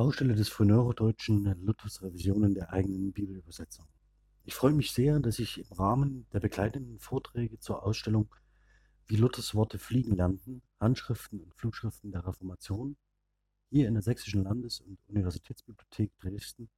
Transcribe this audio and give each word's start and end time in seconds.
Baustelle 0.00 0.34
des 0.34 0.48
Frühneurodeutschen 0.48 1.62
Luthers 1.62 2.00
Revisionen 2.00 2.54
der 2.54 2.72
eigenen 2.72 3.12
Bibelübersetzung. 3.12 3.84
Ich 4.46 4.54
freue 4.54 4.72
mich 4.72 4.92
sehr, 4.92 5.20
dass 5.20 5.38
ich 5.38 5.58
im 5.58 5.76
Rahmen 5.76 6.26
der 6.32 6.40
begleitenden 6.40 6.98
Vorträge 6.98 7.58
zur 7.58 7.82
Ausstellung 7.82 8.34
Wie 9.08 9.16
Luthers 9.16 9.54
Worte 9.54 9.78
fliegen 9.78 10.16
lernten, 10.16 10.62
Handschriften 10.80 11.40
und 11.42 11.54
Flugschriften 11.54 12.12
der 12.12 12.26
Reformation 12.26 12.96
hier 13.68 13.88
in 13.88 13.92
der 13.92 14.02
Sächsischen 14.02 14.42
Landes- 14.42 14.80
und 14.80 14.98
Universitätsbibliothek 15.06 16.18
Dresden 16.18 16.70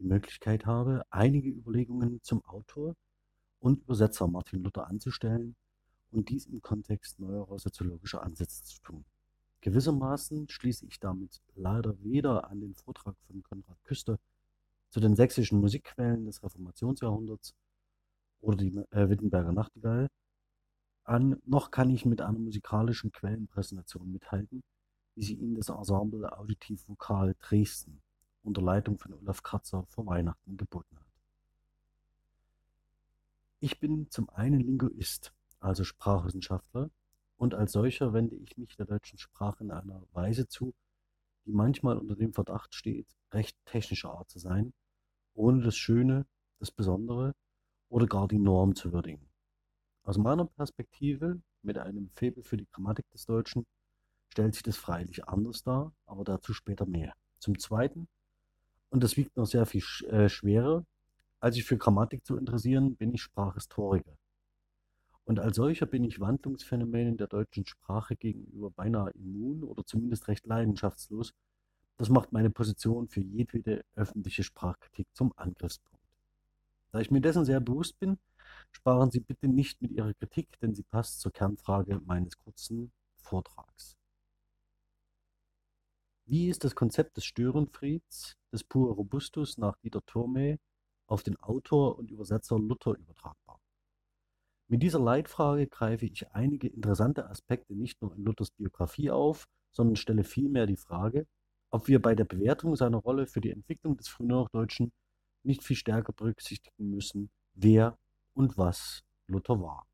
die 0.00 0.06
Möglichkeit 0.06 0.66
habe, 0.66 1.04
einige 1.10 1.50
Überlegungen 1.50 2.24
zum 2.24 2.44
Autor 2.44 2.96
und 3.60 3.82
Übersetzer 3.82 4.26
Martin 4.26 4.64
Luther 4.64 4.88
anzustellen 4.88 5.54
und 6.10 6.28
dies 6.28 6.46
im 6.46 6.60
Kontext 6.60 7.20
neuerer 7.20 7.56
soziologischer 7.56 8.24
Ansätze 8.24 8.64
zu 8.64 8.80
tun. 8.80 9.04
Gewissermaßen 9.64 10.46
schließe 10.50 10.84
ich 10.84 11.00
damit 11.00 11.40
leider 11.54 11.94
weder 12.02 12.50
an 12.50 12.60
den 12.60 12.74
Vortrag 12.74 13.16
von 13.26 13.42
Konrad 13.42 13.82
Küster 13.84 14.18
zu 14.90 15.00
den 15.00 15.16
sächsischen 15.16 15.58
Musikquellen 15.58 16.26
des 16.26 16.42
Reformationsjahrhunderts 16.42 17.54
oder 18.42 18.58
die 18.58 18.76
äh, 18.90 19.08
Wittenberger 19.08 19.52
Nachtigall 19.52 20.10
an, 21.04 21.40
noch 21.46 21.70
kann 21.70 21.88
ich 21.88 22.04
mit 22.04 22.20
einer 22.20 22.38
musikalischen 22.38 23.10
Quellenpräsentation 23.10 24.12
mithalten, 24.12 24.62
wie 25.14 25.22
sie 25.22 25.34
Ihnen 25.34 25.54
das 25.54 25.70
Ensemble 25.70 26.30
Auditiv 26.36 26.86
Vokal 26.86 27.34
Dresden 27.40 28.02
unter 28.42 28.60
Leitung 28.60 28.98
von 28.98 29.14
Olaf 29.14 29.42
Kratzer 29.42 29.86
vor 29.86 30.04
Weihnachten 30.04 30.58
geboten 30.58 30.94
hat. 30.98 31.06
Ich 33.60 33.80
bin 33.80 34.10
zum 34.10 34.28
einen 34.28 34.60
Linguist, 34.60 35.32
also 35.58 35.84
Sprachwissenschaftler, 35.84 36.90
und 37.36 37.54
als 37.54 37.72
solcher 37.72 38.12
wende 38.12 38.36
ich 38.36 38.56
mich 38.56 38.76
der 38.76 38.86
deutschen 38.86 39.18
Sprache 39.18 39.64
in 39.64 39.70
einer 39.70 40.02
Weise 40.12 40.48
zu, 40.48 40.74
die 41.46 41.52
manchmal 41.52 41.98
unter 41.98 42.16
dem 42.16 42.32
Verdacht 42.32 42.74
steht, 42.74 43.06
recht 43.32 43.56
technischer 43.66 44.10
Art 44.10 44.30
zu 44.30 44.38
sein, 44.38 44.72
ohne 45.34 45.62
das 45.62 45.76
Schöne, 45.76 46.26
das 46.58 46.70
Besondere 46.70 47.34
oder 47.88 48.06
gar 48.06 48.28
die 48.28 48.38
Norm 48.38 48.74
zu 48.74 48.92
würdigen. 48.92 49.28
Aus 50.04 50.18
meiner 50.18 50.46
Perspektive, 50.46 51.40
mit 51.62 51.78
einem 51.78 52.10
Faible 52.10 52.42
für 52.42 52.56
die 52.56 52.66
Grammatik 52.70 53.08
des 53.10 53.26
Deutschen, 53.26 53.66
stellt 54.28 54.54
sich 54.54 54.62
das 54.62 54.76
freilich 54.76 55.26
anders 55.28 55.62
dar, 55.62 55.92
aber 56.06 56.24
dazu 56.24 56.52
später 56.52 56.86
mehr. 56.86 57.14
Zum 57.38 57.58
Zweiten, 57.58 58.08
und 58.90 59.02
das 59.02 59.16
wiegt 59.16 59.36
noch 59.36 59.46
sehr 59.46 59.66
viel 59.66 59.82
äh, 60.08 60.28
schwerer, 60.28 60.84
als 61.40 61.56
sich 61.56 61.64
für 61.64 61.76
Grammatik 61.76 62.24
zu 62.24 62.36
interessieren, 62.36 62.96
bin 62.96 63.12
ich 63.12 63.22
Sprachhistoriker. 63.22 64.16
Und 65.24 65.40
als 65.40 65.56
solcher 65.56 65.86
bin 65.86 66.04
ich 66.04 66.20
Wandlungsphänomenen 66.20 67.16
der 67.16 67.28
deutschen 67.28 67.66
Sprache 67.66 68.14
gegenüber 68.14 68.70
beinahe 68.70 69.10
immun 69.12 69.62
oder 69.62 69.84
zumindest 69.86 70.28
recht 70.28 70.46
leidenschaftslos. 70.46 71.32
Das 71.96 72.10
macht 72.10 72.32
meine 72.32 72.50
Position 72.50 73.08
für 73.08 73.20
jedwede 73.20 73.84
öffentliche 73.94 74.42
Sprachkritik 74.42 75.06
zum 75.14 75.32
Angriffspunkt. 75.36 76.04
Da 76.90 77.00
ich 77.00 77.10
mir 77.10 77.20
dessen 77.20 77.44
sehr 77.44 77.60
bewusst 77.60 77.98
bin, 77.98 78.18
sparen 78.70 79.10
Sie 79.10 79.20
bitte 79.20 79.48
nicht 79.48 79.80
mit 79.80 79.92
Ihrer 79.92 80.12
Kritik, 80.14 80.60
denn 80.60 80.74
sie 80.74 80.82
passt 80.82 81.20
zur 81.20 81.32
Kernfrage 81.32 82.00
meines 82.04 82.38
kurzen 82.38 82.92
Vortrags. 83.16 83.96
Wie 86.26 86.48
ist 86.48 86.64
das 86.64 86.74
Konzept 86.74 87.16
des 87.16 87.24
Störenfrieds, 87.24 88.36
des 88.52 88.64
Pur 88.64 88.94
Robustus 88.94 89.58
nach 89.58 89.76
Dieter 89.78 90.04
Thurme, 90.06 90.58
auf 91.06 91.22
den 91.22 91.36
Autor 91.36 91.98
und 91.98 92.10
Übersetzer 92.10 92.58
Luther 92.58 92.92
übertragbar? 92.92 93.60
Mit 94.74 94.82
dieser 94.82 94.98
Leitfrage 94.98 95.68
greife 95.68 96.04
ich 96.04 96.32
einige 96.32 96.66
interessante 96.66 97.30
Aspekte 97.30 97.76
nicht 97.76 98.02
nur 98.02 98.12
in 98.16 98.24
Luthers 98.24 98.50
Biografie 98.50 99.08
auf, 99.08 99.46
sondern 99.70 99.94
stelle 99.94 100.24
vielmehr 100.24 100.66
die 100.66 100.76
Frage, 100.76 101.28
ob 101.70 101.86
wir 101.86 102.02
bei 102.02 102.16
der 102.16 102.24
Bewertung 102.24 102.74
seiner 102.74 102.96
Rolle 102.96 103.28
für 103.28 103.40
die 103.40 103.52
Entwicklung 103.52 103.96
des 103.96 104.08
Frühneurodeutschen 104.08 104.90
nicht 105.44 105.62
viel 105.62 105.76
stärker 105.76 106.12
berücksichtigen 106.12 106.90
müssen, 106.90 107.30
wer 107.54 107.96
und 108.32 108.58
was 108.58 109.04
Luther 109.28 109.60
war. 109.60 109.86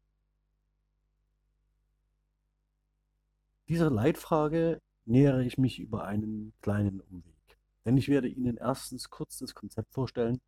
Dieser 3.68 3.90
Leitfrage 3.90 4.80
nähere 5.04 5.44
ich 5.44 5.58
mich 5.58 5.78
über 5.78 6.04
einen 6.04 6.54
kleinen 6.62 7.02
Umweg. 7.02 7.58
Denn 7.84 7.98
ich 7.98 8.08
werde 8.08 8.28
Ihnen 8.28 8.56
erstens 8.56 9.10
kurz 9.10 9.36
das 9.36 9.54
Konzept 9.54 9.92
vorstellen, 9.92 10.40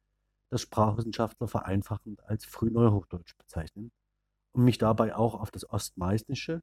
das 0.49 0.62
Sprachwissenschaftler 0.62 1.49
vereinfachend 1.49 2.25
als 2.25 2.47
Frühneuhochdeutsch 2.47 3.37
bezeichnen 3.37 3.93
und 4.52 4.64
mich 4.64 4.78
dabei 4.78 5.14
auch 5.14 5.34
auf 5.34 5.50
das 5.50 5.68
Ostmeißnische, 5.68 6.62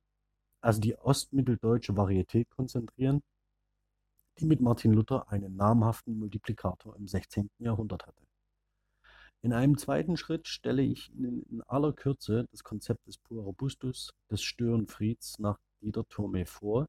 also 0.61 0.79
die 0.81 0.95
ostmitteldeutsche 0.97 1.95
Varietät 1.95 2.50
konzentrieren, 2.50 3.22
die 4.39 4.45
mit 4.45 4.61
Martin 4.61 4.94
Luther 4.94 5.29
einen 5.29 5.55
namhaften 5.55 6.17
Multiplikator 6.17 6.95
im 6.95 7.07
16. 7.07 7.50
Jahrhundert 7.59 8.05
hatte. 8.07 8.23
In 9.41 9.53
einem 9.53 9.77
zweiten 9.77 10.17
Schritt 10.17 10.47
stelle 10.47 10.81
ich 10.81 11.13
Ihnen 11.13 11.44
in 11.44 11.61
aller 11.61 11.94
Kürze 11.94 12.45
das 12.51 12.63
Konzept 12.63 13.07
des 13.07 13.17
Pur 13.17 13.44
Robustus, 13.44 14.13
des 14.29 14.41
Störenfrieds 14.41 15.39
nach 15.39 15.57
Dieter 15.81 16.06
Thurme 16.09 16.45
vor 16.45 16.88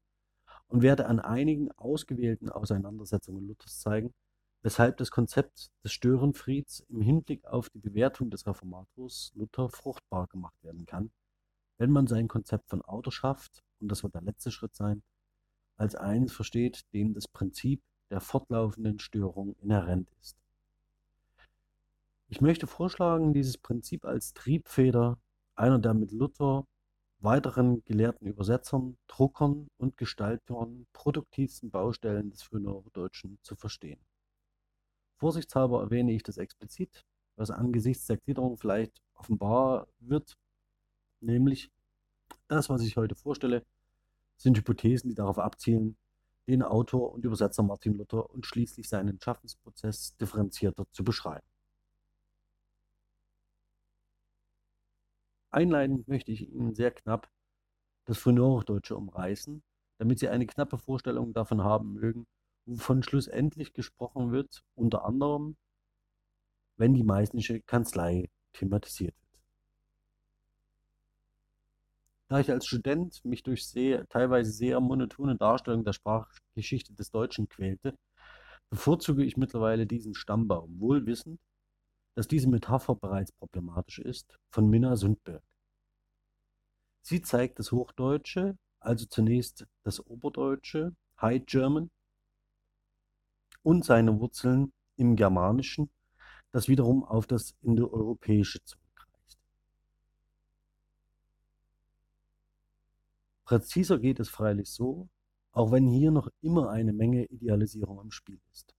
und 0.67 0.81
werde 0.81 1.05
an 1.05 1.19
einigen 1.19 1.71
ausgewählten 1.71 2.49
Auseinandersetzungen 2.49 3.47
Luthers 3.47 3.79
zeigen, 3.79 4.11
weshalb 4.61 4.97
das 4.97 5.11
Konzept 5.11 5.71
des 5.83 5.91
Störenfrieds 5.91 6.81
im 6.89 7.01
Hinblick 7.01 7.45
auf 7.45 7.69
die 7.69 7.79
Bewertung 7.79 8.29
des 8.29 8.45
Reformators 8.45 9.31
Luther 9.35 9.69
fruchtbar 9.69 10.27
gemacht 10.27 10.55
werden 10.63 10.85
kann, 10.85 11.11
wenn 11.77 11.91
man 11.91 12.07
sein 12.07 12.27
Konzept 12.27 12.69
von 12.69 12.81
Autorschaft, 12.81 13.63
und 13.79 13.89
das 13.89 14.03
wird 14.03 14.13
der 14.13 14.21
letzte 14.21 14.51
Schritt 14.51 14.75
sein, 14.75 15.01
als 15.77 15.95
eines 15.95 16.31
versteht, 16.31 16.81
dem 16.93 17.13
das 17.13 17.27
Prinzip 17.27 17.81
der 18.11 18.21
fortlaufenden 18.21 18.99
Störung 18.99 19.55
inhärent 19.61 20.09
ist. 20.21 20.37
Ich 22.27 22.39
möchte 22.39 22.67
vorschlagen, 22.67 23.33
dieses 23.33 23.57
Prinzip 23.57 24.05
als 24.05 24.33
Triebfeder 24.33 25.17
einer 25.55 25.79
der 25.79 25.93
mit 25.93 26.11
Luther 26.11 26.65
weiteren 27.19 27.83
gelehrten 27.83 28.27
Übersetzern, 28.27 28.97
Druckern 29.07 29.67
und 29.77 29.97
Gestaltern 29.97 30.85
produktivsten 30.93 31.71
Baustellen 31.71 32.29
des 32.29 32.41
Frühneurodeutschen 32.43 33.39
zu 33.41 33.55
verstehen. 33.55 33.99
Vorsichtshalber 35.21 35.81
erwähne 35.83 36.13
ich 36.13 36.23
das 36.23 36.37
explizit, 36.37 37.05
was 37.35 37.51
angesichts 37.51 38.07
der 38.07 38.17
Gliederung 38.17 38.57
vielleicht 38.57 39.03
offenbar 39.13 39.87
wird, 39.99 40.35
nämlich 41.19 41.69
das, 42.47 42.69
was 42.69 42.81
ich 42.81 42.97
heute 42.97 43.13
vorstelle, 43.13 43.63
sind 44.37 44.57
Hypothesen, 44.57 45.09
die 45.09 45.15
darauf 45.15 45.37
abzielen, 45.37 45.95
den 46.47 46.63
Autor 46.63 47.13
und 47.13 47.23
Übersetzer 47.23 47.61
Martin 47.61 47.99
Luther 47.99 48.31
und 48.31 48.47
schließlich 48.47 48.89
seinen 48.89 49.21
Schaffensprozess 49.21 50.17
differenzierter 50.17 50.87
zu 50.91 51.03
beschreiben. 51.03 51.45
Einleitend 55.51 56.07
möchte 56.07 56.31
ich 56.31 56.49
Ihnen 56.51 56.73
sehr 56.73 56.89
knapp 56.89 57.29
das 58.05 58.17
Frühneuhochdeutsche 58.17 58.97
umreißen, 58.97 59.61
damit 59.99 60.17
Sie 60.17 60.29
eine 60.29 60.47
knappe 60.47 60.79
Vorstellung 60.79 61.31
davon 61.31 61.63
haben 61.63 61.93
mögen, 61.93 62.25
wovon 62.71 63.03
schlussendlich 63.03 63.73
gesprochen 63.73 64.31
wird, 64.31 64.63
unter 64.75 65.05
anderem, 65.05 65.57
wenn 66.77 66.93
die 66.93 67.03
meißnische 67.03 67.61
Kanzlei 67.61 68.29
thematisiert 68.53 69.13
wird. 69.13 69.43
Da 72.29 72.39
ich 72.39 72.49
als 72.49 72.65
Student 72.65 73.23
mich 73.25 73.43
durch 73.43 73.67
sehr, 73.67 74.07
teilweise 74.07 74.51
sehr 74.51 74.79
monotone 74.79 75.35
Darstellung 75.35 75.83
der 75.83 75.91
Sprachgeschichte 75.91 76.93
des 76.93 77.11
Deutschen 77.11 77.49
quälte, 77.49 77.97
bevorzuge 78.69 79.25
ich 79.25 79.35
mittlerweile 79.35 79.85
diesen 79.85 80.15
Stammbaum, 80.15 80.79
wohl 80.79 81.05
wissend, 81.05 81.41
dass 82.15 82.29
diese 82.29 82.47
Metapher 82.47 82.95
bereits 82.95 83.33
problematisch 83.33 83.99
ist, 83.99 84.39
von 84.49 84.69
Minna 84.69 84.95
Sundberg. 84.95 85.43
Sie 87.01 87.21
zeigt 87.21 87.59
das 87.59 87.73
Hochdeutsche, 87.73 88.57
also 88.79 89.05
zunächst 89.05 89.67
das 89.83 90.05
Oberdeutsche, 90.05 90.95
High 91.19 91.45
German, 91.45 91.91
und 93.63 93.85
seine 93.85 94.19
Wurzeln 94.19 94.73
im 94.95 95.15
Germanischen, 95.15 95.89
das 96.51 96.67
wiederum 96.67 97.03
auf 97.03 97.27
das 97.27 97.55
Indoeuropäische 97.61 98.63
zurückreicht. 98.63 99.39
Präziser 103.45 103.99
geht 103.99 104.19
es 104.19 104.29
freilich 104.29 104.69
so, 104.69 105.09
auch 105.51 105.71
wenn 105.71 105.87
hier 105.87 106.11
noch 106.11 106.29
immer 106.41 106.69
eine 106.69 106.93
Menge 106.93 107.25
Idealisierung 107.25 107.99
im 108.01 108.11
Spiel 108.11 108.39
ist. 108.51 108.73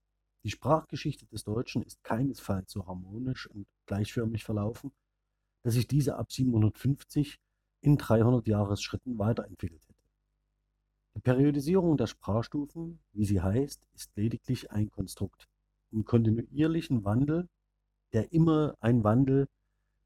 Die 0.44 0.50
Sprachgeschichte 0.50 1.26
des 1.26 1.44
Deutschen 1.44 1.82
ist 1.82 2.02
keinesfalls 2.02 2.72
so 2.72 2.86
harmonisch 2.86 3.46
und 3.48 3.66
gleichförmig 3.86 4.44
verlaufen, 4.44 4.90
dass 5.62 5.74
sich 5.74 5.86
diese 5.86 6.16
ab 6.16 6.32
750 6.32 7.38
in 7.82 7.96
300 7.96 8.46
Jahresschritten 8.48 9.18
weiterentwickelt 9.18 9.82
hätte. 9.88 9.91
Die 11.14 11.20
Periodisierung 11.20 11.98
der 11.98 12.06
Sprachstufen, 12.06 12.98
wie 13.12 13.26
sie 13.26 13.42
heißt, 13.42 13.86
ist 13.94 14.16
lediglich 14.16 14.70
ein 14.70 14.90
Konstrukt 14.90 15.46
im 15.90 16.04
kontinuierlichen 16.04 17.04
Wandel, 17.04 17.48
der 18.14 18.32
immer 18.32 18.76
ein 18.80 19.04
Wandel 19.04 19.46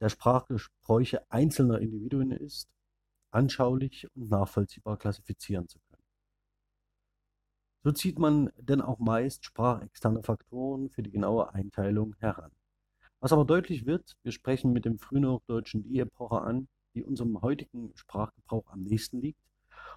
der 0.01 0.09
Sprachgebräuche 0.09 1.31
einzelner 1.31 1.81
Individuen 1.81 2.33
ist, 2.33 2.69
anschaulich 3.31 4.09
und 4.17 4.29
nachvollziehbar 4.31 4.99
klassifizieren 4.99 5.69
zu 5.69 5.79
können. 5.79 6.03
So 7.85 7.93
zieht 7.93 8.19
man 8.19 8.51
denn 8.59 8.81
auch 8.81 8.99
meist 8.99 9.45
sprachexterne 9.45 10.25
Faktoren 10.25 10.91
für 10.91 11.05
die 11.05 11.13
genaue 11.13 11.55
Einteilung 11.55 12.17
heran. 12.19 12.51
Was 13.21 13.33
aber 13.33 13.45
deutlich 13.45 13.87
wird, 13.87 14.17
wir 14.25 14.33
sprechen 14.33 14.73
mit 14.73 14.85
dem 14.85 14.99
Frühneuhochdeutschen 14.99 15.85
die 15.85 16.01
Epoche 16.01 16.41
an, 16.41 16.67
die 16.95 17.05
unserem 17.05 17.41
heutigen 17.43 17.93
Sprachgebrauch 17.95 18.67
am 18.71 18.83
nächsten 18.83 19.21
liegt 19.21 19.46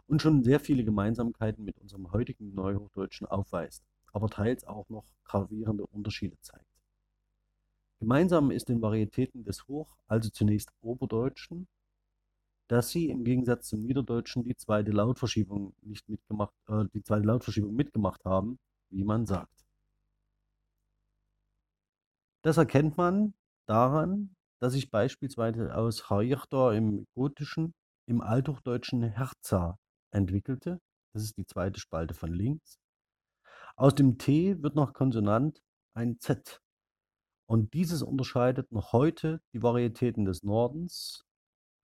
und 0.10 0.22
schon 0.22 0.44
sehr 0.44 0.60
viele 0.60 0.84
Gemeinsamkeiten 0.84 1.64
mit 1.64 1.78
unserem 1.78 2.12
heutigen 2.12 2.54
Neuhochdeutschen 2.56 3.28
aufweist, 3.28 3.84
aber 4.12 4.28
teils 4.28 4.64
auch 4.64 4.90
noch 4.90 5.06
gravierende 5.24 5.86
Unterschiede 5.86 6.38
zeigt. 6.42 6.66
Gemeinsam 8.00 8.50
ist 8.50 8.70
den 8.70 8.82
Varietäten 8.82 9.44
des 9.44 9.68
Hoch-, 9.68 9.98
also 10.08 10.30
zunächst 10.30 10.72
Oberdeutschen, 10.82 11.68
dass 12.68 12.90
sie 12.90 13.10
im 13.10 13.24
Gegensatz 13.24 13.68
zum 13.68 13.82
Niederdeutschen 13.84 14.44
die 14.44 14.56
zweite 14.56 14.92
Lautverschiebung 14.92 15.74
nicht 15.82 16.10
mitgemacht, 16.10 16.54
äh, 16.68 16.86
die 16.94 17.04
zweite 17.04 17.26
Lautverschiebung 17.28 17.76
mitgemacht 17.76 18.26
haben, 18.26 18.58
wie 18.90 19.04
man 19.04 19.28
sagt. 19.28 19.66
Das 22.42 22.58
erkennt 22.58 22.98
man 22.98 23.34
daran, 23.68 24.36
dass 24.60 24.74
sich 24.74 24.90
beispielsweise 24.90 25.76
aus 25.76 26.10
Harjachta 26.10 26.74
im 26.74 27.06
Gotischen 27.14 27.74
im 28.08 28.22
Althochdeutschen 28.22 29.04
Herza 29.04 29.78
entwickelte. 30.12 30.80
Das 31.14 31.24
ist 31.24 31.38
die 31.38 31.46
zweite 31.46 31.80
Spalte 31.80 32.14
von 32.14 32.34
links. 32.34 32.80
Aus 33.76 33.96
dem 33.96 34.18
T 34.18 34.62
wird 34.62 34.76
noch 34.76 34.94
Konsonant 34.94 35.62
ein 35.94 36.20
Z. 36.20 36.62
Und 37.48 37.74
dieses 37.74 38.04
unterscheidet 38.04 38.72
noch 38.72 38.94
heute 38.94 39.42
die 39.54 39.64
Varietäten 39.64 40.26
des 40.26 40.44
Nordens, 40.44 41.26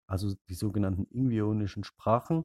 also 0.07 0.36
die 0.50 0.54
sogenannten 0.54 1.06
ingvionischen 1.06 1.83
Sprachen, 1.83 2.44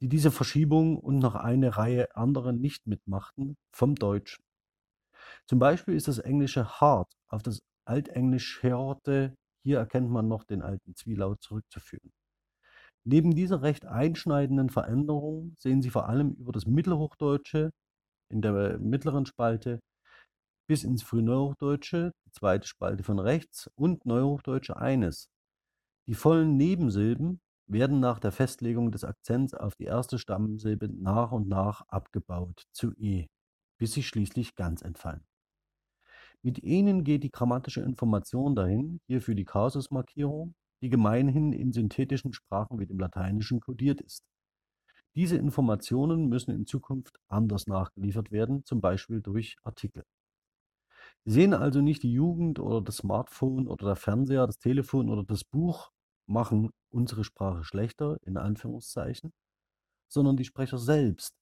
die 0.00 0.08
diese 0.08 0.30
Verschiebung 0.30 0.98
und 0.98 1.18
noch 1.18 1.34
eine 1.34 1.76
Reihe 1.76 2.14
anderer 2.16 2.52
nicht 2.52 2.86
mitmachten, 2.86 3.56
vom 3.70 3.94
Deutschen. 3.94 4.42
Zum 5.46 5.58
Beispiel 5.58 5.94
ist 5.94 6.08
das 6.08 6.18
englische 6.18 6.80
hard 6.80 7.12
auf 7.28 7.42
das 7.42 7.60
altenglisch 7.84 8.62
hörte, 8.62 9.36
hier 9.62 9.78
erkennt 9.78 10.10
man 10.10 10.26
noch 10.26 10.44
den 10.44 10.62
alten 10.62 10.94
Zwielaut 10.94 11.42
zurückzuführen. 11.42 12.12
Neben 13.04 13.34
dieser 13.34 13.62
recht 13.62 13.86
einschneidenden 13.86 14.68
Veränderung 14.68 15.54
sehen 15.58 15.82
Sie 15.82 15.90
vor 15.90 16.08
allem 16.08 16.32
über 16.32 16.52
das 16.52 16.66
Mittelhochdeutsche 16.66 17.70
in 18.28 18.42
der 18.42 18.78
mittleren 18.78 19.26
Spalte 19.26 19.80
bis 20.68 20.84
ins 20.84 21.02
Frühneuhochdeutsche, 21.02 22.12
die 22.26 22.30
zweite 22.30 22.68
Spalte 22.68 23.02
von 23.02 23.18
rechts, 23.18 23.68
und 23.74 24.06
Neuhochdeutsche 24.06 24.76
eines. 24.76 25.28
Die 26.06 26.14
vollen 26.14 26.56
Nebensilben 26.56 27.40
werden 27.66 28.00
nach 28.00 28.20
der 28.20 28.32
Festlegung 28.32 28.92
des 28.92 29.04
Akzents 29.04 29.54
auf 29.54 29.74
die 29.74 29.84
erste 29.84 30.18
Stammsilbe 30.18 30.88
nach 30.88 31.32
und 31.32 31.48
nach 31.48 31.82
abgebaut 31.88 32.64
zu 32.72 32.92
e, 32.96 33.26
bis 33.78 33.92
sie 33.92 34.02
schließlich 34.02 34.54
ganz 34.54 34.82
entfallen. 34.82 35.24
Mit 36.42 36.62
ihnen 36.62 37.04
geht 37.04 37.22
die 37.22 37.30
grammatische 37.30 37.80
Information 37.80 38.54
dahin, 38.54 39.00
hierfür 39.06 39.34
die 39.34 39.44
Kasusmarkierung, 39.44 40.54
die 40.82 40.90
gemeinhin 40.90 41.52
in 41.52 41.72
synthetischen 41.72 42.32
Sprachen 42.32 42.78
wie 42.78 42.86
dem 42.86 42.98
Lateinischen 42.98 43.60
kodiert 43.60 44.00
ist. 44.00 44.24
Diese 45.14 45.36
Informationen 45.36 46.28
müssen 46.28 46.52
in 46.52 46.66
Zukunft 46.66 47.18
anders 47.28 47.66
nachgeliefert 47.66 48.30
werden, 48.30 48.64
zum 48.64 48.80
Beispiel 48.80 49.20
durch 49.20 49.56
Artikel. 49.64 50.04
Sie 51.24 51.32
sehen 51.32 51.52
also 51.52 51.80
nicht 51.80 52.02
die 52.02 52.12
Jugend 52.12 52.58
oder 52.58 52.80
das 52.80 52.98
Smartphone 52.98 53.66
oder 53.66 53.86
der 53.86 53.96
Fernseher, 53.96 54.46
das 54.46 54.58
Telefon 54.58 55.10
oder 55.10 55.24
das 55.24 55.44
Buch 55.44 55.90
machen 56.26 56.70
unsere 56.90 57.24
Sprache 57.24 57.64
schlechter, 57.64 58.18
in 58.24 58.36
Anführungszeichen, 58.36 59.32
sondern 60.08 60.36
die 60.36 60.44
Sprecher 60.44 60.78
selbst, 60.78 61.34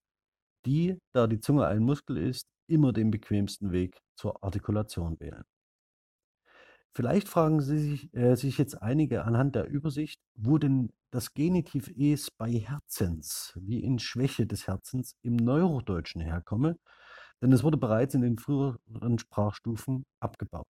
die, 0.67 0.99
da 1.13 1.27
die 1.27 1.41
Zunge 1.41 1.67
ein 1.67 1.83
Muskel 1.83 2.17
ist, 2.17 2.47
immer 2.67 2.93
den 2.93 3.11
bequemsten 3.11 3.73
Weg 3.73 4.01
zur 4.17 4.43
Artikulation 4.43 5.19
wählen. 5.21 5.45
Vielleicht 6.95 7.29
fragen 7.29 7.61
Sie 7.61 7.79
sich, 7.79 8.15
äh, 8.15 8.35
sich 8.35 8.59
jetzt 8.59 8.83
einige 8.83 9.25
anhand 9.25 9.55
der 9.55 9.69
Übersicht, 9.69 10.21
wo 10.35 10.59
denn 10.59 10.91
das 11.11 11.33
Genitiv 11.35 11.89
es 11.97 12.31
bei 12.31 12.53
Herzens, 12.53 13.57
wie 13.61 13.83
in 13.83 13.99
Schwäche 13.99 14.47
des 14.47 14.67
Herzens, 14.67 15.15
im 15.23 15.37
Neurodeutschen 15.37 16.21
herkomme 16.21 16.77
denn 17.41 17.53
es 17.53 17.63
wurde 17.63 17.77
bereits 17.77 18.15
in 18.15 18.23
den 18.23 18.39
früheren 18.39 19.19
Sprachstufen 19.19 20.07
abgebaut. 20.21 20.67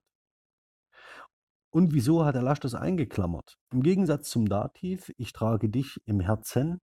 Und 1.71 1.93
wieso 1.93 2.25
hat 2.25 2.35
der 2.35 2.43
Lasch 2.43 2.61
das 2.61 2.75
eingeklammert? 2.75 3.59
Im 3.73 3.83
Gegensatz 3.83 4.31
zum 4.31 4.49
Dativ, 4.49 5.13
ich 5.17 5.33
trage 5.33 5.69
dich 5.69 6.01
im 6.07 6.21
Herzen, 6.21 6.81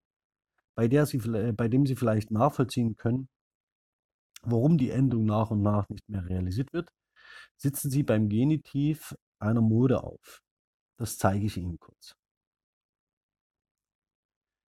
bei, 0.75 0.87
der 0.87 1.05
Sie, 1.05 1.17
bei 1.17 1.67
dem 1.67 1.85
Sie 1.85 1.95
vielleicht 1.95 2.31
nachvollziehen 2.31 2.95
können, 2.95 3.27
warum 4.43 4.77
die 4.77 4.91
Endung 4.91 5.25
nach 5.25 5.49
und 5.49 5.61
nach 5.61 5.89
nicht 5.89 6.07
mehr 6.07 6.25
realisiert 6.25 6.71
wird, 6.73 6.89
sitzen 7.57 7.89
Sie 7.89 8.03
beim 8.03 8.29
Genitiv 8.29 9.15
einer 9.45 9.61
Mode 9.61 10.03
auf. 10.03 10.41
Das 10.97 11.17
zeige 11.17 11.45
ich 11.45 11.57
Ihnen 11.57 11.79
kurz. 11.79 12.15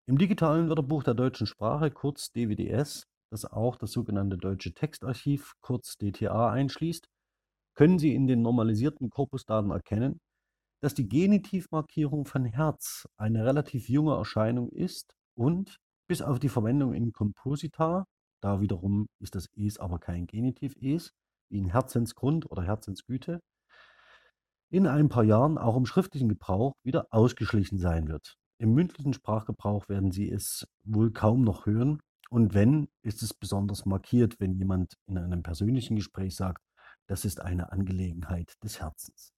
Im 0.08 0.18
digitalen 0.18 0.70
Wörterbuch 0.70 1.04
der 1.04 1.14
deutschen 1.14 1.46
Sprache, 1.48 1.92
kurz 1.92 2.32
DWDS, 2.32 3.08
das 3.32 3.46
auch 3.46 3.76
das 3.76 3.92
sogenannte 3.92 4.38
Deutsche 4.38 4.74
Textarchiv, 4.74 5.54
kurz 5.62 5.98
DTA, 5.98 6.50
einschließt, 6.50 7.08
können 7.76 8.00
Sie 8.00 8.16
in 8.16 8.28
den 8.28 8.42
normalisierten 8.42 9.10
Korpusdaten 9.10 9.72
erkennen, 9.72 10.20
dass 10.82 10.96
die 10.96 11.08
Genitivmarkierung 11.08 12.26
von 12.26 12.46
Herz 12.46 13.08
eine 13.18 13.46
relativ 13.46 13.90
junge 13.90 14.16
Erscheinung 14.16 14.70
ist 14.70 15.16
und 15.38 15.78
bis 16.08 16.22
auf 16.22 16.40
die 16.40 16.50
Verwendung 16.50 16.94
in 16.94 17.12
Komposita, 17.12 18.06
da 18.42 18.62
wiederum 18.62 19.08
ist 19.22 19.36
das 19.36 19.48
Es 19.56 19.78
aber 19.78 20.00
kein 20.00 20.26
Genitiv-Es, 20.26 21.12
wie 21.52 21.60
in 21.60 21.70
Herzensgrund 21.70 22.50
oder 22.50 22.64
Herzensgüte, 22.64 23.42
in 24.70 24.88
ein 24.88 25.10
paar 25.10 25.24
Jahren 25.24 25.58
auch 25.58 25.76
im 25.76 25.86
schriftlichen 25.86 26.30
Gebrauch 26.30 26.74
wieder 26.84 27.08
ausgeschlichen 27.12 27.80
sein 27.80 28.08
wird. 28.08 28.38
Im 28.60 28.74
mündlichen 28.74 29.14
Sprachgebrauch 29.14 29.90
werden 29.90 30.12
Sie 30.12 30.30
es 30.30 30.68
wohl 30.84 31.12
kaum 31.12 31.44
noch 31.44 31.66
hören, 31.66 32.02
und 32.30 32.54
wenn, 32.54 32.90
ist 33.02 33.24
es 33.24 33.34
besonders 33.34 33.86
markiert, 33.86 34.40
wenn 34.40 34.54
jemand 34.54 34.94
in 35.08 35.18
einem 35.18 35.42
persönlichen 35.42 35.96
Gespräch 35.96 36.36
sagt, 36.36 36.64
das 37.08 37.26
ist 37.26 37.42
eine 37.42 37.72
Angelegenheit 37.72 38.54
des 38.64 38.80
Herzens. 38.80 39.34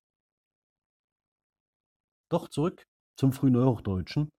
Doch 2.29 2.49
zurück 2.49 2.85
zum 3.15 3.31
Frühneuhochdeutschen, 3.31 4.29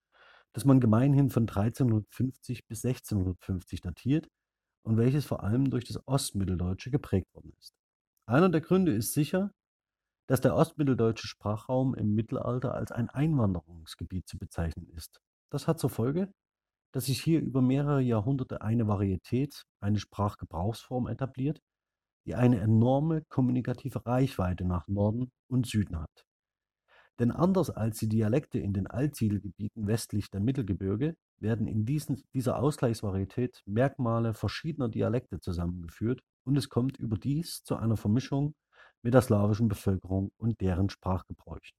das 0.52 0.66
man 0.66 0.80
gemeinhin 0.80 1.30
von 1.30 1.44
1350 1.48 2.66
bis 2.66 2.84
1650 2.84 3.80
datiert 3.80 4.28
und 4.84 4.98
welches 4.98 5.25
vor 5.25 5.42
allem 5.42 5.70
durch 5.70 5.84
das 5.84 6.06
Ostmitteldeutsche 6.06 6.90
geprägt 6.90 7.32
worden 7.34 7.52
ist. 7.58 7.72
Einer 8.26 8.50
der 8.50 8.61
Gründe 8.61 8.92
ist 8.92 9.14
sicher, 9.14 9.50
dass 10.26 10.41
der 10.41 10.55
ostmitteldeutsche 10.55 11.26
Sprachraum 11.26 11.95
im 11.95 12.14
Mittelalter 12.14 12.75
als 12.75 12.93
ein 12.93 13.11
Einwanderungsgebiet 13.11 14.29
zu 14.29 14.38
bezeichnen 14.38 14.88
ist. 14.91 15.21
Das 15.50 15.67
hat 15.67 15.79
zur 15.79 15.91
Folge, 15.91 16.33
dass 16.93 17.07
sich 17.07 17.23
hier 17.23 17.41
über 17.41 17.62
mehrere 17.62 18.00
Jahrhunderte 18.00 18.62
eine 18.62 18.87
Varietät, 18.87 19.64
eine 19.81 19.99
Sprachgebrauchsform 19.99 21.09
etabliert, 21.09 21.61
die 22.26 22.35
eine 22.35 22.61
enorme 22.61 23.23
kommunikative 23.29 24.07
Reichweite 24.07 24.64
nach 24.64 24.87
Norden 24.87 25.33
und 25.49 25.67
Süden 25.67 25.99
hat. 25.99 26.25
Denn 27.19 27.31
anders 27.31 27.71
als 27.71 27.99
die 27.99 28.09
Dialekte 28.09 28.59
in 28.59 28.73
den 28.73 28.87
Altsiedelgebieten 28.87 29.87
westlich 29.87 30.31
der 30.31 30.41
Mittelgebirge 30.41 31.14
werden 31.38 31.67
in 31.67 31.85
diesen, 31.85 32.23
dieser 32.33 32.59
Ausgleichsvarietät 32.59 33.62
Merkmale 33.67 34.35
verschiedener 34.35 34.88
Dialekte 34.88 35.41
zusammengeführt 35.41 36.21
und 36.45 36.57
es 36.57 36.69
kommt 36.69 36.99
überdies 36.99 37.62
zu 37.64 37.76
einer 37.76 37.97
Vermischung 37.97 38.55
mit 39.02 39.14
der 39.14 39.23
slawischen 39.23 39.68
Bevölkerung 39.68 40.30
und 40.37 40.61
deren 40.61 40.90
Sprachgebräuchen. 40.90 41.76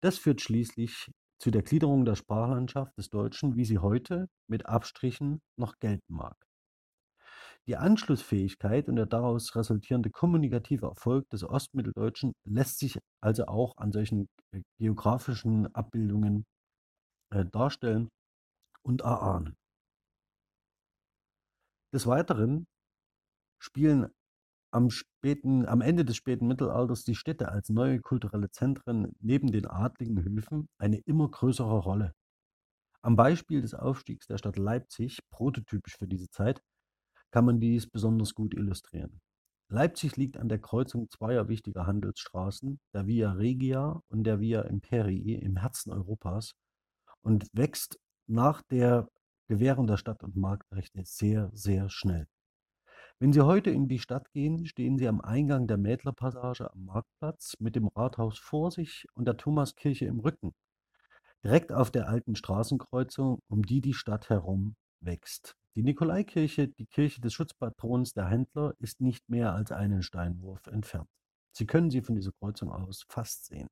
Das 0.00 0.18
führt 0.18 0.40
schließlich 0.40 1.10
zu 1.38 1.50
der 1.50 1.62
Gliederung 1.62 2.04
der 2.04 2.14
Sprachlandschaft 2.14 2.96
des 2.96 3.10
Deutschen, 3.10 3.56
wie 3.56 3.64
sie 3.64 3.78
heute 3.78 4.28
mit 4.48 4.66
Abstrichen 4.66 5.40
noch 5.56 5.78
gelten 5.78 6.14
mag. 6.14 6.36
Die 7.66 7.76
Anschlussfähigkeit 7.76 8.88
und 8.88 8.96
der 8.96 9.06
daraus 9.06 9.54
resultierende 9.54 10.10
kommunikative 10.10 10.86
Erfolg 10.86 11.28
des 11.30 11.44
Ostmitteldeutschen 11.44 12.32
lässt 12.44 12.78
sich 12.78 12.98
also 13.20 13.44
auch 13.46 13.76
an 13.76 13.92
solchen 13.92 14.28
äh, 14.52 14.62
geografischen 14.78 15.72
Abbildungen 15.74 16.46
äh, 17.30 17.44
darstellen 17.44 18.08
und 18.82 19.02
erahnen. 19.02 19.54
Des 21.92 22.06
Weiteren 22.06 22.66
spielen 23.58 24.08
am, 24.70 24.90
späten, 24.90 25.66
am 25.66 25.80
Ende 25.80 26.04
des 26.04 26.16
späten 26.16 26.46
Mittelalters 26.46 27.04
die 27.04 27.14
Städte 27.14 27.48
als 27.48 27.68
neue 27.68 28.00
kulturelle 28.00 28.50
Zentren 28.50 29.12
neben 29.20 29.50
den 29.50 29.66
adligen 29.66 30.22
Höfen 30.22 30.68
eine 30.78 30.98
immer 30.98 31.28
größere 31.30 31.78
Rolle. 31.78 32.14
Am 33.02 33.16
Beispiel 33.16 33.62
des 33.62 33.74
Aufstiegs 33.74 34.26
der 34.26 34.38
Stadt 34.38 34.58
Leipzig, 34.58 35.20
prototypisch 35.30 35.96
für 35.96 36.08
diese 36.08 36.28
Zeit, 36.30 36.62
kann 37.30 37.44
man 37.44 37.60
dies 37.60 37.86
besonders 37.86 38.34
gut 38.34 38.54
illustrieren. 38.54 39.20
Leipzig 39.70 40.16
liegt 40.16 40.38
an 40.38 40.48
der 40.48 40.60
Kreuzung 40.60 41.10
zweier 41.10 41.48
wichtiger 41.48 41.86
Handelsstraßen, 41.86 42.80
der 42.94 43.06
Via 43.06 43.32
Regia 43.32 44.02
und 44.08 44.24
der 44.24 44.40
Via 44.40 44.62
Imperii 44.62 45.34
im 45.34 45.56
Herzen 45.56 45.92
Europas 45.92 46.54
und 47.22 47.46
wächst 47.52 47.98
nach 48.26 48.62
der 48.62 49.08
Gewährung 49.46 49.86
der 49.86 49.98
Stadt- 49.98 50.22
und 50.22 50.36
Marktrechte 50.36 51.02
sehr, 51.04 51.50
sehr 51.52 51.90
schnell. 51.90 52.26
Wenn 53.20 53.32
Sie 53.32 53.40
heute 53.40 53.70
in 53.70 53.88
die 53.88 53.98
Stadt 53.98 54.30
gehen, 54.30 54.64
stehen 54.64 54.96
Sie 54.96 55.08
am 55.08 55.20
Eingang 55.20 55.66
der 55.66 55.76
Mädlerpassage 55.76 56.70
am 56.72 56.84
Marktplatz 56.84 57.56
mit 57.58 57.74
dem 57.74 57.88
Rathaus 57.88 58.38
vor 58.38 58.70
sich 58.70 59.06
und 59.14 59.24
der 59.24 59.36
Thomaskirche 59.36 60.04
im 60.04 60.20
Rücken, 60.20 60.54
direkt 61.42 61.72
auf 61.72 61.90
der 61.90 62.08
alten 62.08 62.36
Straßenkreuzung, 62.36 63.40
um 63.48 63.64
die 63.64 63.80
die 63.80 63.94
Stadt 63.94 64.28
herum 64.28 64.76
wächst. 65.00 65.56
Die 65.74 65.82
Nikolaikirche, 65.82 66.68
die 66.68 66.86
Kirche 66.86 67.20
des 67.20 67.32
Schutzpatrons 67.32 68.12
der 68.12 68.28
Händler, 68.28 68.74
ist 68.78 69.00
nicht 69.00 69.28
mehr 69.28 69.52
als 69.52 69.72
einen 69.72 70.02
Steinwurf 70.02 70.68
entfernt. 70.68 71.08
Sie 71.50 71.66
können 71.66 71.90
sie 71.90 72.02
von 72.02 72.14
dieser 72.14 72.32
Kreuzung 72.38 72.70
aus 72.70 73.04
fast 73.08 73.46
sehen. 73.46 73.68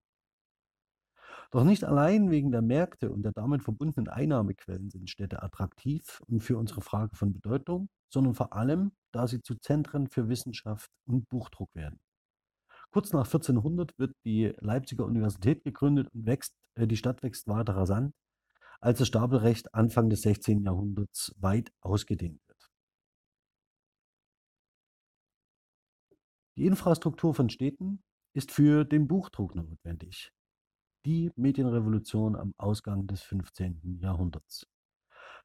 Doch 1.52 1.62
nicht 1.62 1.84
allein 1.84 2.30
wegen 2.30 2.50
der 2.50 2.62
Märkte 2.62 3.12
und 3.12 3.22
der 3.22 3.32
damit 3.32 3.62
verbundenen 3.62 4.08
Einnahmequellen 4.08 4.90
sind 4.90 5.08
Städte 5.08 5.44
attraktiv 5.44 6.20
und 6.26 6.42
für 6.42 6.58
unsere 6.58 6.80
Frage 6.80 7.14
von 7.14 7.32
Bedeutung, 7.32 7.88
sondern 8.12 8.34
vor 8.34 8.52
allem, 8.52 8.92
da 9.16 9.26
sie 9.26 9.40
zu 9.40 9.54
Zentren 9.54 10.08
für 10.08 10.28
Wissenschaft 10.28 10.90
und 11.06 11.26
Buchdruck 11.30 11.74
werden. 11.74 11.98
Kurz 12.90 13.12
nach 13.12 13.24
1400 13.24 13.98
wird 13.98 14.14
die 14.24 14.52
Leipziger 14.58 15.06
Universität 15.06 15.64
gegründet 15.64 16.08
und 16.12 16.26
wächst, 16.26 16.54
äh, 16.74 16.86
die 16.86 16.98
Stadt 16.98 17.22
wächst 17.22 17.48
weiter 17.48 17.74
rasant, 17.74 18.14
als 18.80 18.98
das 18.98 19.08
Stapelrecht 19.08 19.74
Anfang 19.74 20.10
des 20.10 20.20
16. 20.22 20.62
Jahrhunderts 20.64 21.34
weit 21.38 21.72
ausgedehnt 21.80 22.40
wird. 22.46 22.70
Die 26.58 26.66
Infrastruktur 26.66 27.34
von 27.34 27.48
Städten 27.48 28.02
ist 28.34 28.50
für 28.50 28.84
den 28.84 29.08
Buchdruck 29.08 29.54
notwendig 29.54 30.30
die 31.06 31.30
Medienrevolution 31.36 32.34
am 32.34 32.52
Ausgang 32.58 33.06
des 33.06 33.22
15. 33.22 33.98
Jahrhunderts. 34.00 34.66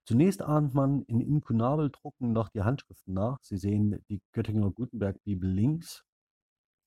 Zunächst 0.06 0.42
ahnt 0.42 0.74
man 0.74 1.04
in 1.04 1.22
Inkunabeldrucken 1.22 2.34
noch 2.34 2.50
die 2.50 2.64
Handschriften 2.64 3.14
nach. 3.14 3.40
Sie 3.44 3.58
sehen 3.58 4.04
die 4.10 4.22
Göttinger 4.34 4.72
Gutenberg-Bibel 4.72 5.50
links 5.50 6.04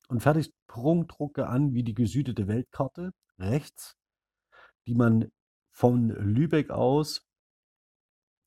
und 0.09 0.21
fertigt 0.21 0.52
Prunkdrucke 0.66 1.47
an 1.47 1.75
wie 1.75 1.85
die 1.85 1.94
gesüdete 1.94 2.49
Weltkarte 2.49 3.12
rechts, 3.38 3.97
die 4.87 4.94
man 4.94 5.30
von 5.71 6.09
Lübeck 6.09 6.71
aus, 6.71 7.26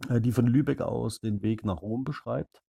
äh, 0.09 0.21
die 0.21 0.31
von 0.31 0.47
Lübeck 0.47 0.81
aus 0.81 1.19
den 1.19 1.41
Weg 1.41 1.65
nach 1.65 1.81
Rom 1.81 2.03
beschreibt. 2.03 2.61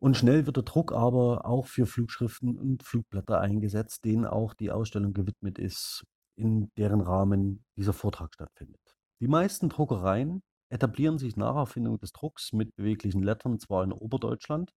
Und 0.00 0.16
schnell 0.16 0.46
wird 0.46 0.56
der 0.56 0.62
Druck 0.62 0.92
aber 0.92 1.44
auch 1.44 1.66
für 1.66 1.86
Flugschriften 1.86 2.56
und 2.56 2.84
Flugblätter 2.84 3.40
eingesetzt, 3.40 4.04
denen 4.04 4.26
auch 4.26 4.54
die 4.54 4.70
Ausstellung 4.70 5.12
gewidmet 5.12 5.58
ist, 5.58 6.04
in 6.36 6.70
deren 6.76 7.00
Rahmen 7.00 7.64
dieser 7.76 7.92
Vortrag 7.92 8.32
stattfindet. 8.32 8.87
Die 9.20 9.28
meisten 9.28 9.68
Druckereien 9.68 10.42
etablieren 10.70 11.18
sich 11.18 11.36
nach 11.36 11.56
Erfindung 11.56 11.98
des 11.98 12.12
Drucks 12.12 12.52
mit 12.52 12.74
beweglichen 12.76 13.22
Lettern 13.22 13.58
zwar 13.58 13.84
in 13.84 13.92
Oberdeutschland, 13.92 14.72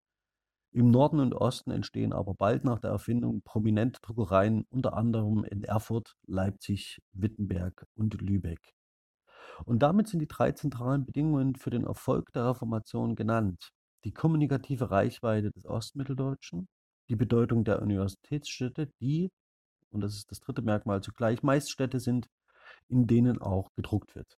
im 0.73 0.89
Norden 0.89 1.19
und 1.19 1.33
Osten 1.33 1.71
entstehen 1.71 2.13
aber 2.13 2.33
bald 2.33 2.63
nach 2.63 2.79
der 2.79 2.91
Erfindung 2.91 3.41
prominente 3.41 3.99
Druckereien, 4.01 4.65
unter 4.69 4.93
anderem 4.93 5.43
in 5.43 5.65
Erfurt, 5.65 6.15
Leipzig, 6.27 7.01
Wittenberg 7.11 7.85
und 7.95 8.13
Lübeck. 8.21 8.73
Und 9.65 9.79
damit 9.83 10.07
sind 10.07 10.21
die 10.21 10.29
drei 10.29 10.53
zentralen 10.53 11.05
Bedingungen 11.05 11.55
für 11.55 11.71
den 11.71 11.83
Erfolg 11.83 12.31
der 12.31 12.47
Reformation 12.47 13.15
genannt 13.15 13.73
die 14.03 14.13
kommunikative 14.13 14.89
Reichweite 14.89 15.51
des 15.51 15.65
Ostmitteldeutschen, 15.67 16.67
die 17.09 17.15
Bedeutung 17.15 17.63
der 17.63 17.81
Universitätsstädte, 17.81 18.91
die, 18.99 19.29
und 19.91 20.01
das 20.01 20.15
ist 20.15 20.31
das 20.31 20.39
dritte 20.39 20.61
Merkmal 20.61 21.01
zugleich, 21.01 21.43
meist 21.43 21.69
Städte 21.69 21.99
sind, 21.99 22.27
in 22.87 23.07
denen 23.07 23.41
auch 23.41 23.71
gedruckt 23.75 24.15
wird. 24.15 24.37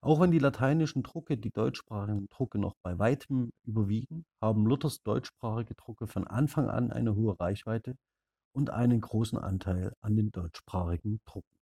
Auch 0.00 0.20
wenn 0.20 0.32
die 0.32 0.40
lateinischen 0.40 1.04
Drucke 1.04 1.38
die 1.38 1.52
deutschsprachigen 1.52 2.28
Drucke 2.28 2.58
noch 2.58 2.74
bei 2.82 2.98
weitem 2.98 3.52
überwiegen, 3.62 4.24
haben 4.40 4.66
Luthers 4.66 5.02
deutschsprachige 5.02 5.74
Drucke 5.76 6.08
von 6.08 6.26
Anfang 6.26 6.68
an 6.68 6.90
eine 6.90 7.14
hohe 7.14 7.38
Reichweite 7.38 7.96
und 8.52 8.70
einen 8.70 9.00
großen 9.00 9.38
Anteil 9.38 9.94
an 10.00 10.16
den 10.16 10.32
deutschsprachigen 10.32 11.20
Drucken. 11.24 11.56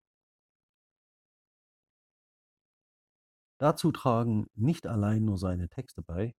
Dazu 3.58 3.92
tragen 3.92 4.46
nicht 4.54 4.86
allein 4.86 5.26
nur 5.26 5.36
seine 5.36 5.68
Texte 5.68 6.00
bei, 6.00 6.34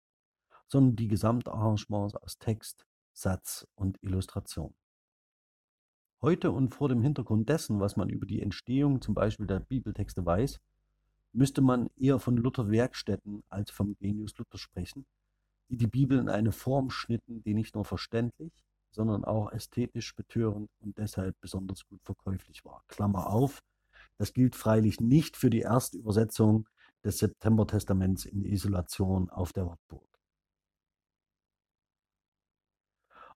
sondern 0.69 0.97
die 0.97 1.09
Gesamtarrangements 1.09 2.14
aus 2.16 2.38
Text, 2.38 2.87
Satz 3.12 3.66
und 3.75 4.02
Illustration. 4.02 4.75
Heute 6.23 6.50
und 6.50 6.75
vor 6.75 6.91
dem 6.91 7.00
Hintergrund 7.00 7.49
dessen, 7.49 7.81
was 7.81 7.97
man 7.97 8.11
über 8.11 8.27
die 8.27 8.43
Entstehung 8.43 9.00
zum 9.00 9.15
Beispiel 9.15 9.47
der 9.47 9.61
Bibeltexte 9.61 10.27
weiß, 10.27 10.61
müsste 11.33 11.62
man 11.62 11.89
eher 11.97 12.19
von 12.19 12.37
Luther 12.37 12.71
Werkstätten 12.71 13.43
als 13.49 13.71
vom 13.71 13.97
Genius 13.99 14.37
Luther 14.37 14.59
sprechen, 14.59 15.07
die 15.71 15.79
die 15.79 15.87
Bibel 15.87 16.19
in 16.19 16.29
eine 16.29 16.53
Form 16.53 16.91
schnitten, 16.91 17.43
die 17.43 17.55
nicht 17.55 17.75
nur 17.75 17.87
verständlich, 17.87 18.53
sondern 18.91 19.25
auch 19.25 19.50
ästhetisch 19.50 20.15
betörend 20.15 20.69
und 20.81 20.99
deshalb 20.99 21.41
besonders 21.41 21.87
gut 21.87 22.03
verkäuflich 22.03 22.67
war. 22.67 22.85
Klammer 22.89 23.29
auf, 23.29 23.62
das 24.19 24.35
gilt 24.35 24.57
freilich 24.57 25.00
nicht 25.00 25.39
für 25.39 25.49
die 25.49 25.61
erste 25.61 25.97
Übersetzung 25.97 26.69
des 27.03 27.17
September-Testaments 27.17 28.27
in 28.27 28.45
Isolation 28.45 29.31
auf 29.31 29.55
der 29.55 29.69
Wartburg. 29.69 30.10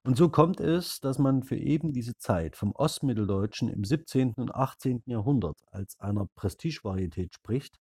Und 0.07 0.19
so 0.19 0.29
kommt 0.29 0.61
es, 0.61 1.01
dass 1.01 1.19
man 1.19 1.43
für 1.43 1.57
eben 1.57 1.95
diese 1.95 2.15
Zeit 2.19 2.57
vom 2.57 2.73
Ostmitteldeutschen 2.73 3.69
im 3.71 3.85
17. 3.85 4.35
und 4.35 4.55
18. 4.55 5.03
Jahrhundert 5.07 5.59
als 5.71 5.99
einer 5.99 6.27
Prestigevarietät 6.37 7.33
spricht, 7.33 7.79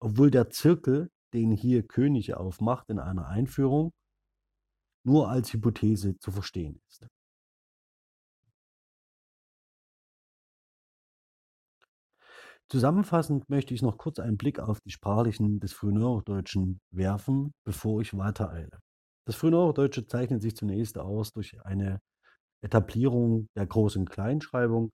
obwohl 0.00 0.32
der 0.32 0.50
Zirkel, 0.50 1.10
den 1.32 1.52
hier 1.52 1.86
Könige 1.86 2.40
aufmacht 2.40 2.90
in 2.90 2.98
einer 2.98 3.28
Einführung, 3.28 3.92
nur 5.04 5.28
als 5.28 5.52
Hypothese 5.52 6.18
zu 6.18 6.32
verstehen 6.32 6.80
ist. 6.88 7.06
Zusammenfassend 12.68 13.48
möchte 13.48 13.74
ich 13.74 13.82
noch 13.82 13.96
kurz 13.96 14.18
einen 14.18 14.36
Blick 14.36 14.58
auf 14.58 14.80
die 14.80 14.90
sprachlichen 14.90 15.60
des 15.60 15.72
Frühneuhochdeutschen 15.72 16.80
werfen, 16.90 17.52
bevor 17.64 18.00
ich 18.00 18.16
weitereile. 18.16 18.80
Das 19.30 19.36
Frühneuhochdeutsche 19.36 20.08
zeichnet 20.08 20.42
sich 20.42 20.56
zunächst 20.56 20.98
aus 20.98 21.32
durch 21.32 21.64
eine 21.64 22.00
Etablierung 22.62 23.46
der 23.54 23.68
Groß- 23.68 23.96
und 23.96 24.10
Kleinschreibung, 24.10 24.90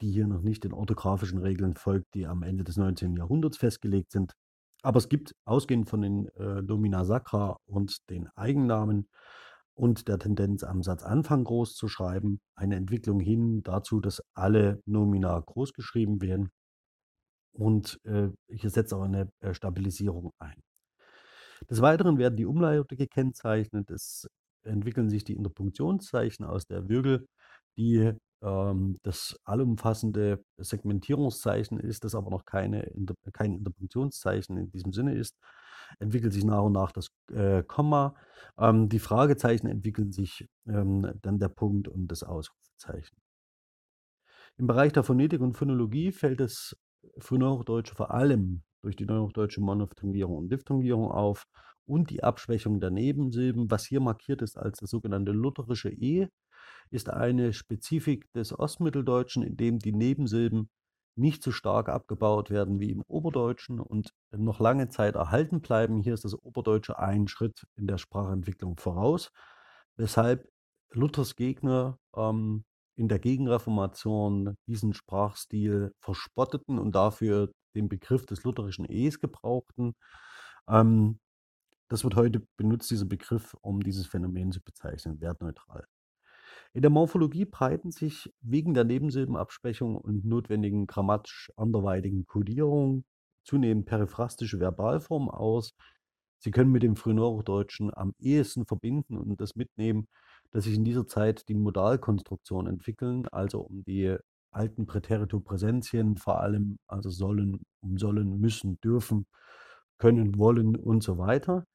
die 0.00 0.10
hier 0.10 0.26
noch 0.26 0.40
nicht 0.40 0.64
den 0.64 0.72
orthografischen 0.72 1.40
Regeln 1.40 1.74
folgt, 1.74 2.06
die 2.14 2.26
am 2.26 2.42
Ende 2.42 2.64
des 2.64 2.78
19. 2.78 3.16
Jahrhunderts 3.16 3.58
festgelegt 3.58 4.12
sind. 4.12 4.32
Aber 4.80 4.96
es 4.96 5.10
gibt, 5.10 5.34
ausgehend 5.44 5.90
von 5.90 6.00
den 6.00 6.28
äh, 6.36 6.62
Domina 6.62 7.04
Sacra 7.04 7.58
und 7.66 7.98
den 8.08 8.28
Eigennamen 8.34 9.10
und 9.74 10.08
der 10.08 10.18
Tendenz 10.18 10.64
am 10.64 10.82
Satzanfang 10.82 11.44
groß 11.44 11.74
zu 11.74 11.86
schreiben, 11.86 12.40
eine 12.54 12.76
Entwicklung 12.76 13.20
hin 13.20 13.62
dazu, 13.62 14.00
dass 14.00 14.22
alle 14.32 14.80
Nomina 14.86 15.38
groß 15.38 15.74
geschrieben 15.74 16.22
werden. 16.22 16.48
Und 17.52 18.00
äh, 18.04 18.30
hier 18.48 18.70
setzt 18.70 18.94
auch 18.94 19.02
eine 19.02 19.30
äh, 19.40 19.52
Stabilisierung 19.52 20.32
ein. 20.38 20.62
Des 21.70 21.80
Weiteren 21.80 22.18
werden 22.18 22.36
die 22.36 22.46
Umlaute 22.46 22.96
gekennzeichnet. 22.96 23.90
Es 23.90 24.28
entwickeln 24.62 25.10
sich 25.10 25.24
die 25.24 25.34
Interpunktionszeichen 25.34 26.44
aus 26.44 26.66
der 26.66 26.88
Würgel, 26.88 27.26
die 27.76 28.12
ähm, 28.42 28.98
das 29.02 29.38
allumfassende 29.44 30.44
Segmentierungszeichen 30.58 31.78
ist, 31.80 32.04
das 32.04 32.14
aber 32.14 32.30
noch 32.30 32.44
keine 32.44 32.82
Inter 32.82 33.14
kein 33.32 33.54
Interpunktionszeichen 33.54 34.56
in 34.56 34.70
diesem 34.70 34.92
Sinne 34.92 35.14
ist. 35.14 35.36
Entwickelt 36.00 36.32
sich 36.32 36.44
nach 36.44 36.62
und 36.62 36.72
nach 36.72 36.92
das 36.92 37.08
äh, 37.32 37.62
Komma. 37.62 38.16
Ähm, 38.58 38.88
die 38.88 38.98
Fragezeichen 38.98 39.68
entwickeln 39.68 40.12
sich 40.12 40.48
ähm, 40.66 41.12
dann 41.22 41.38
der 41.38 41.48
Punkt 41.48 41.88
und 41.88 42.08
das 42.08 42.22
Ausrufezeichen. 42.22 43.16
Im 44.58 44.66
Bereich 44.66 44.92
der 44.92 45.04
Phonetik 45.04 45.40
und 45.40 45.54
Phonologie 45.54 46.12
fällt 46.12 46.40
das 46.40 46.76
Frühneuhochdeutsche 47.18 47.94
vor 47.94 48.10
allem 48.10 48.62
durch 48.86 48.94
die 48.96 49.04
neuhochdeutsche 49.04 49.60
Monophthongierung 49.60 50.36
und 50.36 50.48
Diphthongierung 50.52 51.10
auf 51.10 51.48
und 51.86 52.10
die 52.10 52.22
Abschwächung 52.22 52.78
der 52.78 52.90
Nebensilben. 52.90 53.68
Was 53.68 53.84
hier 53.84 54.00
markiert 54.00 54.42
ist 54.42 54.56
als 54.56 54.78
das 54.78 54.90
sogenannte 54.90 55.32
lutherische 55.32 55.90
E, 55.90 56.28
ist 56.90 57.10
eine 57.10 57.52
Spezifik 57.52 58.32
des 58.32 58.56
Ostmitteldeutschen, 58.56 59.42
in 59.42 59.56
dem 59.56 59.80
die 59.80 59.92
Nebensilben 59.92 60.70
nicht 61.16 61.42
so 61.42 61.50
stark 61.50 61.88
abgebaut 61.88 62.48
werden 62.50 62.78
wie 62.78 62.92
im 62.92 63.02
Oberdeutschen 63.08 63.80
und 63.80 64.14
noch 64.30 64.60
lange 64.60 64.88
Zeit 64.88 65.16
erhalten 65.16 65.62
bleiben. 65.62 66.00
Hier 66.00 66.14
ist 66.14 66.24
das 66.24 66.40
Oberdeutsche 66.40 67.00
einen 67.00 67.26
Schritt 67.26 67.66
in 67.74 67.88
der 67.88 67.98
Sprachentwicklung 67.98 68.76
voraus, 68.76 69.32
weshalb 69.96 70.48
Luthers 70.92 71.34
Gegner 71.34 71.98
ähm, 72.14 72.64
in 72.96 73.08
der 73.08 73.18
Gegenreformation 73.18 74.56
diesen 74.66 74.94
Sprachstil 74.94 75.92
verspotteten 76.00 76.78
und 76.78 76.94
dafür 76.94 77.52
den 77.74 77.88
Begriff 77.88 78.26
des 78.26 78.42
lutherischen 78.42 78.86
Es 78.86 79.20
gebrauchten. 79.20 79.94
Ähm, 80.68 81.20
das 81.88 82.02
wird 82.02 82.16
heute 82.16 82.42
benutzt, 82.56 82.90
dieser 82.90 83.04
Begriff, 83.04 83.54
um 83.60 83.80
dieses 83.80 84.06
Phänomen 84.06 84.50
zu 84.50 84.60
bezeichnen, 84.60 85.20
wertneutral. 85.20 85.86
In 86.72 86.82
der 86.82 86.90
Morphologie 86.90 87.44
breiten 87.44 87.90
sich 87.90 88.32
wegen 88.40 88.74
der 88.74 88.84
Nebensilbenabschwächung 88.84 89.96
und 89.96 90.24
notwendigen 90.24 90.86
grammatisch 90.86 91.50
anderweitigen 91.56 92.26
Kodierung, 92.26 93.04
zunehmend 93.44 93.86
periphrastische 93.86 94.58
Verbalform 94.58 95.28
aus. 95.28 95.74
Sie 96.38 96.50
können 96.50 96.72
mit 96.72 96.82
dem 96.82 96.96
Frühneuhochdeutschen 96.96 97.94
am 97.94 98.14
ehesten 98.18 98.66
verbinden 98.66 99.16
und 99.16 99.40
das 99.40 99.54
mitnehmen, 99.54 100.08
dass 100.50 100.64
sich 100.64 100.74
in 100.74 100.84
dieser 100.84 101.06
Zeit 101.06 101.48
die 101.48 101.54
Modalkonstruktionen 101.54 102.72
entwickeln, 102.72 103.26
also 103.28 103.60
um 103.60 103.84
die 103.84 104.16
alten 104.50 104.86
Präteritopräsentien 104.86 106.16
vor 106.16 106.40
allem, 106.40 106.78
also 106.86 107.10
sollen, 107.10 107.60
um 107.80 107.98
sollen, 107.98 108.40
müssen, 108.40 108.80
dürfen, 108.80 109.26
können, 109.98 110.38
wollen 110.38 110.76
und 110.76 111.02
so 111.02 111.18
weiter, 111.18 111.66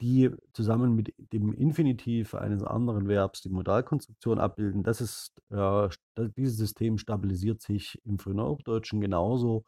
die 0.00 0.30
zusammen 0.52 0.94
mit 0.94 1.14
dem 1.18 1.52
Infinitiv 1.52 2.34
eines 2.34 2.62
anderen 2.62 3.08
Verbs 3.08 3.42
die 3.42 3.50
Modalkonstruktion 3.50 4.38
abbilden. 4.38 4.82
Das 4.82 5.00
ist, 5.00 5.32
äh, 5.50 5.88
dieses 6.36 6.56
System 6.56 6.98
stabilisiert 6.98 7.60
sich 7.60 8.00
im 8.04 8.18
Frühneuhochdeutschen 8.18 9.00
genauso 9.00 9.64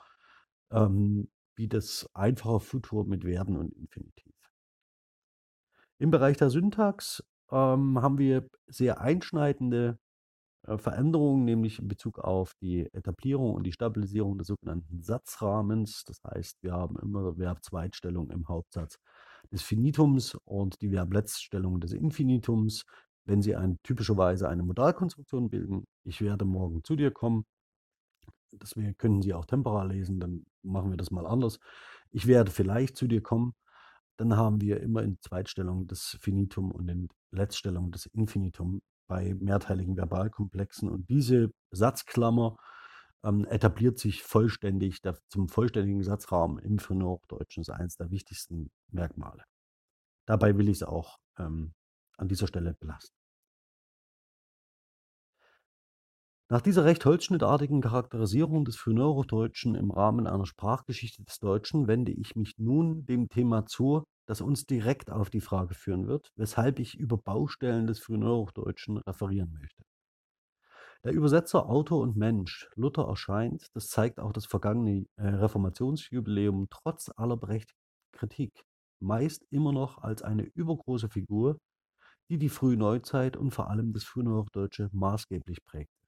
ähm, 0.71 1.29
wie 1.57 1.69
das 1.69 2.09
einfache 2.15 2.61
Futur 2.61 3.07
mit 3.07 3.25
Verben 3.25 3.57
und 3.57 3.73
Infinitiv. 3.75 4.33
Im 5.99 6.11
Bereich 6.11 6.37
der 6.37 6.51
Syntax 6.51 7.23
ähm, 7.53 8.01
haben 8.01 8.19
wir 8.19 8.49
sehr 8.67 9.01
einschneidende 9.01 9.99
äh, 10.67 10.79
Veränderungen, 10.79 11.45
nämlich 11.45 11.79
in 11.79 11.89
Bezug 11.89 12.19
auf 12.19 12.55
die 12.61 12.87
Etablierung 12.93 13.55
und 13.55 13.65
die 13.65 13.73
Stabilisierung 13.73 14.39
des 14.39 14.49
sogenannten 14.49 15.03
Satzrahmens. 15.03 16.05
Das 16.05 16.23
heißt, 16.25 16.63
wir 16.63 16.73
haben 16.73 16.99
immer 16.99 17.35
Verbzweitstellung 17.35 18.31
im 18.31 18.49
Hauptsatz 18.49 18.99
des 19.51 19.63
Finitums 19.63 20.37
und 20.45 20.81
die 20.83 20.91
Verbletztstellung 20.91 21.81
des 21.81 21.93
Infinitums, 21.93 22.85
wenn 23.25 23.43
sie 23.43 23.57
ein, 23.57 23.79
typischerweise 23.83 24.49
eine 24.49 24.63
Modalkonstruktion 24.63 25.51
bilden. 25.51 25.85
Ich 26.05 26.21
werde 26.21 26.45
morgen 26.45 26.83
zu 26.85 26.97
dir 26.97 27.11
kommen. 27.11 27.45
Das 28.53 28.75
können 28.99 29.23
Sie 29.23 29.33
auch 29.33 29.47
temporal 29.47 29.89
lesen, 29.89 30.21
dann 30.21 30.45
machen 30.63 30.91
wir 30.91 30.99
das 30.99 31.11
mal 31.11 31.27
anders. 31.27 31.59
Ich 32.11 32.27
werde 32.27 32.51
vielleicht 32.51 32.97
zu 32.97 33.07
dir 33.09 33.23
kommen. 33.23 33.55
Dann 34.19 34.37
haben 34.37 34.61
wir 34.61 34.81
immer 34.81 35.03
in 35.03 35.19
Zweitstellung 35.21 35.87
das 35.87 36.19
Finitum 36.21 36.71
und 36.71 36.89
in 36.89 37.09
Letztstellung 37.33 37.91
das 37.91 38.07
Infinitum 38.07 38.81
bei 39.09 39.35
mehrteiligen 39.35 39.97
Verbalkomplexen. 39.97 40.89
Und 40.89 41.09
diese 41.09 41.53
Satzklammer 41.71 42.57
ähm, 43.25 43.45
etabliert 43.47 43.99
sich 43.99 44.23
vollständig 44.23 45.01
der, 45.03 45.19
zum 45.29 45.49
vollständigen 45.49 46.03
Satzraum 46.03 46.59
im 46.59 46.79
Frühneuhochdeutschen. 46.79 47.63
Das 47.63 47.69
ist 47.69 47.81
eines 47.81 47.97
der 47.97 48.11
wichtigsten 48.11 48.71
Merkmale. 48.91 49.45
Dabei 50.27 50.57
will 50.57 50.69
ich 50.69 50.79
es 50.79 50.83
auch 50.83 51.19
ähm, 51.39 51.75
an 52.17 52.29
dieser 52.29 52.47
Stelle 52.47 52.75
belassen. 52.75 53.15
Nach 56.49 56.61
dieser 56.61 56.85
recht 56.85 57.05
holzschnittartigen 57.07 57.81
Charakterisierung 57.81 58.67
des 58.67 58.77
Frühneuhochdeutschen 58.77 59.75
im 59.75 59.91
Rahmen 59.91 60.27
einer 60.27 60.45
Sprachgeschichte 60.45 61.25
des 61.25 61.39
Deutschen 61.39 61.89
wende 61.89 62.13
ich 62.13 62.37
mich 62.37 62.59
nun 62.59 63.07
dem 63.07 63.31
Thema 63.31 63.65
zu, 63.65 64.05
das 64.27 64.41
uns 64.41 64.67
direkt 64.67 65.11
auf 65.11 65.31
die 65.31 65.41
Frage 65.41 65.75
führen 65.75 66.07
wird, 66.07 66.31
weshalb 66.37 66.79
ich 66.79 66.99
über 66.99 67.17
Baustellen 67.17 67.87
des 67.87 67.99
Frühneuhochdeutschen 68.01 68.99
referieren 68.99 69.53
möchte. 69.53 69.85
Der 71.05 71.13
Übersetzer, 71.13 71.69
Autor 71.69 72.01
und 72.01 72.17
Mensch 72.17 72.69
Luther 72.77 73.09
erscheint, 73.09 73.67
das 73.75 73.89
zeigt 73.89 74.21
auch 74.21 74.33
das 74.33 74.47
vergangene 74.47 75.07
äh, 75.17 75.27
Reformationsjubiläum, 75.27 76.69
trotz 76.71 77.11
aller 77.17 77.37
berechtigten 77.37 77.83
Kritik, 78.13 78.65
meist 79.01 79.45
immer 79.51 79.73
noch 79.73 79.99
als 79.99 80.23
eine 80.23 80.45
übergroße 80.45 81.09
Figur, 81.09 81.59
die 82.31 82.39
die 82.39 82.49
Frühneuzeit 82.49 83.37
und 83.37 83.51
vor 83.51 83.69
allem 83.69 83.93
das 83.93 84.05
Frühneuhochdeutsche 84.05 84.91
maßgeblich 84.93 85.65
prägte. 85.65 86.02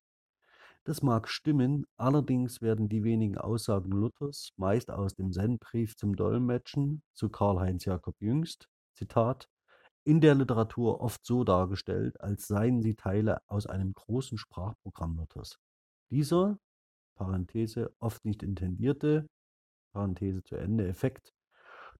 Das 0.86 1.02
mag 1.02 1.28
stimmen, 1.28 1.86
allerdings 1.96 2.60
werden 2.60 2.90
die 2.90 3.04
wenigen 3.04 3.38
Aussagen 3.38 3.90
Luthers, 3.90 4.50
meist 4.56 4.90
aus 4.90 5.14
dem 5.14 5.32
Sendbrief 5.32 5.96
zum 5.96 6.14
Dolmetschen 6.14 7.02
zu 7.14 7.30
Karl-Heinz 7.30 7.86
Jakob 7.86 8.20
Jüngst, 8.20 8.68
Zitat, 8.92 9.48
in 10.04 10.20
der 10.20 10.34
Literatur 10.34 11.00
oft 11.00 11.24
so 11.24 11.42
dargestellt, 11.42 12.20
als 12.20 12.46
seien 12.46 12.82
sie 12.82 12.94
Teile 12.94 13.38
aus 13.46 13.66
einem 13.66 13.94
großen 13.94 14.36
Sprachprogramm 14.36 15.16
Luthers. 15.16 15.58
Dieser 16.10 16.58
Parenthese, 17.14 17.94
oft 17.98 18.22
nicht 18.26 18.42
intendierte 18.42 19.26
Parenthese 19.94 20.42
zu 20.42 20.56
Ende 20.56 20.86
Effekt 20.86 21.32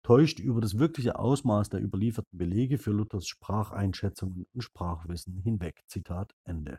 täuscht 0.03 0.41
über 0.41 0.61
das 0.61 0.79
wirkliche 0.79 1.19
Ausmaß 1.19 1.71
der 1.71 1.81
überlieferten 1.81 2.37
Belege 2.37 2.77
für 2.77 2.91
Luthers 2.91 3.27
Spracheinschätzungen 3.27 4.47
und 4.53 4.61
Sprachwissen 4.61 5.39
hinweg. 5.39 5.81
Zitat 5.87 6.35
Ende. 6.45 6.79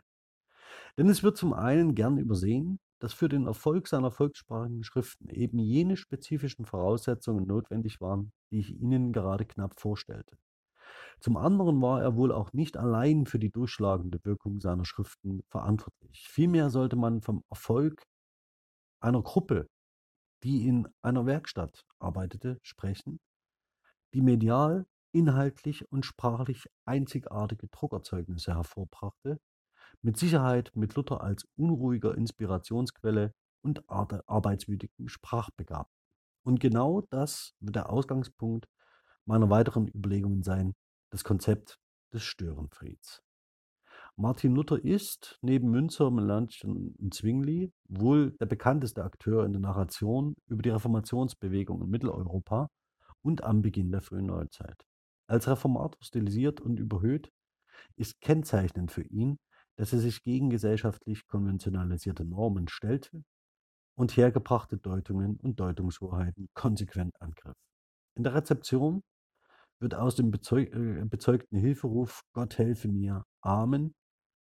Denn 0.98 1.08
es 1.08 1.22
wird 1.22 1.36
zum 1.36 1.52
einen 1.52 1.94
gern 1.94 2.18
übersehen, 2.18 2.78
dass 2.98 3.12
für 3.12 3.28
den 3.28 3.46
Erfolg 3.46 3.88
seiner 3.88 4.10
volkssprachigen 4.10 4.82
Schriften 4.82 5.28
eben 5.28 5.58
jene 5.58 5.96
spezifischen 5.96 6.64
Voraussetzungen 6.64 7.46
notwendig 7.46 8.00
waren, 8.00 8.32
die 8.50 8.60
ich 8.60 8.70
Ihnen 8.80 9.12
gerade 9.12 9.44
knapp 9.44 9.78
vorstellte. 9.78 10.36
Zum 11.20 11.36
anderen 11.36 11.80
war 11.82 12.02
er 12.02 12.16
wohl 12.16 12.32
auch 12.32 12.52
nicht 12.52 12.76
allein 12.76 13.26
für 13.26 13.38
die 13.38 13.50
durchschlagende 13.50 14.18
Wirkung 14.24 14.60
seiner 14.60 14.84
Schriften 14.84 15.42
verantwortlich. 15.48 16.28
Vielmehr 16.28 16.70
sollte 16.70 16.96
man 16.96 17.22
vom 17.22 17.42
Erfolg 17.50 18.02
einer 19.00 19.22
Gruppe, 19.22 19.68
die 20.42 20.66
in 20.66 20.88
einer 21.02 21.26
Werkstatt 21.26 21.84
arbeitete, 21.98 22.58
sprechen, 22.62 23.20
die 24.14 24.20
medial, 24.22 24.86
inhaltlich 25.12 25.90
und 25.90 26.04
sprachlich 26.04 26.66
einzigartige 26.84 27.68
Druckerzeugnisse 27.68 28.54
hervorbrachte, 28.54 29.38
mit 30.02 30.16
Sicherheit 30.16 30.70
mit 30.74 30.94
Luther 30.94 31.22
als 31.22 31.46
unruhiger 31.56 32.16
Inspirationsquelle 32.16 33.32
und 33.62 33.82
arbeitswütigen 33.88 35.08
Sprachbegabten. 35.08 35.94
Und 36.44 36.60
genau 36.60 37.02
das 37.10 37.54
wird 37.60 37.76
der 37.76 37.90
Ausgangspunkt 37.90 38.68
meiner 39.24 39.50
weiteren 39.50 39.88
Überlegungen 39.88 40.42
sein, 40.42 40.74
das 41.10 41.24
Konzept 41.24 41.78
des 42.12 42.22
Störenfrieds. 42.22 43.22
Martin 44.18 44.54
Luther 44.54 44.82
ist, 44.82 45.38
neben 45.42 45.70
Münzer, 45.70 46.10
Melanchthon 46.10 46.94
und 46.98 47.12
Zwingli, 47.12 47.72
wohl 47.88 48.30
der 48.40 48.46
bekannteste 48.46 49.04
Akteur 49.04 49.44
in 49.44 49.52
der 49.52 49.60
Narration 49.60 50.34
über 50.46 50.62
die 50.62 50.70
Reformationsbewegung 50.70 51.82
in 51.82 51.90
Mitteleuropa 51.90 52.70
und 53.22 53.44
am 53.44 53.60
Beginn 53.60 53.90
der 53.90 54.00
frühen 54.00 54.26
Neuzeit. 54.26 54.86
Als 55.26 55.48
Reformator 55.48 55.98
stilisiert 56.00 56.60
und 56.60 56.78
überhöht, 56.78 57.30
ist 57.96 58.20
kennzeichnend 58.20 58.90
für 58.90 59.02
ihn, 59.02 59.38
dass 59.76 59.92
er 59.92 59.98
sich 59.98 60.22
gegen 60.22 60.50
gesellschaftlich 60.50 61.26
konventionalisierte 61.26 62.24
Normen 62.24 62.68
stellte 62.68 63.24
und 63.94 64.16
hergebrachte 64.16 64.78
Deutungen 64.78 65.36
und 65.36 65.60
Deutungshoheiten 65.60 66.48
konsequent 66.54 67.20
angriff. 67.20 67.56
In 68.14 68.24
der 68.24 68.34
Rezeption 68.34 69.02
wird 69.78 69.94
aus 69.94 70.16
dem 70.16 70.30
bezeug 70.30 70.72
äh, 70.74 71.04
bezeugten 71.04 71.58
Hilferuf 71.58 72.22
Gott 72.32 72.56
helfe 72.58 72.88
mir, 72.88 73.24
Amen, 73.42 73.94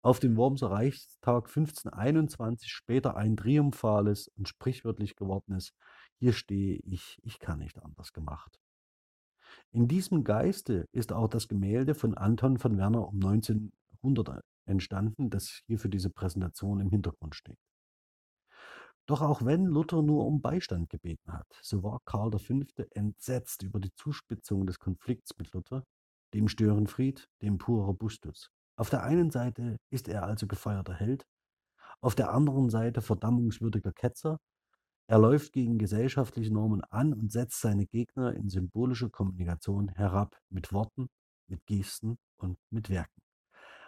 auf 0.03 0.19
dem 0.19 0.37
Wormser 0.37 0.69
Reichstag 0.69 1.47
1521 1.47 2.69
später 2.69 3.17
ein 3.17 3.35
triumphales 3.35 4.27
und 4.37 4.47
sprichwörtlich 4.47 5.15
gewordenes 5.15 5.71
Hier 6.19 6.33
stehe 6.33 6.77
ich, 6.83 7.17
ich 7.23 7.39
kann 7.39 7.59
nicht 7.59 7.81
anders 7.81 8.13
gemacht. 8.13 8.59
In 9.71 9.87
diesem 9.87 10.23
Geiste 10.23 10.87
ist 10.91 11.11
auch 11.11 11.27
das 11.27 11.47
Gemälde 11.47 11.95
von 11.95 12.13
Anton 12.13 12.59
von 12.59 12.77
Werner 12.77 13.07
um 13.07 13.15
1900 13.15 14.43
entstanden, 14.65 15.29
das 15.29 15.61
hier 15.67 15.79
für 15.79 15.89
diese 15.89 16.09
Präsentation 16.09 16.79
im 16.79 16.89
Hintergrund 16.89 17.35
steht. 17.35 17.59
Doch 19.07 19.21
auch 19.21 19.45
wenn 19.45 19.65
Luther 19.65 20.01
nur 20.01 20.25
um 20.25 20.41
Beistand 20.41 20.89
gebeten 20.89 21.31
hat, 21.31 21.47
so 21.61 21.83
war 21.83 21.99
Karl 22.05 22.31
V. 22.31 22.61
entsetzt 22.91 23.61
über 23.61 23.79
die 23.79 23.93
Zuspitzung 23.93 24.65
des 24.65 24.79
Konflikts 24.79 25.37
mit 25.37 25.53
Luther, 25.53 25.83
dem 26.33 26.47
Störenfried, 26.47 27.29
dem 27.41 27.59
purer 27.59 27.93
Bustus. 27.93 28.49
Auf 28.77 28.89
der 28.89 29.03
einen 29.03 29.29
Seite 29.29 29.77
ist 29.91 30.07
er 30.07 30.23
also 30.23 30.47
gefeierter 30.47 30.95
Held, 30.95 31.25
auf 32.01 32.15
der 32.15 32.33
anderen 32.33 32.69
Seite 32.69 33.01
verdammungswürdiger 33.01 33.93
Ketzer. 33.93 34.39
Er 35.07 35.19
läuft 35.19 35.53
gegen 35.53 35.77
gesellschaftliche 35.77 36.51
Normen 36.51 36.83
an 36.85 37.13
und 37.13 37.31
setzt 37.31 37.61
seine 37.61 37.85
Gegner 37.85 38.33
in 38.33 38.49
symbolischer 38.49 39.09
Kommunikation 39.09 39.89
herab 39.89 40.35
mit 40.49 40.73
Worten, 40.73 41.09
mit 41.47 41.63
Gesten 41.67 42.17
und 42.37 42.57
mit 42.71 42.89
Werken. 42.89 43.24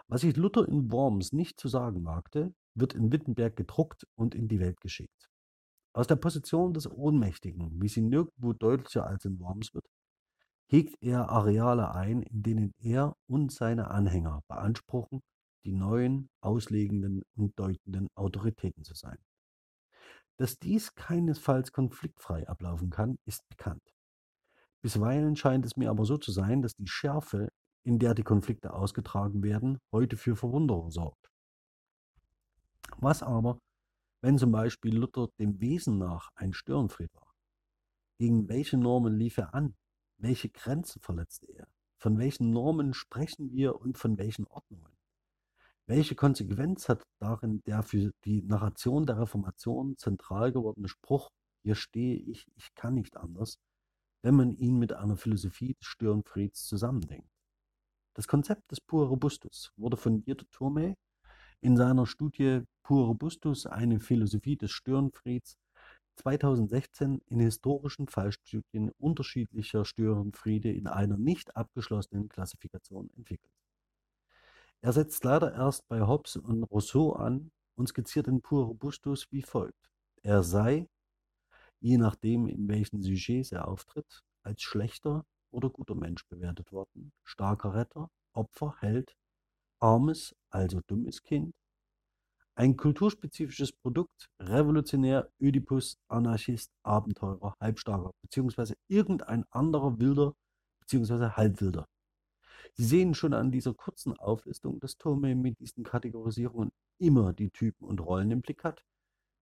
Was 0.09 0.21
sich 0.21 0.37
Luther 0.37 0.67
in 0.67 0.91
Worms 0.91 1.33
nicht 1.33 1.59
zu 1.59 1.67
sagen 1.67 2.05
wagte, 2.05 2.53
wird 2.75 2.93
in 2.93 3.11
Wittenberg 3.11 3.55
gedruckt 3.55 4.07
und 4.15 4.35
in 4.35 4.47
die 4.47 4.59
Welt 4.59 4.79
geschickt. 4.79 5.29
Aus 5.93 6.07
der 6.07 6.15
Position 6.15 6.73
des 6.73 6.89
Ohnmächtigen, 6.89 7.81
wie 7.81 7.89
sie 7.89 8.01
nirgendwo 8.01 8.53
deutlicher 8.53 9.05
als 9.05 9.25
in 9.25 9.39
Worms 9.39 9.73
wird, 9.73 9.85
hegt 10.69 10.95
er 11.01 11.29
Areale 11.29 11.93
ein, 11.93 12.21
in 12.21 12.43
denen 12.43 12.73
er 12.77 13.15
und 13.27 13.51
seine 13.51 13.89
Anhänger 13.89 14.41
beanspruchen, 14.47 15.21
die 15.65 15.73
neuen, 15.73 16.29
auslegenden 16.41 17.23
und 17.35 17.57
deutenden 17.59 18.07
Autoritäten 18.15 18.83
zu 18.83 18.93
sein. 18.93 19.17
Dass 20.37 20.59
dies 20.59 20.93
keinesfalls 20.93 21.71
konfliktfrei 21.71 22.47
ablaufen 22.47 22.91
kann, 22.91 23.17
ist 23.25 23.47
bekannt. 23.49 23.83
Bisweilen 24.81 25.35
scheint 25.35 25.65
es 25.65 25.75
mir 25.75 25.89
aber 25.89 26.05
so 26.05 26.17
zu 26.17 26.31
sein, 26.31 26.61
dass 26.61 26.75
die 26.75 26.87
Schärfe, 26.87 27.49
in 27.87 27.99
der 27.99 28.13
die 28.13 28.23
Konflikte 28.23 28.73
ausgetragen 28.73 29.41
werden, 29.43 29.79
heute 29.93 30.17
für 30.17 30.35
Verwunderung 30.35 30.91
sorgt. 30.91 31.31
Was 32.97 33.23
aber, 33.23 33.61
wenn 34.21 34.37
zum 34.37 34.51
Beispiel 34.51 34.97
Luther 34.97 35.29
dem 35.39 35.61
Wesen 35.61 35.97
nach 35.97 36.29
ein 36.35 36.51
Störenfried 36.51 37.13
war? 37.15 37.33
Gegen 38.19 38.49
welche 38.49 38.75
Normen 38.75 39.15
lief 39.15 39.37
er 39.37 39.53
an? 39.53 39.73
Welche 40.17 40.49
Grenzen 40.49 40.99
verletzte 40.99 41.47
er? 41.47 41.69
Von 41.97 42.17
welchen 42.17 42.51
Normen 42.51 42.93
sprechen 42.93 43.53
wir 43.53 43.79
und 43.79 43.97
von 43.97 44.17
welchen 44.17 44.45
Ordnungen? 44.47 44.91
Welche 45.85 46.15
Konsequenz 46.15 46.89
hat 46.89 47.03
darin 47.19 47.63
der 47.63 47.83
für 47.83 48.11
die 48.25 48.41
Narration 48.41 49.05
der 49.05 49.17
Reformation 49.17 49.95
zentral 49.95 50.51
gewordene 50.51 50.89
Spruch, 50.89 51.29
hier 51.63 51.75
stehe 51.75 52.17
ich, 52.17 52.51
ich 52.55 52.75
kann 52.75 52.95
nicht 52.95 53.15
anders, 53.15 53.59
wenn 54.23 54.35
man 54.35 54.51
ihn 54.51 54.77
mit 54.77 54.91
einer 54.91 55.15
Philosophie 55.15 55.75
des 55.75 55.87
Störenfrieds 55.87 56.65
zusammendenkt? 56.65 57.36
Das 58.17 58.27
Konzept 58.27 58.71
des 58.71 58.81
Pur 58.81 59.09
Robustus 59.09 59.71
wurde 59.77 59.95
von 59.95 60.23
Dieter 60.23 60.49
Turmey 60.49 60.95
in 61.61 61.77
seiner 61.77 62.07
Studie 62.07 62.63
Pur 62.81 63.05
Robustus, 63.05 63.67
eine 63.67 63.99
Philosophie 63.99 64.57
des 64.57 64.71
Störenfrieds 64.71 65.59
2016 66.15 67.21
in 67.27 67.39
historischen 67.39 68.07
Fallstudien 68.07 68.89
unterschiedlicher 68.97 69.85
Störenfriede 69.85 70.71
in 70.71 70.87
einer 70.87 71.15
nicht 71.15 71.55
abgeschlossenen 71.55 72.27
Klassifikation 72.27 73.11
entwickelt. 73.15 73.53
Er 74.81 74.93
setzt 74.93 75.23
leider 75.23 75.53
erst 75.53 75.87
bei 75.87 76.01
Hobbes 76.01 76.37
und 76.37 76.63
Rousseau 76.63 77.13
an 77.13 77.51
und 77.75 77.89
skizziert 77.89 78.25
den 78.25 78.41
Pur 78.41 78.65
Robustus 78.65 79.31
wie 79.31 79.43
folgt. 79.43 79.91
Er 80.23 80.41
sei, 80.41 80.89
je 81.81 81.99
nachdem 81.99 82.47
in 82.47 82.67
welchen 82.67 83.03
Sujets 83.03 83.51
er 83.51 83.67
auftritt, 83.67 84.23
als 84.41 84.63
schlechter 84.63 85.23
oder 85.51 85.69
guter 85.69 85.95
Mensch 85.95 86.27
bewertet 86.27 86.71
worden, 86.71 87.11
starker 87.23 87.73
Retter, 87.73 88.09
Opfer, 88.33 88.75
Held, 88.79 89.15
armes, 89.79 90.35
also 90.49 90.81
dummes 90.87 91.23
Kind, 91.23 91.53
ein 92.55 92.75
kulturspezifisches 92.75 93.71
Produkt, 93.71 94.29
Revolutionär, 94.39 95.29
Ödipus, 95.39 95.99
Anarchist, 96.07 96.71
Abenteurer, 96.83 97.53
Halbstarker, 97.61 98.11
beziehungsweise 98.23 98.75
irgendein 98.87 99.45
anderer 99.51 99.99
Wilder, 99.99 100.33
beziehungsweise 100.79 101.37
Halbwilder. 101.37 101.87
Sie 102.73 102.85
sehen 102.85 103.13
schon 103.13 103.33
an 103.33 103.51
dieser 103.51 103.73
kurzen 103.73 104.17
Auflistung, 104.17 104.79
dass 104.79 104.97
Tome 104.97 105.35
mit 105.35 105.59
diesen 105.59 105.83
Kategorisierungen 105.83 106.71
immer 106.99 107.33
die 107.33 107.51
Typen 107.51 107.85
und 107.85 107.99
Rollen 108.01 108.31
im 108.31 108.41
Blick 108.41 108.63
hat, 108.63 108.83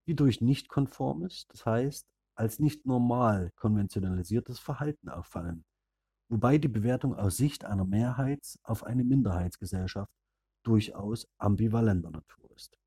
die 0.07 0.15
durch 0.15 0.41
nicht 0.41 0.67
konformes, 0.67 1.47
das 1.47 1.65
heißt 1.65 2.05
als 2.35 2.59
nicht 2.59 2.85
normal 2.85 3.51
konventionalisiertes 3.55 4.59
Verhalten 4.59 5.07
auffallen, 5.07 5.63
wobei 6.29 6.57
die 6.57 6.67
Bewertung 6.67 7.15
aus 7.15 7.37
Sicht 7.37 7.65
einer 7.65 7.85
Mehrheits- 7.85 8.59
auf 8.63 8.83
eine 8.83 9.03
Minderheitsgesellschaft 9.03 10.11
durchaus 10.63 11.27
ambivalenter 11.37 12.11
Natur 12.11 12.49
ist. 12.55 12.77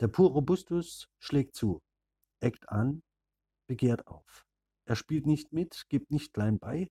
Der 0.00 0.08
pure 0.08 0.32
Robustus 0.32 1.06
schlägt 1.20 1.54
zu, 1.54 1.80
eckt 2.40 2.68
an, 2.68 3.02
begehrt 3.68 4.08
auf. 4.08 4.44
Er 4.84 4.96
spielt 4.96 5.26
nicht 5.26 5.52
mit, 5.52 5.84
gibt 5.88 6.10
nicht 6.10 6.34
klein 6.34 6.58
bei, 6.58 6.88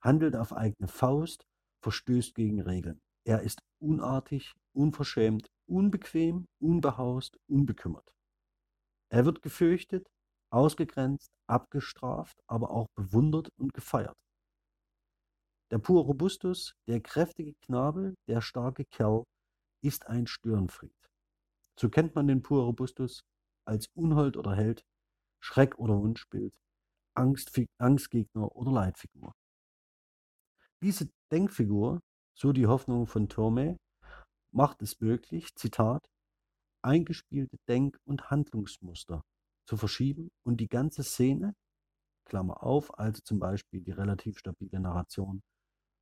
handelt 0.00 0.36
auf 0.36 0.52
eigene 0.52 0.86
Faust, 0.86 1.46
verstößt 1.82 2.34
gegen 2.36 2.60
Regeln. 2.60 3.00
Er 3.24 3.42
ist 3.42 3.58
unartig, 3.80 4.54
unverschämt, 4.72 5.50
unbequem, 5.66 6.46
unbehaust, 6.60 7.36
unbekümmert. 7.48 8.14
Er 9.14 9.24
wird 9.24 9.42
gefürchtet, 9.42 10.08
ausgegrenzt, 10.50 11.30
abgestraft, 11.46 12.36
aber 12.48 12.72
auch 12.72 12.88
bewundert 12.96 13.48
und 13.56 13.72
gefeiert. 13.72 14.16
Der 15.70 15.78
pure 15.78 16.02
Robustus, 16.02 16.72
der 16.88 17.00
kräftige 17.00 17.54
Knabe, 17.64 18.14
der 18.26 18.40
starke 18.40 18.84
Kerl, 18.86 19.22
ist 19.84 20.08
ein 20.08 20.26
Störenfried. 20.26 20.96
So 21.78 21.90
kennt 21.90 22.16
man 22.16 22.26
den 22.26 22.42
Pur 22.42 22.64
Robustus 22.64 23.20
als 23.64 23.86
Unhold 23.94 24.36
oder 24.36 24.56
Held, 24.56 24.82
Schreck 25.40 25.78
oder 25.78 25.96
Wunschbild, 25.96 26.56
Angst, 27.16 27.56
Angstgegner 27.78 28.56
oder 28.56 28.72
Leitfigur. 28.72 29.32
Diese 30.82 31.08
Denkfigur, 31.30 32.00
so 32.36 32.52
die 32.52 32.66
Hoffnung 32.66 33.06
von 33.06 33.28
Thome, 33.28 33.76
macht 34.52 34.82
es 34.82 34.98
möglich, 34.98 35.54
Zitat, 35.54 36.04
eingespielte 36.84 37.56
Denk- 37.68 37.98
und 38.04 38.30
Handlungsmuster 38.30 39.24
zu 39.66 39.76
verschieben 39.76 40.30
und 40.44 40.60
die 40.60 40.68
ganze 40.68 41.02
Szene, 41.02 41.54
Klammer 42.24 42.62
auf, 42.62 42.98
also 42.98 43.22
zum 43.22 43.38
Beispiel 43.38 43.80
die 43.80 43.90
relativ 43.90 44.38
stabile 44.38 44.80
Narration 44.80 45.42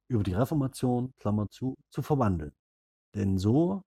über 0.09 0.23
die 0.23 0.35
Reformation, 0.35 1.13
Klammer 1.17 1.49
zu, 1.49 1.77
zu 1.91 2.03
verwandeln. 2.03 2.53
Denn 3.15 3.39
so 3.39 3.83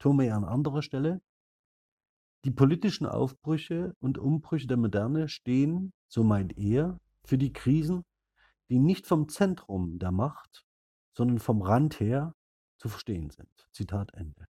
Thome 0.00 0.34
an 0.34 0.44
anderer 0.44 0.82
Stelle. 0.82 1.20
Die 2.44 2.50
politischen 2.50 3.06
Aufbrüche 3.06 3.94
und 4.00 4.16
Umbrüche 4.16 4.66
der 4.66 4.78
Moderne 4.78 5.28
stehen, 5.28 5.92
so 6.08 6.24
meint 6.24 6.56
er, 6.56 6.98
für 7.24 7.36
die 7.36 7.52
Krisen, 7.52 8.02
die 8.70 8.78
nicht 8.78 9.06
vom 9.06 9.28
Zentrum 9.28 9.98
der 9.98 10.10
Macht, 10.10 10.64
sondern 11.14 11.38
vom 11.38 11.60
Rand 11.60 12.00
her 12.00 12.34
zu 12.78 12.88
verstehen 12.88 13.28
sind. 13.30 13.68
Zitat 13.72 14.14
Ende. 14.14 14.49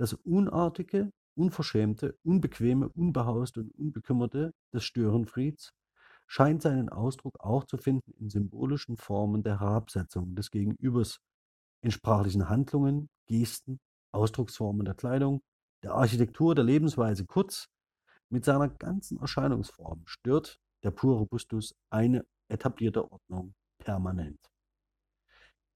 Das 0.00 0.14
Unartige, 0.14 1.12
Unverschämte, 1.36 2.18
Unbequeme, 2.22 2.88
Unbehauste 2.88 3.60
und 3.60 3.74
Unbekümmerte 3.74 4.54
des 4.72 4.82
Störenfrieds 4.84 5.74
scheint 6.26 6.62
seinen 6.62 6.88
Ausdruck 6.88 7.38
auch 7.38 7.64
zu 7.64 7.76
finden 7.76 8.10
in 8.12 8.30
symbolischen 8.30 8.96
Formen 8.96 9.42
der 9.42 9.60
Herabsetzung 9.60 10.34
des 10.34 10.50
Gegenübers, 10.50 11.20
in 11.82 11.90
sprachlichen 11.90 12.48
Handlungen, 12.48 13.10
Gesten 13.26 13.78
Ausdrucksformen 14.12 14.86
der 14.86 14.94
Kleidung, 14.94 15.42
der 15.82 15.92
Architektur, 15.92 16.54
der 16.54 16.64
Lebensweise, 16.64 17.26
kurz 17.26 17.68
mit 18.30 18.46
seiner 18.46 18.70
ganzen 18.70 19.20
Erscheinungsform 19.20 20.04
stört 20.06 20.58
der 20.82 20.92
pure 20.92 21.18
Robustus 21.18 21.74
eine 21.90 22.24
etablierte 22.48 23.12
Ordnung 23.12 23.52
permanent. 23.76 24.40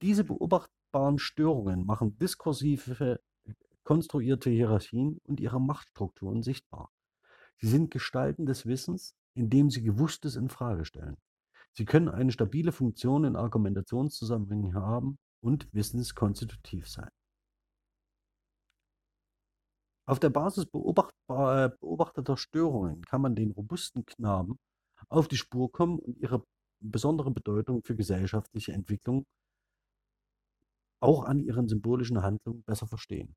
Diese 0.01 0.25
beobachtbaren 0.25 1.19
Störungen 1.19 1.85
machen 1.85 2.17
diskursive, 2.17 3.21
konstruierte 3.85 4.51
Hierarchien 4.51 5.19
und 5.25 5.41
ihre 5.41 5.61
Machtstrukturen 5.61 6.43
sichtbar. 6.43 6.91
Sie 7.59 7.69
sind 7.69 7.91
Gestalten 7.91 8.47
des 8.47 8.67
Wissens, 8.67 9.15
indem 9.35 9.71
sie 9.71 9.83
Gewusstes 9.83 10.37
in 10.37 10.49
Frage 10.49 10.85
stellen. 10.85 11.17
Sie 11.73 11.85
können 11.85 12.09
eine 12.09 12.33
stabile 12.33 12.73
Funktion 12.73 13.25
in 13.25 13.37
Argumentationszusammenhängen 13.37 14.75
haben 14.75 15.19
und 15.41 15.73
wissenskonstitutiv 15.73 16.89
sein. 16.89 17.11
Auf 20.07 20.21
der 20.21 20.31
Basis 20.31 20.67
beobachteter 20.67 22.37
Störungen 22.37 23.03
kann 23.03 23.23
man 23.23 23.35
den 23.35 23.51
robusten 23.53 24.05
Knaben 24.05 24.59
auf 25.09 25.29
die 25.29 25.37
Spur 25.37 25.73
kommen 25.73 25.99
und 25.99 26.19
ihre 26.19 26.45
besondere 26.81 27.31
Bedeutung 27.31 27.83
für 27.83 27.97
gesellschaftliche 27.97 28.73
Entwicklung 28.73 29.25
auch 31.01 31.25
an 31.25 31.41
ihren 31.41 31.69
symbolischen 31.69 32.23
Handlungen 32.23 32.63
besser 32.65 32.87
verstehen. 32.87 33.35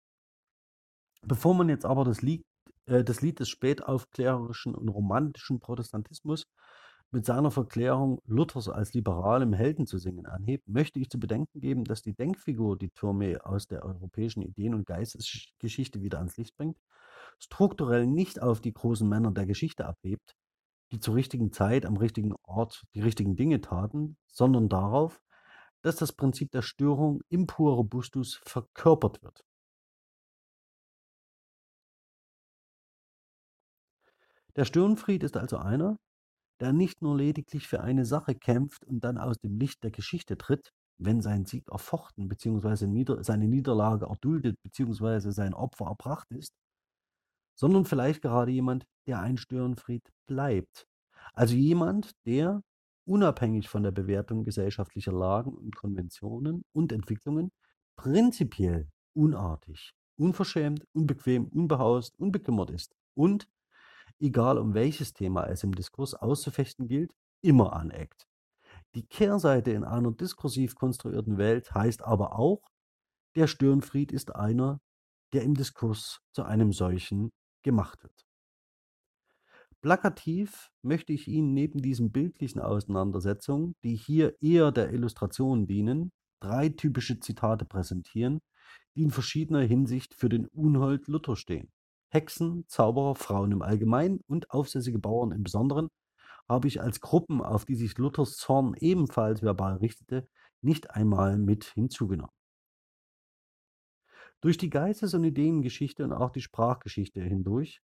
Bevor 1.23 1.53
man 1.56 1.69
jetzt 1.69 1.86
aber 1.86 2.03
das 2.03 2.21
Lied, 2.21 2.45
äh, 2.86 3.03
das 3.03 3.21
Lied 3.21 3.39
des 3.39 3.49
spätaufklärerischen 3.49 4.75
und 4.75 4.89
romantischen 4.89 5.60
Protestantismus 5.60 6.47
mit 7.12 7.25
seiner 7.25 7.51
Verklärung 7.51 8.21
Luthers 8.25 8.67
als 8.67 8.93
liberalem 8.93 9.53
Helden 9.53 9.88
zu 9.88 9.97
singen 9.97 10.25
anhebt, 10.25 10.67
möchte 10.67 10.99
ich 10.99 11.10
zu 11.10 11.19
bedenken 11.19 11.62
geben, 11.62 11.86
dass 11.86 12.01
die 12.01 12.13
Denkfigur, 12.13 12.77
die 12.77 12.89
Thurme 12.89 13.45
aus 13.45 13.67
der 13.67 13.84
europäischen 13.84 14.41
Ideen- 14.41 14.73
und 14.73 14.86
Geistesgeschichte 14.86 16.01
wieder 16.01 16.17
ans 16.17 16.36
Licht 16.38 16.58
bringt, 16.58 16.77
strukturell 17.39 18.08
nicht 18.08 18.41
auf 18.41 18.60
die 18.62 18.73
großen 18.73 19.08
Männer 19.08 19.32
der 19.32 19.45
Geschichte 19.45 19.86
abhebt, 19.86 20.36
die 20.91 20.99
zur 20.99 21.15
richtigen 21.15 21.51
Zeit 21.51 21.86
am 21.86 21.97
richtigen 21.97 22.34
Ort 22.43 22.86
die 22.93 23.01
richtigen 23.01 23.36
Dinge 23.36 23.62
taten, 23.62 24.17
sondern 24.27 24.69
darauf, 24.69 25.21
dass 25.82 25.95
das 25.95 26.12
Prinzip 26.12 26.51
der 26.51 26.62
Störung 26.62 27.21
im 27.30 27.47
pure 27.47 27.75
Robustus 27.75 28.41
verkörpert 28.43 29.23
wird. 29.23 29.46
Der 34.58 34.65
Störenfried 34.65 35.24
ist 35.24 35.38
also 35.38 35.58
einer, 35.58 35.98
der 36.60 36.74
nicht 36.74 37.04
nur 37.04 37.15
lediglich 37.15 37.67
für 37.67 37.82
eine 37.82 38.06
Sache 38.06 38.34
kämpft 38.34 38.84
und 38.84 39.04
dann 39.04 39.20
aus 39.20 39.38
dem 39.38 39.58
Licht 39.58 39.84
der 39.84 39.91
Geschichte 39.91 40.36
tritt, 40.36 40.72
wenn 41.00 41.22
sein 41.22 41.46
Sieg 41.46 41.70
erfochten 41.70 42.28
bzw. 42.28 42.88
Nieder 42.88 43.24
seine 43.24 43.48
Niederlage 43.48 44.08
erduldet 44.08 44.58
bzw. 44.63 45.30
sein 45.30 45.54
Opfer 45.54 45.86
erbracht 45.86 46.32
ist, 46.32 46.54
sondern 47.56 47.86
vielleicht 47.86 48.24
gerade 48.24 48.52
jemand, 48.52 48.86
der 49.06 49.20
ein 49.20 49.38
Störenfried 49.38 50.10
bleibt. 50.28 50.88
Also 51.34 51.56
jemand, 51.56 52.13
der 52.26 52.63
unabhängig 53.06 53.70
von 53.70 53.84
der 53.84 53.91
Bewertung 53.91 54.43
gesellschaftlicher 54.43 55.13
Lagen 55.13 55.54
und 55.54 55.76
Konventionen 55.76 56.63
und 56.74 56.91
Entwicklungen 56.91 57.52
prinzipiell 57.96 58.89
unartig, 59.13 59.93
unverschämt, 60.17 60.84
unbequem, 60.93 61.48
unbehaust, 61.48 62.17
unbekümmert 62.17 62.72
ist 62.72 62.96
und 63.15 63.48
egal 64.19 64.58
um 64.58 64.73
welches 64.73 65.13
Thema 65.13 65.45
es 65.47 65.63
im 65.63 65.73
Diskurs 65.73 66.13
auszufechten 66.13 66.88
gilt, 66.88 67.13
immer 67.41 67.73
aneckt. 67.73 68.27
Die 68.95 69.06
Kehrseite 69.06 69.71
in 69.71 69.84
einer 69.84 70.12
diskursiv 70.12 70.75
konstruierten 70.75 71.38
Welt 71.38 71.73
heißt 71.73 72.03
aber 72.03 72.38
auch, 72.38 72.62
der 73.36 73.47
Störenfried 73.47 74.12
ist 74.12 74.36
einer, 74.36 74.80
der 75.34 75.43
im 75.43 75.53
Diskurs 75.53 76.21
zu 76.32 76.43
einem 76.43 76.73
solchen 76.73 77.32
gemacht 77.63 78.01
wird. 78.03 78.25
Plakativ 79.82 80.71
möchte 80.82 81.13
ich 81.13 81.27
Ihnen 81.27 81.53
neben 81.53 81.82
diesen 81.82 82.12
bildlichen 82.12 82.60
Auseinandersetzungen, 82.60 83.75
die 83.84 83.95
hier 83.95 84.36
eher 84.41 84.71
der 84.71 84.91
Illustration 84.91 85.67
dienen, 85.67 86.12
drei 86.39 86.69
typische 86.69 87.19
Zitate 87.19 87.65
präsentieren, 87.65 88.39
die 88.95 89.03
in 89.03 89.12
verschiedener 89.12 89.62
Hinsicht 89.62 90.15
für 90.15 90.30
den 90.30 90.47
Unhold 90.47 91.08
Luther 91.08 91.36
stehen. 91.36 91.71
Hexen, 92.10 92.65
Zauberer, 92.67 93.15
Frauen 93.15 93.52
im 93.52 93.62
Allgemeinen 93.62 94.22
und 94.28 94.52
aufsässige 94.52 95.00
Bauern 95.00 95.32
im 95.32 95.43
Besonderen 95.43 95.89
habe 96.48 96.67
ich 96.67 96.82
als 96.82 97.02
Gruppen, 97.02 97.41
auf 97.41 97.65
die 97.65 97.76
sich 97.76 97.98
Luthers 97.98 98.38
Zorn 98.38 98.74
ebenfalls 98.76 99.41
verbal 99.41 99.78
richtete, 99.78 100.28
nicht 100.62 100.91
einmal 100.91 101.38
mit 101.38 101.65
hinzugenommen. 101.65 102.32
Durch 104.41 104.58
die 104.58 104.70
Geistes- 104.70 105.13
und 105.13 105.24
Ideengeschichte 105.24 106.04
und 106.04 106.13
auch 106.13 106.30
die 106.30 106.41
Sprachgeschichte 106.41 107.22
hindurch 107.22 107.82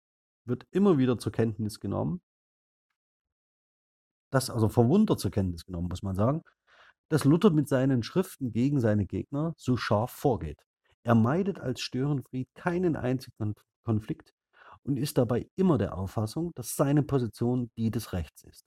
wird 0.44 0.66
immer 0.70 0.98
wieder 0.98 1.18
zur 1.18 1.32
Kenntnis 1.32 1.80
genommen, 1.80 2.20
das 4.30 4.50
also 4.50 4.68
verwundert 4.68 5.20
zur 5.20 5.30
Kenntnis 5.30 5.64
genommen, 5.64 5.88
muss 5.88 6.02
man 6.02 6.14
sagen, 6.14 6.42
dass 7.08 7.24
Luther 7.24 7.50
mit 7.50 7.68
seinen 7.68 8.02
Schriften 8.02 8.52
gegen 8.52 8.80
seine 8.80 9.06
Gegner 9.06 9.54
so 9.56 9.76
scharf 9.76 10.12
vorgeht. 10.12 10.64
Er 11.02 11.14
meidet 11.14 11.58
als 11.58 11.80
Störenfried 11.80 12.48
keinen 12.54 12.94
einzigen 12.94 13.36
Konflikt 13.90 14.32
und 14.84 14.98
ist 14.98 15.18
dabei 15.18 15.48
immer 15.56 15.76
der 15.76 15.98
Auffassung, 15.98 16.52
dass 16.54 16.76
seine 16.76 17.02
Position 17.02 17.70
die 17.76 17.90
des 17.90 18.12
Rechts 18.12 18.44
ist. 18.44 18.64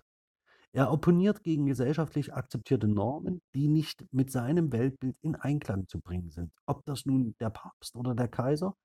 Er 0.73 0.91
opponiert 0.91 1.43
gegen 1.43 1.65
gesellschaftlich 1.65 2.33
akzeptierte 2.33 2.89
Normen, 2.89 3.41
die 3.55 3.69
nicht 3.69 4.05
mit 4.12 4.31
seinem 4.31 4.73
Weltbild 4.73 5.15
in 5.21 5.36
Einklang 5.36 5.88
zu 5.88 6.01
bringen 6.01 6.29
sind. 6.29 6.51
Ob 6.65 6.83
das 6.86 7.05
nun 7.05 7.36
der 7.39 7.51
Papst 7.51 7.95
oder 7.95 8.15
der 8.15 8.27
Kaiser, 8.27 8.75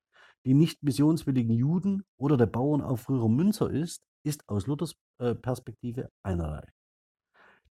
die 0.45 0.53
nicht 0.53 0.81
missionswilligen 0.81 1.53
Juden 1.53 2.03
oder 2.17 2.37
der 2.37 2.45
Bauernaufrührer 2.45 3.27
Münzer 3.27 3.69
ist, 3.69 4.01
ist 4.23 4.47
aus 4.47 4.65
Luthers 4.65 4.93
äh, 5.17 5.35
Perspektive 5.35 6.09
einerlei. 6.23 6.65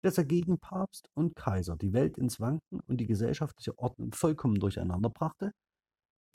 Dass 0.02 0.18
er 0.18 0.26
gegen 0.26 0.58
Papst 0.58 1.08
und 1.14 1.36
Kaiser 1.36 1.76
die 1.76 1.94
Welt 1.94 2.18
ins 2.18 2.40
Wanken 2.40 2.80
und 2.88 2.98
die 2.98 3.06
gesellschaftliche 3.08 3.78
Ordnung 3.78 4.12
vollkommen 4.14 4.60
durcheinander 4.60 5.12
brachte, 5.12 5.52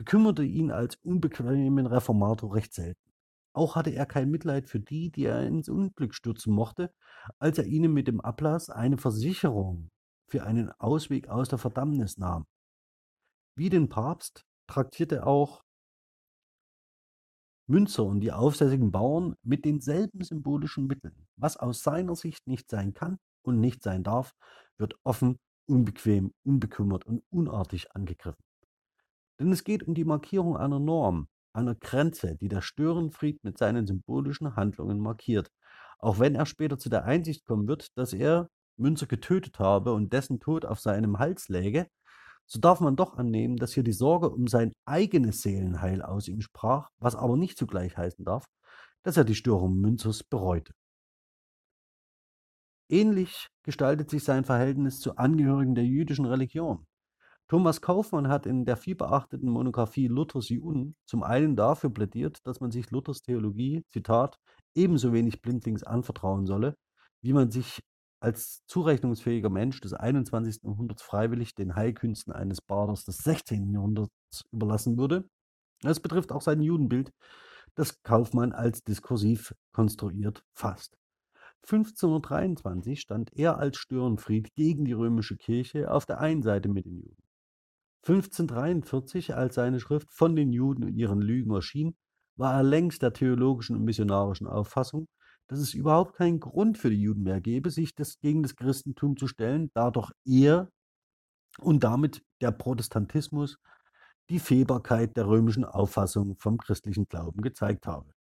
bekümmerte 0.01 0.43
ihn 0.43 0.71
als 0.71 0.97
unbequemen 1.03 1.85
Reformator 1.87 2.55
recht 2.55 2.73
selten. 2.73 3.13
Auch 3.53 3.77
hatte 3.77 3.91
er 3.91 4.07
kein 4.07 4.31
Mitleid 4.31 4.67
für 4.67 4.81
die, 4.81 5.11
die 5.11 5.27
er 5.27 5.47
ins 5.47 5.69
Unglück 5.69 6.15
stürzen 6.15 6.55
mochte, 6.55 6.91
als 7.39 7.59
er 7.59 7.67
ihnen 7.67 7.93
mit 7.93 8.09
dem 8.09 8.23
Ablass 8.23 8.71
eine 8.71 8.97
Versicherung 8.97 9.91
für 10.27 10.45
einen 10.45 10.71
Ausweg 10.79 11.29
aus 11.29 11.51
der 11.51 11.59
Verdammnis 11.59 12.17
nahm. 12.17 12.47
Wie 13.59 13.69
den 13.69 13.91
Papst 13.91 14.47
traktierte 14.67 15.27
auch 15.27 15.65
Münzer 17.67 18.05
und 18.05 18.21
die 18.21 18.33
aufsässigen 18.33 18.91
Bauern 18.93 19.35
mit 19.43 19.67
denselben 19.67 20.25
symbolischen 20.25 20.87
Mitteln. 20.87 21.29
Was 21.37 21.59
aus 21.59 21.83
seiner 21.83 22.17
Sicht 22.17 22.47
nicht 22.47 22.71
sein 22.71 22.95
kann 22.95 23.19
und 23.43 23.61
nicht 23.61 23.83
sein 23.83 24.03
darf, 24.03 24.33
wird 24.79 24.95
offen, 25.05 25.39
unbequem, 25.67 26.33
unbekümmert 26.43 27.05
und 27.05 27.23
unartig 27.29 27.95
angegriffen. 27.95 28.50
Denn 29.41 29.51
es 29.53 29.65
geht 29.65 29.83
um 29.83 29.95
die 29.95 30.05
Markierung 30.05 30.57
einer 30.59 30.79
Norm, 30.79 31.27
einer 31.55 31.75
Grenze, 31.75 32.37
die 32.37 32.49
der 32.49 32.61
Störenfried 32.61 33.43
mit 33.43 33.57
seinen 33.57 33.87
symbolischen 33.87 34.55
Handlungen 34.55 35.01
markiert. 35.01 35.51
Auch 35.99 36.19
wenn 36.19 36.35
er 36.35 36.47
später 36.47 36.79
zu 36.79 36.91
der 36.91 37.05
Einsicht 37.05 37.47
kommen 37.47 37.67
wird, 37.67 37.89
dass 37.97 38.13
er 38.13 38.49
Münzer 38.77 39.07
getötet 39.07 39.59
habe 39.59 39.95
und 39.95 40.13
dessen 40.13 40.41
Tod 40.41 40.67
auf 40.67 40.79
seinem 40.81 41.19
Hals 41.19 41.49
läge, 41.49 41.89
so 42.47 42.61
darf 42.61 42.81
man 42.81 42.97
doch 42.97 43.17
annehmen, 43.17 43.57
dass 43.57 43.73
hier 43.73 43.83
die 43.83 43.93
Sorge 43.93 44.29
um 44.31 44.47
sein 44.47 44.73
eigenes 44.85 45.41
Seelenheil 45.41 46.03
aus 46.03 46.29
ihm 46.29 46.43
sprach, 46.43 46.91
was 46.99 47.17
aber 47.17 47.37
nicht 47.37 47.57
zugleich 47.57 47.97
heißen 47.97 48.25
darf, 48.25 48.45
dass 49.05 49.17
er 49.17 49.25
die 49.25 49.35
Störung 49.35 49.77
Münzers 49.77 50.23
bereute. 50.23 50.75
Ähnlich 52.91 53.49
gestaltet 53.63 54.11
sich 54.11 54.25
sein 54.25 54.45
Verhältnis 54.45 55.01
zu 55.01 55.17
Angehörigen 55.17 55.75
der 55.75 55.85
jüdischen 55.85 56.27
Religion. 56.27 56.87
Thomas 57.51 57.81
Kaufmann 57.81 58.29
hat 58.29 58.47
in 58.47 58.65
der 58.65 58.77
vielbeachteten 58.77 59.51
Monographie 59.51 60.07
Luthers 60.07 60.51
Juden 60.51 60.95
zum 61.05 61.25
einen 61.25 61.57
dafür 61.57 61.91
plädiert, 61.91 62.47
dass 62.47 62.61
man 62.61 62.71
sich 62.71 62.93
Luthers 62.93 63.23
Theologie, 63.23 63.85
Zitat, 63.91 64.39
ebenso 64.77 65.13
wenig 65.13 65.43
blindlings 65.43 65.83
anvertrauen 65.83 66.47
solle, 66.47 66.77
wie 67.23 67.33
man 67.33 67.51
sich 67.51 67.83
als 68.21 68.65
zurechnungsfähiger 68.69 69.51
Mensch 69.51 69.81
des 69.81 69.95
21. 69.95 70.63
Jahrhunderts 70.63 71.03
freiwillig 71.03 71.57
den 71.57 71.75
Heilkünsten 71.75 72.33
eines 72.33 72.61
Baders 72.61 73.05
des 73.05 73.19
16. 73.19 73.73
Jahrhunderts 73.73 74.13
überlassen 74.53 74.97
würde. 74.97 75.29
Das 75.83 75.99
betrifft 75.99 76.31
auch 76.31 76.43
sein 76.43 76.61
Judenbild, 76.61 77.13
das 77.75 78.01
Kaufmann 78.05 78.53
als 78.53 78.85
diskursiv 78.85 79.57
konstruiert 79.73 80.45
fasst. 80.55 80.97
1523 81.65 83.01
stand 83.01 83.33
er 83.33 83.59
als 83.59 83.77
Störenfried 83.77 84.55
gegen 84.55 84.85
die 84.85 84.93
römische 84.93 85.37
Kirche 85.37 85.91
auf 85.91 86.07
der 86.07 86.21
einen 86.21 86.45
Seite 86.45 86.69
mit 86.69 86.87
den 86.87 86.99
Juden. 86.99 87.21
1543, 88.03 89.35
als 89.35 89.55
seine 89.55 89.81
Schrift 89.81 90.11
von 90.13 90.35
den 90.35 90.53
Juden 90.53 90.85
und 90.85 90.95
ihren 90.95 91.21
Lügen 91.21 91.53
erschien, 91.53 91.97
war 92.37 92.55
er 92.55 92.63
längst 92.63 93.03
der 93.03 93.13
theologischen 93.13 93.77
und 93.77 93.85
missionarischen 93.85 94.47
Auffassung, 94.47 95.07
dass 95.49 95.59
es 95.59 95.75
überhaupt 95.75 96.15
keinen 96.17 96.41
Grund 96.41 96.79
für 96.79 96.91
die 96.91 97.03
Juden 97.03 97.23
mehr 97.23 97.41
gäbe, 97.41 97.71
sich 97.71 97.95
das 97.95 98.19
gegen 98.21 98.43
das 98.43 98.57
Christentum 98.57 99.17
zu 99.17 99.27
stellen, 99.27 99.71
da 99.75 99.91
doch 99.91 100.13
er 100.25 100.71
und 101.59 101.85
damit 101.85 102.23
der 102.41 102.53
Protestantismus 102.53 103.59
die 104.31 104.39
Fehlbarkeit 104.39 105.17
der 105.17 105.27
römischen 105.27 105.65
Auffassung 105.65 106.37
vom 106.37 106.57
christlichen 106.57 107.07
Glauben 107.07 107.43
gezeigt 107.43 107.87
habe. 107.87 108.13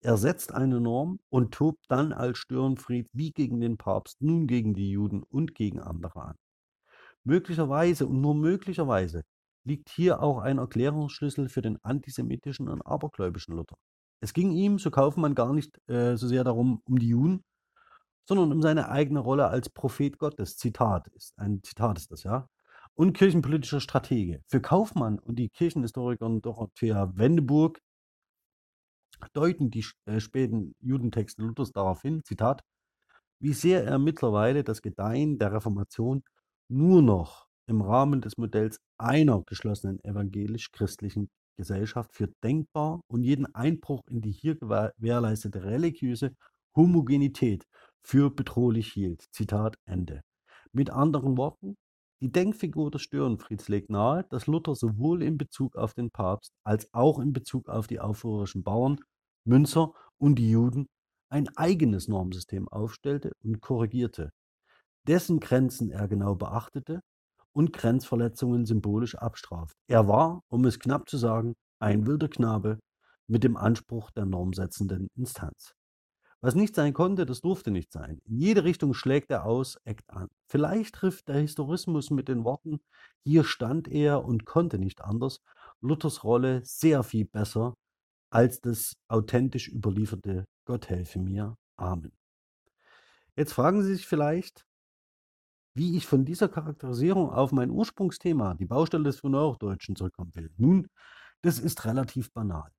Er 0.00 0.16
setzt 0.16 0.52
eine 0.52 0.80
Norm 0.80 1.20
und 1.28 1.54
tobt 1.54 1.84
dann 1.88 2.12
als 2.12 2.38
Störenfried 2.38 3.08
wie 3.12 3.32
gegen 3.32 3.60
den 3.60 3.78
Papst 3.78 4.20
nun 4.20 4.46
gegen 4.46 4.74
die 4.74 4.90
Juden 4.90 5.22
und 5.22 5.54
gegen 5.54 5.80
andere 5.80 6.22
an. 6.22 6.36
Möglicherweise 7.28 8.06
und 8.06 8.22
nur 8.22 8.34
möglicherweise 8.34 9.22
liegt 9.62 9.90
hier 9.90 10.22
auch 10.22 10.38
ein 10.38 10.56
Erklärungsschlüssel 10.56 11.50
für 11.50 11.60
den 11.60 11.76
antisemitischen 11.84 12.68
und 12.70 12.80
abergläubischen 12.80 13.54
Luther. 13.54 13.76
Es 14.22 14.32
ging 14.32 14.50
ihm, 14.52 14.78
so 14.78 14.90
Kaufmann, 14.90 15.34
gar 15.34 15.52
nicht 15.52 15.78
äh, 15.90 16.16
so 16.16 16.26
sehr 16.26 16.42
darum, 16.42 16.80
um 16.86 16.98
die 16.98 17.08
Juden, 17.08 17.44
sondern 18.26 18.50
um 18.50 18.62
seine 18.62 18.88
eigene 18.88 19.20
Rolle 19.20 19.48
als 19.48 19.68
Prophet 19.68 20.18
Gottes. 20.18 20.56
Zitat 20.56 21.08
ist 21.08 21.38
ein 21.38 21.62
Zitat 21.62 21.98
ist 21.98 22.10
das, 22.10 22.22
ja. 22.22 22.48
Und 22.94 23.12
kirchenpolitischer 23.12 23.80
Stratege. 23.80 24.42
Für 24.48 24.62
Kaufmann 24.62 25.18
und 25.18 25.38
die 25.38 25.50
Kirchenhistorikerin 25.50 26.40
Dorothea 26.40 27.12
Wendeburg 27.14 27.78
deuten 29.34 29.70
die 29.70 29.84
äh, 30.06 30.18
späten 30.18 30.74
Judentexte 30.80 31.42
Luthers 31.42 31.72
darauf 31.72 32.00
hin, 32.00 32.22
Zitat, 32.24 32.62
wie 33.38 33.52
sehr 33.52 33.84
er 33.84 33.98
mittlerweile 33.98 34.64
das 34.64 34.80
Gedeihen 34.80 35.38
der 35.38 35.52
Reformation 35.52 36.22
nur 36.68 37.02
noch 37.02 37.48
im 37.66 37.82
Rahmen 37.82 38.20
des 38.20 38.36
Modells 38.36 38.78
einer 38.98 39.42
geschlossenen 39.44 40.02
evangelisch-christlichen 40.04 41.28
Gesellschaft 41.56 42.14
für 42.14 42.28
denkbar 42.42 43.00
und 43.08 43.22
jeden 43.22 43.52
Einbruch 43.54 44.02
in 44.08 44.20
die 44.20 44.30
hier 44.30 44.54
gewährleistete 44.54 45.64
religiöse 45.64 46.34
Homogenität 46.76 47.64
für 48.02 48.30
bedrohlich 48.30 48.92
hielt. 48.92 49.24
Zitat 49.32 49.76
Ende. 49.84 50.22
Mit 50.72 50.90
anderen 50.90 51.36
Worten, 51.36 51.76
die 52.20 52.30
Denkfigur 52.30 52.90
des 52.90 53.02
Störenfrieds 53.02 53.68
legt 53.68 53.90
nahe, 53.90 54.24
dass 54.30 54.46
Luther 54.46 54.74
sowohl 54.74 55.22
in 55.22 55.38
Bezug 55.38 55.76
auf 55.76 55.94
den 55.94 56.10
Papst 56.10 56.52
als 56.64 56.92
auch 56.92 57.18
in 57.18 57.32
Bezug 57.32 57.68
auf 57.68 57.86
die 57.86 58.00
aufrührerischen 58.00 58.62
Bauern, 58.62 58.98
Münzer 59.44 59.92
und 60.18 60.36
die 60.36 60.50
Juden 60.50 60.88
ein 61.30 61.48
eigenes 61.56 62.08
Normsystem 62.08 62.68
aufstellte 62.68 63.32
und 63.42 63.60
korrigierte, 63.60 64.30
dessen 65.06 65.40
Grenzen 65.40 65.90
er 65.90 66.08
genau 66.08 66.34
beachtete 66.34 67.00
und 67.52 67.72
Grenzverletzungen 67.72 68.66
symbolisch 68.66 69.14
abstraft. 69.16 69.76
Er 69.88 70.08
war, 70.08 70.42
um 70.48 70.64
es 70.64 70.78
knapp 70.78 71.08
zu 71.08 71.16
sagen, 71.16 71.54
ein 71.80 72.06
wilder 72.06 72.28
Knabe 72.28 72.78
mit 73.26 73.44
dem 73.44 73.56
Anspruch 73.56 74.10
der 74.10 74.26
normsetzenden 74.26 75.08
Instanz. 75.16 75.74
Was 76.40 76.54
nicht 76.54 76.76
sein 76.76 76.94
konnte, 76.94 77.26
das 77.26 77.40
durfte 77.40 77.72
nicht 77.72 77.92
sein. 77.92 78.20
In 78.24 78.38
jede 78.38 78.62
Richtung 78.62 78.94
schlägt 78.94 79.30
er 79.32 79.44
aus, 79.44 79.76
eckt 79.84 80.08
an. 80.10 80.28
Vielleicht 80.48 80.94
trifft 80.94 81.26
der 81.28 81.40
Historismus 81.40 82.10
mit 82.10 82.28
den 82.28 82.44
Worten, 82.44 82.78
hier 83.24 83.42
stand 83.42 83.88
er 83.88 84.24
und 84.24 84.46
konnte 84.46 84.78
nicht 84.78 85.02
anders, 85.02 85.40
Luthers 85.80 86.22
Rolle 86.22 86.64
sehr 86.64 87.02
viel 87.02 87.24
besser 87.24 87.74
als 88.30 88.60
das 88.60 88.94
authentisch 89.08 89.68
überlieferte 89.68 90.44
Gott 90.64 90.88
helfe 90.88 91.18
mir. 91.18 91.56
Amen. 91.76 92.12
Jetzt 93.36 93.52
fragen 93.52 93.82
Sie 93.82 93.94
sich 93.94 94.06
vielleicht, 94.06 94.64
wie 95.78 95.96
ich 95.96 96.06
von 96.06 96.24
dieser 96.24 96.48
Charakterisierung 96.48 97.30
auf 97.30 97.52
mein 97.52 97.70
Ursprungsthema, 97.70 98.54
die 98.54 98.66
Baustelle 98.66 99.04
des 99.04 99.20
Frühneuhochdeutschen, 99.20 99.94
zurückkommen 99.94 100.34
will. 100.34 100.50
Nun, 100.56 100.88
das 101.42 101.60
ist 101.60 101.84
relativ 101.84 102.32
banal. 102.32 102.72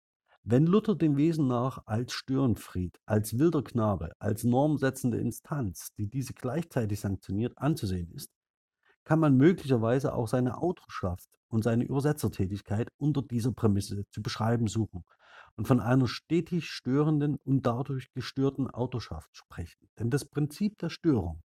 Wenn 0.43 0.65
Luther 0.65 0.95
dem 0.95 1.15
Wesen 1.15 1.47
nach 1.47 1.81
als 1.85 2.12
Störenfried, 2.12 2.99
als 3.05 3.39
wilder 3.39 3.63
Knabe, 3.63 4.12
als 4.19 4.43
normsetzende 4.43 5.17
Instanz, 5.17 5.93
die 5.97 6.09
diese 6.09 6.33
gleichzeitig 6.33 6.99
sanktioniert, 6.99 7.57
anzusehen 7.57 8.12
ist, 8.12 8.31
kann 9.05 9.19
man 9.21 9.38
möglicherweise 9.38 10.13
auch 10.13 10.27
seine 10.27 10.57
Autorschaft 10.57 11.29
und 11.47 11.63
seine 11.63 11.85
Übersetzertätigkeit 11.85 12.89
unter 12.97 13.21
dieser 13.21 13.53
Prämisse 13.53 14.03
zu 14.12 14.21
beschreiben 14.21 14.67
suchen 14.67 15.05
und 15.55 15.69
von 15.69 15.79
einer 15.79 16.09
stetig 16.09 16.69
störenden 16.69 17.38
und 17.45 17.65
dadurch 17.65 18.12
gestörten 18.12 18.69
Autorschaft 18.69 19.29
sprechen. 19.38 19.88
Denn 19.97 20.09
das 20.09 20.25
Prinzip 20.25 20.77
der 20.79 20.89
Störung 20.89 21.41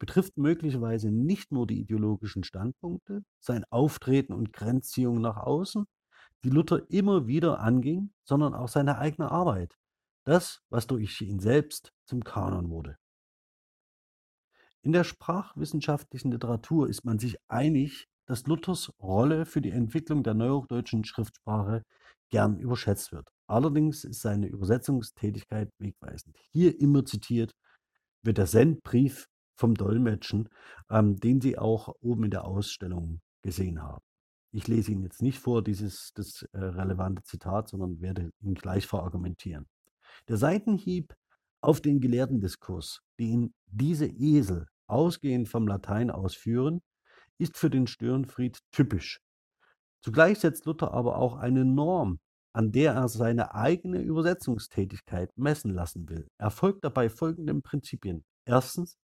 betrifft 0.00 0.36
möglicherweise 0.36 1.12
nicht 1.12 1.52
nur 1.52 1.66
die 1.68 1.78
ideologischen 1.78 2.42
Standpunkte, 2.42 3.22
sein 3.38 3.64
Auftreten 3.70 4.32
und 4.32 4.52
Grenzziehung 4.52 5.20
nach 5.20 5.36
außen, 5.36 5.86
die 6.42 6.50
Luther 6.50 6.90
immer 6.90 7.26
wieder 7.26 7.60
anging, 7.60 8.10
sondern 8.24 8.54
auch 8.54 8.68
seine 8.68 8.98
eigene 8.98 9.30
Arbeit, 9.30 9.76
das, 10.24 10.62
was 10.70 10.86
durch 10.86 11.20
ihn 11.20 11.38
selbst 11.38 11.92
zum 12.06 12.24
Kanon 12.24 12.70
wurde. 12.70 12.96
In 14.82 14.92
der 14.92 15.04
sprachwissenschaftlichen 15.04 16.32
Literatur 16.32 16.88
ist 16.88 17.04
man 17.04 17.18
sich 17.18 17.36
einig, 17.48 18.08
dass 18.24 18.46
Luthers 18.46 18.94
Rolle 19.00 19.44
für 19.44 19.60
die 19.60 19.70
Entwicklung 19.70 20.22
der 20.22 20.32
neuhochdeutschen 20.34 21.04
Schriftsprache 21.04 21.84
gern 22.30 22.58
überschätzt 22.58 23.12
wird. 23.12 23.28
Allerdings 23.46 24.04
ist 24.04 24.22
seine 24.22 24.46
Übersetzungstätigkeit 24.46 25.70
wegweisend. 25.78 26.38
Hier 26.52 26.80
immer 26.80 27.04
zitiert 27.04 27.54
wird 28.22 28.38
der 28.38 28.46
Sendbrief 28.46 29.26
vom 29.60 29.74
Dolmetschen, 29.74 30.48
ähm, 30.90 31.16
den 31.20 31.40
Sie 31.40 31.58
auch 31.58 31.94
oben 32.00 32.24
in 32.24 32.30
der 32.30 32.44
Ausstellung 32.44 33.20
gesehen 33.42 33.82
haben. 33.82 34.02
Ich 34.52 34.66
lese 34.66 34.90
Ihnen 34.90 35.02
jetzt 35.02 35.22
nicht 35.22 35.38
vor, 35.38 35.62
dieses 35.62 36.12
das 36.14 36.42
äh, 36.52 36.58
relevante 36.58 37.22
Zitat, 37.22 37.68
sondern 37.68 38.00
werde 38.00 38.30
ihn 38.40 38.54
gleich 38.54 38.86
verargumentieren. 38.86 39.68
Der 40.28 40.38
Seitenhieb 40.38 41.14
auf 41.60 41.80
den 41.80 42.00
Gelehrtendiskurs, 42.00 43.02
den 43.18 43.54
diese 43.66 44.06
Esel 44.06 44.66
ausgehend 44.88 45.48
vom 45.48 45.68
Latein 45.68 46.10
ausführen, 46.10 46.80
ist 47.38 47.56
für 47.56 47.70
den 47.70 47.86
Störenfried 47.86 48.58
typisch. 48.72 49.20
Zugleich 50.02 50.38
setzt 50.38 50.64
Luther 50.64 50.92
aber 50.92 51.16
auch 51.16 51.36
eine 51.36 51.64
Norm, 51.64 52.18
an 52.52 52.72
der 52.72 52.94
er 52.94 53.08
seine 53.08 53.54
eigene 53.54 54.00
Übersetzungstätigkeit 54.00 55.30
messen 55.36 55.72
lassen 55.72 56.08
will. 56.08 56.26
Er 56.38 56.50
folgt 56.50 56.84
dabei 56.84 57.08
folgenden 57.08 57.62
Prinzipien. 57.62 58.24
Erstens, 58.44 58.98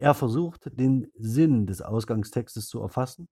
er 0.00 0.14
versucht, 0.14 0.70
den 0.78 1.08
Sinn 1.14 1.66
des 1.66 1.82
Ausgangstextes 1.82 2.68
zu 2.68 2.80
erfassen 2.80 3.28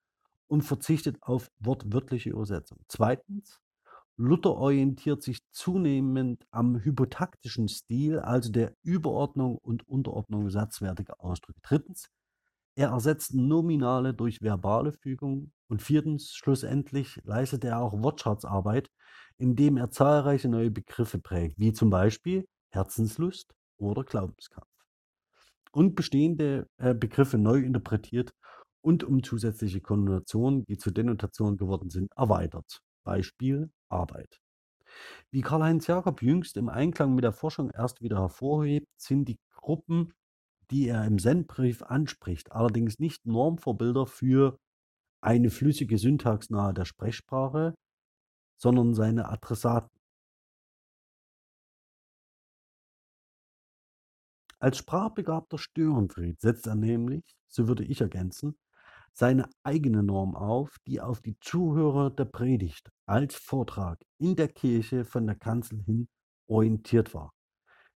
und 0.48 0.62
verzichtet 0.62 1.16
auf 1.22 1.50
wortwörtliche 1.58 2.30
Übersetzung. 2.30 2.78
Zweitens, 2.88 3.60
Luther 4.16 4.54
orientiert 4.56 5.22
sich 5.22 5.40
zunehmend 5.50 6.46
am 6.50 6.82
hypotaktischen 6.82 7.68
Stil, 7.68 8.18
also 8.18 8.50
der 8.50 8.74
Überordnung 8.82 9.58
und 9.58 9.88
Unterordnung 9.88 10.50
satzwertiger 10.50 11.14
Ausdrücke. 11.20 11.60
Drittens, 11.62 12.10
er 12.76 12.90
ersetzt 12.90 13.34
nominale 13.34 14.14
durch 14.14 14.40
verbale 14.40 14.92
Fügungen. 14.92 15.52
Und 15.68 15.82
viertens, 15.82 16.32
schlussendlich 16.32 17.20
leistet 17.24 17.64
er 17.64 17.80
auch 17.80 18.02
Wortschatzarbeit, 18.02 18.90
indem 19.36 19.76
er 19.76 19.90
zahlreiche 19.90 20.48
neue 20.48 20.70
Begriffe 20.70 21.18
prägt, 21.18 21.58
wie 21.58 21.72
zum 21.72 21.90
Beispiel 21.90 22.46
Herzenslust 22.70 23.54
oder 23.78 24.04
Glaubenskampf. 24.04 24.77
Und 25.72 25.94
bestehende 25.94 26.66
äh, 26.78 26.94
Begriffe 26.94 27.38
neu 27.38 27.58
interpretiert 27.58 28.32
und 28.80 29.04
um 29.04 29.22
zusätzliche 29.22 29.80
Konnotationen, 29.80 30.64
die 30.64 30.78
zur 30.78 30.92
Denotation 30.92 31.56
geworden 31.56 31.90
sind, 31.90 32.10
erweitert. 32.16 32.80
Beispiel 33.04 33.70
Arbeit. 33.88 34.40
Wie 35.30 35.42
Karl-Heinz 35.42 35.86
Jakob 35.86 36.22
jüngst 36.22 36.56
im 36.56 36.68
Einklang 36.68 37.14
mit 37.14 37.24
der 37.24 37.32
Forschung 37.32 37.70
erst 37.70 38.00
wieder 38.00 38.20
hervorhebt, 38.20 38.88
sind 38.96 39.26
die 39.26 39.38
Gruppen, 39.52 40.12
die 40.70 40.88
er 40.88 41.04
im 41.04 41.18
Sendbrief 41.18 41.82
anspricht, 41.82 42.52
allerdings 42.52 42.98
nicht 42.98 43.26
Normvorbilder 43.26 44.06
für 44.06 44.58
eine 45.20 45.50
flüssige 45.50 45.98
Syntax 45.98 46.50
nahe 46.50 46.74
der 46.74 46.84
Sprechsprache, 46.84 47.74
sondern 48.56 48.94
seine 48.94 49.28
Adressaten. 49.28 49.97
Als 54.60 54.78
sprachbegabter 54.78 55.58
Störenfried 55.58 56.40
setzt 56.40 56.66
er 56.66 56.74
nämlich, 56.74 57.36
so 57.46 57.68
würde 57.68 57.84
ich 57.84 58.00
ergänzen, 58.00 58.58
seine 59.12 59.48
eigene 59.62 60.02
Norm 60.02 60.34
auf, 60.36 60.76
die 60.86 61.00
auf 61.00 61.20
die 61.20 61.38
Zuhörer 61.40 62.10
der 62.10 62.24
Predigt 62.24 62.90
als 63.06 63.34
Vortrag 63.34 64.00
in 64.18 64.36
der 64.36 64.48
Kirche 64.48 65.04
von 65.04 65.26
der 65.26 65.36
Kanzel 65.36 65.82
hin 65.82 66.08
orientiert 66.48 67.14
war. 67.14 67.32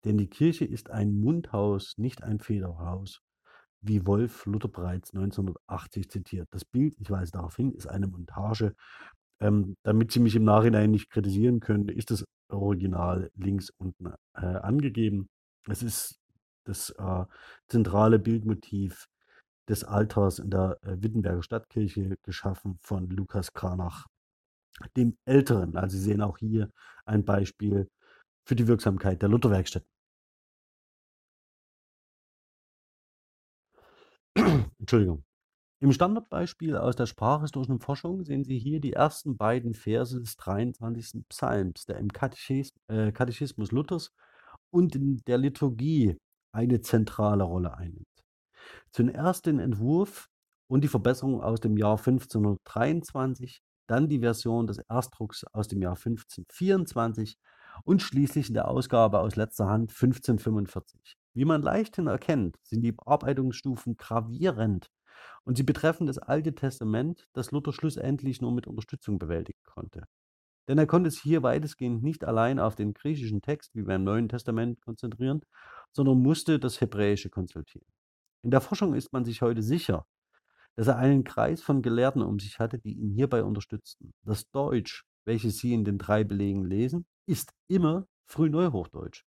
Denn 0.05 0.17
die 0.17 0.29
Kirche 0.29 0.65
ist 0.65 0.89
ein 0.89 1.13
Mundhaus, 1.19 1.97
nicht 1.97 2.23
ein 2.23 2.39
Federhaus, 2.39 3.21
wie 3.81 4.05
Wolf 4.05 4.45
Luther 4.45 4.69
bereits 4.69 5.13
1980 5.13 6.09
zitiert. 6.09 6.47
Das 6.51 6.65
Bild, 6.65 6.95
ich 6.99 7.09
weise 7.09 7.31
darauf 7.31 7.55
hin, 7.55 7.73
ist 7.73 7.87
eine 7.87 8.07
Montage. 8.07 8.75
Ähm, 9.41 9.75
damit 9.83 10.11
Sie 10.11 10.19
mich 10.19 10.35
im 10.35 10.43
Nachhinein 10.43 10.91
nicht 10.91 11.09
kritisieren 11.09 11.59
können, 11.59 11.87
ist 11.89 12.11
das 12.11 12.25
Original 12.49 13.29
links 13.35 13.69
unten 13.77 14.13
äh, 14.33 14.45
angegeben. 14.45 15.29
Es 15.67 15.83
ist 15.83 16.19
das 16.65 16.91
äh, 16.91 17.25
zentrale 17.67 18.19
Bildmotiv 18.19 19.07
des 19.67 19.83
Altars 19.83 20.39
in 20.39 20.49
der 20.49 20.77
äh, 20.81 21.01
Wittenberger 21.01 21.43
Stadtkirche 21.43 22.17
geschaffen 22.23 22.77
von 22.81 23.09
Lukas 23.09 23.53
Kranach, 23.53 24.07
dem 24.97 25.17
Älteren. 25.25 25.77
Also 25.77 25.97
Sie 25.97 26.03
sehen 26.03 26.21
auch 26.21 26.37
hier 26.37 26.71
ein 27.05 27.23
Beispiel 27.25 27.89
für 28.45 28.55
die 28.55 28.67
Wirksamkeit 28.67 29.21
der 29.21 29.29
Lutherwerkstätten. 29.29 29.89
Entschuldigung. 34.79 35.23
Im 35.81 35.93
Standardbeispiel 35.93 36.75
aus 36.75 36.97
der 36.97 37.05
sprachhistorischen 37.05 37.79
Forschung 37.79 38.25
sehen 38.25 38.43
Sie 38.43 38.59
hier 38.59 38.81
die 38.81 38.93
ersten 38.93 39.37
beiden 39.37 39.73
Verse 39.73 40.19
des 40.19 40.35
23. 40.35 41.23
Psalms, 41.29 41.85
der 41.85 41.97
im 41.97 42.09
äh, 42.09 43.11
Katechismus 43.13 43.71
Luthers 43.71 44.11
und 44.71 44.95
in 44.95 45.21
der 45.25 45.37
Liturgie 45.37 46.17
eine 46.51 46.81
zentrale 46.81 47.43
Rolle 47.43 47.75
einnimmt. 47.75 48.07
Zuerst 48.91 49.45
den 49.45 49.59
Entwurf 49.59 50.29
und 50.67 50.83
die 50.83 50.87
Verbesserung 50.87 51.41
aus 51.41 51.59
dem 51.59 51.77
Jahr 51.77 51.97
1523, 51.97 53.61
dann 53.87 54.07
die 54.07 54.19
Version 54.19 54.67
des 54.67 54.79
Erstdrucks 54.89 55.43
aus 55.45 55.67
dem 55.67 55.81
Jahr 55.81 55.95
1524 55.95 57.37
und 57.83 58.01
schließlich 58.01 58.49
in 58.49 58.53
der 58.53 58.67
Ausgabe 58.67 59.19
aus 59.19 59.35
letzter 59.35 59.67
Hand 59.67 59.91
1545. 59.91 61.17
Wie 61.33 61.45
man 61.45 61.61
leichthin 61.61 62.07
erkennt, 62.07 62.57
sind 62.63 62.81
die 62.81 62.91
Bearbeitungsstufen 62.91 63.97
gravierend 63.97 64.89
und 65.43 65.57
sie 65.57 65.63
betreffen 65.63 66.07
das 66.07 66.17
Alte 66.17 66.53
Testament, 66.53 67.27
das 67.33 67.51
Luther 67.51 67.73
schlussendlich 67.73 68.41
nur 68.41 68.51
mit 68.51 68.67
Unterstützung 68.67 69.19
bewältigen 69.19 69.63
konnte. 69.65 70.03
Denn 70.67 70.77
er 70.77 70.85
konnte 70.85 71.09
sich 71.09 71.21
hier 71.21 71.41
weitestgehend 71.41 72.03
nicht 72.03 72.23
allein 72.23 72.59
auf 72.59 72.75
den 72.75 72.93
griechischen 72.93 73.41
Text 73.41 73.73
wie 73.73 73.81
beim 73.81 74.03
Neuen 74.03 74.29
Testament 74.29 74.79
konzentrieren, 74.81 75.41
sondern 75.91 76.21
musste 76.21 76.59
das 76.59 76.81
Hebräische 76.81 77.29
konsultieren. 77.29 77.87
In 78.41 78.51
der 78.51 78.61
Forschung 78.61 78.93
ist 78.93 79.11
man 79.11 79.25
sich 79.25 79.41
heute 79.41 79.61
sicher, 79.61 80.05
dass 80.75 80.87
er 80.87 80.97
einen 80.97 81.23
Kreis 81.23 81.61
von 81.61 81.81
Gelehrten 81.81 82.21
um 82.21 82.39
sich 82.39 82.59
hatte, 82.59 82.79
die 82.79 82.93
ihn 82.93 83.11
hierbei 83.11 83.43
unterstützten. 83.43 84.13
Das 84.23 84.49
Deutsch, 84.49 85.03
welches 85.25 85.57
Sie 85.57 85.73
in 85.73 85.83
den 85.83 85.97
drei 85.97 86.23
Belegen 86.23 86.63
lesen, 86.63 87.05
ist 87.25 87.51
immer 87.67 88.07
Frühneuhochdeutsch, 88.27 89.25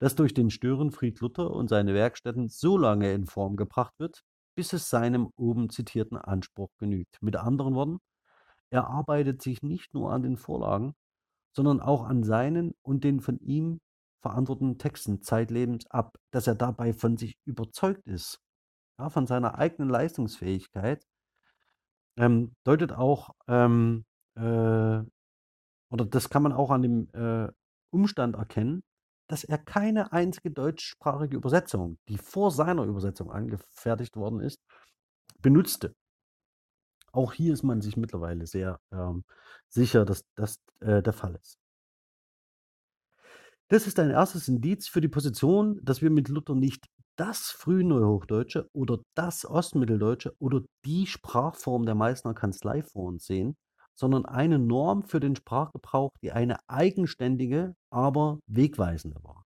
das 0.00 0.16
durch 0.16 0.34
den 0.34 0.50
Störenfried 0.50 1.20
Luther 1.20 1.50
und 1.50 1.68
seine 1.68 1.94
Werkstätten 1.94 2.48
so 2.48 2.76
lange 2.76 3.12
in 3.12 3.26
Form 3.26 3.56
gebracht 3.56 3.94
wird, 3.98 4.22
bis 4.56 4.72
es 4.72 4.90
seinem 4.90 5.30
oben 5.36 5.70
zitierten 5.70 6.18
Anspruch 6.18 6.70
genügt. 6.78 7.18
Mit 7.22 7.36
anderen 7.36 7.74
Worten, 7.74 7.98
er 8.70 8.88
arbeitet 8.88 9.42
sich 9.42 9.62
nicht 9.62 9.94
nur 9.94 10.12
an 10.12 10.22
den 10.22 10.36
Vorlagen, 10.36 10.94
sondern 11.52 11.80
auch 11.80 12.04
an 12.04 12.24
seinen 12.24 12.74
und 12.82 13.04
den 13.04 13.20
von 13.20 13.38
ihm 13.38 13.80
verantworteten 14.20 14.78
Texten 14.78 15.22
zeitlebens 15.22 15.86
ab, 15.90 16.18
dass 16.30 16.46
er 16.46 16.54
dabei 16.54 16.92
von 16.92 17.16
sich 17.16 17.38
überzeugt 17.44 18.06
ist, 18.06 18.40
ja, 18.98 19.08
von 19.10 19.26
seiner 19.26 19.58
eigenen 19.58 19.88
Leistungsfähigkeit, 19.88 21.06
ähm, 22.16 22.54
deutet 22.64 22.92
auch, 22.92 23.30
ähm, 23.48 24.04
äh, 24.36 24.40
oder 25.90 26.04
das 26.08 26.28
kann 26.30 26.42
man 26.42 26.52
auch 26.52 26.70
an 26.70 26.82
dem 26.82 27.08
äh, 27.14 27.50
Umstand 27.90 28.36
erkennen, 28.36 28.82
dass 29.28 29.44
er 29.44 29.58
keine 29.58 30.12
einzige 30.12 30.50
deutschsprachige 30.50 31.36
Übersetzung, 31.36 31.98
die 32.08 32.18
vor 32.18 32.50
seiner 32.50 32.84
Übersetzung 32.84 33.30
angefertigt 33.30 34.16
worden 34.16 34.40
ist, 34.40 34.60
benutzte. 35.40 35.94
Auch 37.12 37.32
hier 37.32 37.52
ist 37.54 37.62
man 37.62 37.80
sich 37.80 37.96
mittlerweile 37.96 38.46
sehr 38.46 38.80
ähm, 38.92 39.24
sicher, 39.68 40.04
dass 40.04 40.24
das 40.36 40.60
äh, 40.80 41.02
der 41.02 41.12
Fall 41.12 41.36
ist. 41.36 41.59
Das 43.72 43.86
ist 43.86 44.00
ein 44.00 44.10
erstes 44.10 44.48
Indiz 44.48 44.88
für 44.88 45.00
die 45.00 45.06
Position, 45.06 45.78
dass 45.84 46.02
wir 46.02 46.10
mit 46.10 46.28
Luther 46.28 46.56
nicht 46.56 46.88
das 47.16 47.52
Frühneuhochdeutsche 47.52 48.68
oder 48.72 48.98
das 49.14 49.44
Ostmitteldeutsche 49.44 50.34
oder 50.40 50.62
die 50.84 51.06
Sprachform 51.06 51.86
der 51.86 51.94
Meißner 51.94 52.34
Kanzlei 52.34 52.82
vor 52.82 53.04
uns 53.04 53.26
sehen, 53.26 53.54
sondern 53.94 54.26
eine 54.26 54.58
Norm 54.58 55.04
für 55.04 55.20
den 55.20 55.36
Sprachgebrauch, 55.36 56.10
die 56.20 56.32
eine 56.32 56.56
eigenständige, 56.68 57.76
aber 57.90 58.40
wegweisende 58.48 59.22
war. 59.22 59.44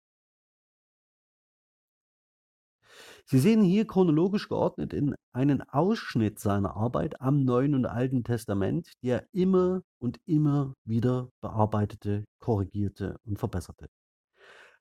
Sie 3.26 3.38
sehen 3.38 3.62
hier 3.62 3.86
chronologisch 3.86 4.48
geordnet 4.48 4.94
in 4.94 5.14
einen 5.34 5.60
Ausschnitt 5.60 6.38
seiner 6.38 6.76
Arbeit 6.76 7.20
am 7.20 7.44
Neuen 7.44 7.74
und 7.74 7.84
Alten 7.84 8.24
Testament, 8.24 8.90
die 9.02 9.08
er 9.08 9.26
immer 9.32 9.82
und 9.98 10.18
immer 10.24 10.72
wieder 10.86 11.28
bearbeitete, 11.42 12.24
korrigierte 12.38 13.18
und 13.26 13.38
verbesserte. 13.38 13.88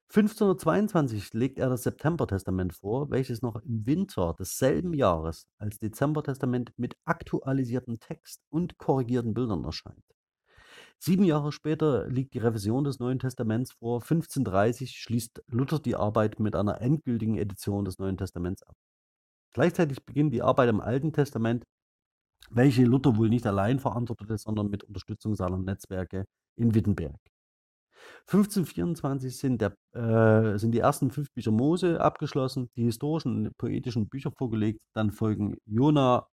1522 0.10 1.34
legt 1.34 1.58
er 1.58 1.70
das 1.70 1.84
Septembertestament 1.84 2.74
vor, 2.74 3.10
welches 3.10 3.41
noch 3.41 3.56
im 3.64 3.86
Winter 3.86 4.36
desselben 4.38 4.93
Jahres 4.93 5.47
als 5.58 5.80
Dezembertestament 5.80 6.72
mit 6.78 6.95
aktualisiertem 7.06 7.99
Text 7.99 8.41
und 8.49 8.78
korrigierten 8.78 9.34
Bildern 9.34 9.64
erscheint. 9.64 10.04
Sieben 10.99 11.24
Jahre 11.24 11.51
später 11.51 12.08
liegt 12.08 12.34
die 12.34 12.39
Revision 12.39 12.84
des 12.84 12.99
Neuen 12.99 13.20
Testaments 13.20 13.74
vor. 13.74 14.01
1530 14.01 14.97
schließt 14.97 15.43
Luther 15.47 15.80
die 15.80 15.95
Arbeit 15.95 16.39
mit 16.39 16.56
einer 16.56 16.80
endgültigen 16.80 17.38
Edition 17.38 17.84
des 17.84 17.97
Neuen 17.97 18.16
Testaments 18.16 18.64
ab. 18.64 18.76
Gleichzeitig 19.54 20.06
beginnt 20.06 20.34
die 20.34 20.41
Arbeit 20.41 20.70
am 20.70 20.80
Alten 20.80 21.12
Testament, 21.12 21.66
welche 22.49 22.84
Luther 22.84 23.18
wohl 23.18 23.30
nicht 23.30 23.45
allein 23.45 23.80
verantwortete, 23.80 24.38
sondern 24.38 24.70
mit 24.70 24.84
Unterstützung 24.84 25.36
seiner 25.36 25.58
Netzwerke 25.58 26.26
in 26.56 26.74
Wittenberg. 26.74 27.20
1524 28.28 29.38
sind, 29.38 29.62
der, 29.62 29.76
äh, 29.93 30.58
sind 30.58 30.72
die 30.72 30.80
ersten 30.80 31.12
fünf 31.12 31.32
Bücher 31.34 31.51
Mose 31.51 31.99
abgeschlossen, 31.99 32.70
die 32.76 32.84
historischen 32.84 33.47
und 33.47 33.58
poetischen 33.58 34.10
Bücher 34.10 34.32
vorgelegt. 34.32 34.82
Dann 34.93 35.12
folgen 35.12 35.58
Jona, 35.66 36.28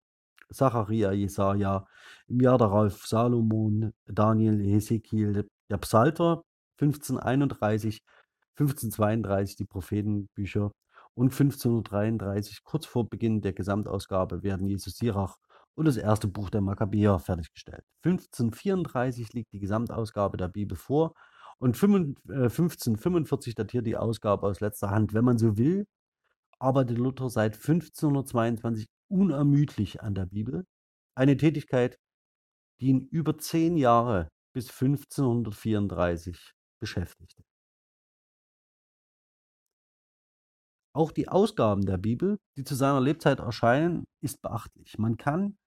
Zacharia, 0.53 1.13
Jesaja. 1.13 1.87
Im 2.29 2.41
Jahr 2.41 2.59
darauf 2.59 3.07
Salomon, 3.07 3.93
Daniel, 4.07 4.61
Hesekiel, 4.61 5.49
der 5.71 5.79
Psalter. 5.79 6.43
1531, 6.79 8.03
1532 8.59 9.57
die 9.57 9.65
Prophetenbücher 9.65 10.73
und 11.15 11.33
1533, 11.33 12.63
kurz 12.65 12.85
vor 12.85 13.09
Beginn 13.09 13.41
der 13.41 13.55
Gesamtausgabe, 13.55 14.43
werden 14.43 14.67
Jesus 14.67 14.99
Sirach 14.99 15.37
und 15.75 15.87
das 15.87 15.97
erste 15.97 16.29
Buch 16.29 16.51
der 16.51 16.61
Makkabäer 16.61 17.19
fertiggestellt. 17.19 17.85
1534 18.05 19.33
liegt 19.33 19.53
die 19.53 19.59
Gesamtausgabe 19.59 20.37
der 20.37 20.49
Bibel 20.49 20.77
vor 20.77 21.15
und 21.59 21.77
1545 21.83 23.53
äh, 23.53 23.55
datiert 23.55 23.87
die 23.87 23.97
Ausgabe 23.97 24.47
aus 24.47 24.61
letzter 24.61 24.91
Hand. 24.91 25.15
Wenn 25.15 25.25
man 25.25 25.39
so 25.39 25.57
will, 25.57 25.87
arbeitet 26.59 26.99
Luther 26.99 27.31
seit 27.31 27.55
1522 27.55 28.87
unermüdlich 29.09 30.03
an 30.03 30.15
der 30.15 30.27
Bibel. 30.27 30.65
Eine 31.17 31.37
Tätigkeit, 31.37 31.99
die 32.81 32.89
ihn 32.89 33.09
über 33.11 33.39
zehn 33.39 33.77
Jahre 33.77 34.29
bis 34.55 34.71
1534 34.71 36.53
beschäftigte. 36.81 37.43
Auch 40.95 41.13
die 41.13 41.29
Ausgaben 41.29 41.85
der 41.85 41.99
Bibel, 41.99 42.39
die 42.57 42.65
zu 42.65 42.75
seiner 42.75 43.03
Lebzeit 43.03 43.39
erscheinen, 43.41 44.05
ist 44.23 44.41
beachtlich. 44.41 44.99
Man 44.99 45.19
kann 45.19 45.59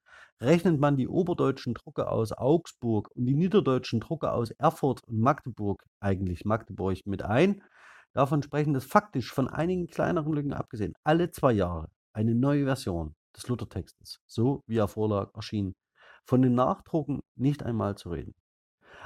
Rechnet 0.41 0.79
man 0.79 0.95
die 0.95 1.09
oberdeutschen 1.09 1.73
Drucke 1.73 2.09
aus 2.09 2.31
Augsburg 2.31 3.09
und 3.13 3.25
die 3.25 3.35
niederdeutschen 3.35 3.99
Drucke 3.99 4.31
aus 4.31 4.51
Erfurt 4.51 5.03
und 5.05 5.19
Magdeburg, 5.19 5.83
eigentlich 5.99 6.45
Magdeburg, 6.45 6.99
mit 7.05 7.23
ein, 7.23 7.61
davon 8.13 8.41
sprechen 8.41 8.73
das 8.73 8.85
faktisch 8.85 9.33
von 9.33 9.49
einigen 9.49 9.87
kleineren 9.87 10.31
Lücken 10.31 10.53
abgesehen, 10.53 10.93
alle 11.03 11.31
zwei 11.31 11.51
Jahre 11.51 11.89
eine 12.13 12.35
neue 12.35 12.63
Version 12.65 13.15
des 13.35 13.47
Luthertextes, 13.49 14.21
so 14.27 14.63
wie 14.65 14.77
er 14.77 14.87
vorlag, 14.87 15.33
erschien. 15.35 15.75
Von 16.25 16.41
den 16.41 16.55
Nachdrucken 16.55 17.21
nicht 17.35 17.63
einmal 17.63 17.95
zu 17.97 18.09
reden. 18.09 18.33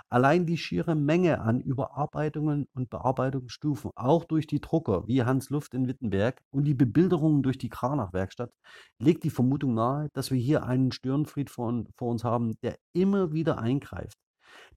Allein 0.10 0.46
die 0.46 0.58
schiere 0.58 0.96
Menge 0.96 1.42
an 1.42 1.60
Überarbeitungen 1.60 2.68
und 2.74 2.90
Bearbeitungsstufen, 2.90 3.92
auch 3.96 4.26
durch 4.26 4.48
die 4.48 4.62
Drucker 4.62 5.08
wie 5.08 5.24
Hans 5.24 5.50
Luft 5.50 5.74
in 5.74 5.88
Wittenberg 5.88 6.42
und 6.52 6.66
die 6.66 6.74
Bebilderungen 6.74 7.44
durch 7.44 7.58
die 7.58 7.70
Kranach-Werkstatt, 7.70 8.52
legt 9.00 9.24
die 9.24 9.30
Vermutung 9.30 9.74
nahe, 9.74 10.10
dass 10.14 10.32
wir 10.32 10.40
hier 10.40 10.64
einen 10.64 10.92
Störenfried 10.92 11.50
vor, 11.50 11.84
vor 11.96 12.10
uns 12.12 12.24
haben, 12.24 12.56
der 12.62 12.78
immer 12.94 13.32
wieder 13.32 13.58
eingreift, 13.58 14.18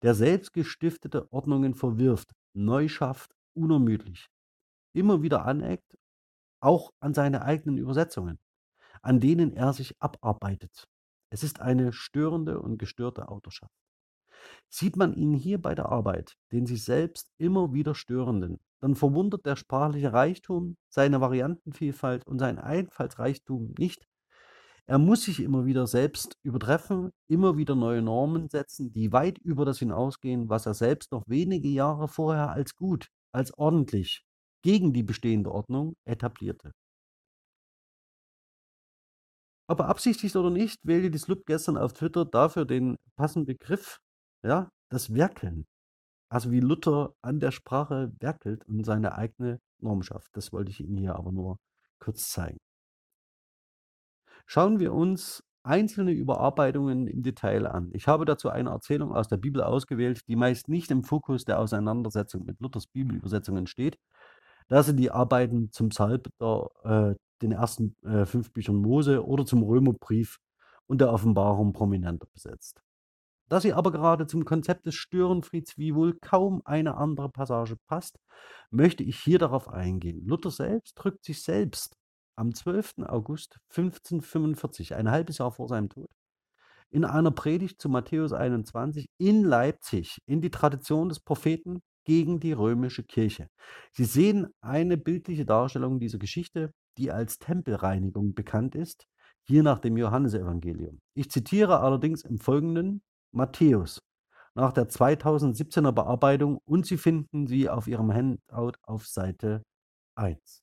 der 0.03 0.15
selbst 0.15 0.53
gestiftete 0.53 1.31
Ordnungen 1.33 1.75
verwirft, 1.75 2.33
neu 2.55 2.89
schafft, 2.89 3.33
unermüdlich, 3.55 4.27
immer 4.95 5.23
wieder 5.23 5.45
aneckt, 5.45 5.97
auch 6.61 6.91
an 7.01 7.15
seine 7.15 7.43
eigenen 7.43 7.79
Übersetzungen, 7.79 8.39
an 9.03 9.21
denen 9.21 9.53
er 9.53 9.73
sich 9.73 9.95
abarbeitet. 10.01 10.89
Es 11.31 11.43
ist 11.43 11.61
eine 11.61 11.93
störende 11.93 12.61
und 12.61 12.79
gestörte 12.79 13.29
Autorschaft. 13.29 13.86
Sieht 14.69 14.97
man 14.97 15.15
ihn 15.15 15.35
hier 15.35 15.61
bei 15.61 15.75
der 15.75 15.91
Arbeit, 15.91 16.37
den 16.53 16.67
sich 16.67 16.85
selbst 16.85 17.31
immer 17.39 17.73
wieder 17.73 17.95
störenden, 17.95 18.59
dann 18.81 18.95
verwundert 18.95 19.47
der 19.47 19.57
sprachliche 19.57 20.13
Reichtum, 20.13 20.77
seine 20.89 21.21
Variantenvielfalt 21.21 22.27
und 22.27 22.39
sein 22.39 22.59
Einfallsreichtum 22.59 23.75
nicht. 23.79 24.07
Er 24.87 24.99
muss 24.99 25.25
sich 25.25 25.41
immer 25.41 25.67
wieder 25.67 25.87
selbst 25.87 26.37
übertreffen, 26.43 27.11
immer 27.29 27.57
wieder 27.57 27.75
neue 27.75 28.03
Normen 28.03 28.49
setzen, 28.49 28.93
die 28.93 29.13
weit 29.13 29.39
über 29.39 29.65
das 29.65 29.81
hinausgehen, 29.81 30.49
was 30.49 30.67
er 30.67 30.75
selbst 30.75 31.11
noch 31.11 31.25
wenige 31.27 31.69
Jahre 31.69 32.07
vorher 32.07 32.51
als 32.51 32.77
gut, 32.77 33.09
als 33.33 33.53
ordentlich, 33.59 34.23
gegen 34.63 34.93
die 34.93 35.03
bestehende 35.03 35.51
Ordnung 35.51 35.95
etablierte. 36.05 36.73
Ob 39.69 39.81
absichtlich 39.81 40.37
oder 40.37 40.51
nicht, 40.51 40.79
wählte 40.85 41.11
die 41.11 41.19
Slup 41.19 41.45
gestern 41.47 41.77
auf 41.77 41.93
Twitter 41.93 42.25
dafür 42.25 42.65
den 42.65 42.97
passenden 43.17 43.47
Begriff 43.47 43.99
ja, 44.47 44.71
das 44.91 45.15
Werkeln. 45.15 45.67
Also 46.29 46.51
wie 46.51 46.61
Luther 46.61 47.15
an 47.23 47.41
der 47.41 47.53
Sprache 47.53 48.13
werkelt 48.21 48.65
und 48.67 48.85
seine 48.85 49.15
eigene 49.17 49.61
Norm 49.81 50.03
schafft. 50.03 50.37
Das 50.37 50.53
wollte 50.53 50.71
ich 50.71 50.81
Ihnen 50.81 50.97
hier 50.97 51.17
aber 51.17 51.33
nur 51.33 51.59
kurz 51.99 52.31
zeigen. 52.31 52.59
Schauen 54.47 54.79
wir 54.79 54.93
uns 54.93 55.43
einzelne 55.65 56.13
Überarbeitungen 56.13 57.09
im 57.09 57.23
Detail 57.23 57.67
an. 57.67 57.91
Ich 57.93 58.07
habe 58.07 58.25
dazu 58.25 58.49
eine 58.49 58.71
Erzählung 58.71 59.13
aus 59.13 59.29
der 59.29 59.37
Bibel 59.37 59.63
ausgewählt, 59.63 60.21
die 60.29 60.37
meist 60.37 60.69
nicht 60.69 60.91
im 60.93 61.03
Fokus 61.03 61.45
der 61.45 61.59
Auseinandersetzung 61.59 62.45
mit 62.45 62.61
Luthers 62.61 62.87
Bibelübersetzungen 62.87 63.67
steht, 63.67 63.99
da 64.69 64.83
sie 64.83 64.95
die 64.95 65.11
Arbeiten 65.11 65.73
zum 65.73 65.89
Psalter, 65.89 66.71
äh, 66.85 67.17
den 67.43 67.53
ersten 67.53 67.97
äh, 68.05 68.25
fünf 68.27 68.53
Büchern 68.53 68.77
Mose 68.77 69.27
oder 69.27 69.45
zum 69.45 69.63
Römerbrief 69.65 70.39
und 70.87 71.01
der 71.01 71.13
Offenbarung 71.13 71.73
prominenter 71.73 72.27
besetzt. 72.33 72.81
Da 73.49 73.61
sie 73.61 73.73
aber 73.73 73.93
gerade 73.93 74.27
zum 74.27 74.45
Konzept 74.45 74.87
des 74.87 74.97
Störenfrieds 74.97 75.79
wie 75.79 75.95
wohl 75.95 76.19
kaum 76.21 76.63
eine 76.65 76.97
andere 76.97 77.29
Passage 77.29 77.77
passt, 77.87 78.19
möchte 78.71 79.05
ich 79.05 79.19
hier 79.21 79.39
darauf 79.39 79.69
eingehen. 79.69 80.25
Luther 80.27 80.51
selbst 80.51 80.95
drückt 80.95 81.25
sich 81.25 81.43
selbst 81.43 81.97
am 82.37 82.55
12. 82.55 83.07
August 83.07 83.59
1545, 83.71 84.95
ein 84.95 85.11
halbes 85.11 85.39
Jahr 85.39 85.53
vor 85.53 85.69
seinem 85.69 85.89
Tod, 85.89 86.11
in 86.91 87.05
einer 87.05 87.31
Predigt 87.31 87.81
zu 87.81 87.89
Matthäus 87.89 88.33
21 88.33 89.07
in 89.19 89.45
Leipzig 89.45 90.19
in 90.27 90.41
die 90.41 90.51
Tradition 90.51 91.09
des 91.09 91.21
Propheten 91.21 91.83
gegen 92.05 92.41
die 92.41 92.53
römische 92.53 93.05
Kirche. 93.05 93.49
Sie 93.93 94.05
sehen 94.05 94.49
eine 94.61 94.97
bildliche 94.97 95.45
Darstellung 95.45 95.99
dieser 95.99 96.19
Geschichte, 96.19 96.73
die 96.99 97.11
als 97.11 97.39
Tempelreinigung 97.39 98.35
bekannt 98.35 98.75
ist, 98.75 99.07
hier 99.45 99.63
nach 99.63 99.79
dem 99.79 99.97
Johannesevangelium. 99.97 101.01
Ich 101.15 101.31
zitiere 101.31 101.81
allerdings 101.81 102.23
im 102.23 102.39
Folgenden 102.39 103.03
Matthäus 103.33 103.99
nach 104.57 104.73
der 104.73 104.89
2017er 104.89 105.93
Bearbeitung 105.93 106.59
und 106.65 106.87
Sie 106.87 106.97
finden 106.97 107.47
sie 107.47 107.69
auf 107.69 107.87
Ihrem 107.87 108.13
Handout 108.13 108.79
auf 108.83 109.07
Seite 109.07 109.63
1. 110.17 110.63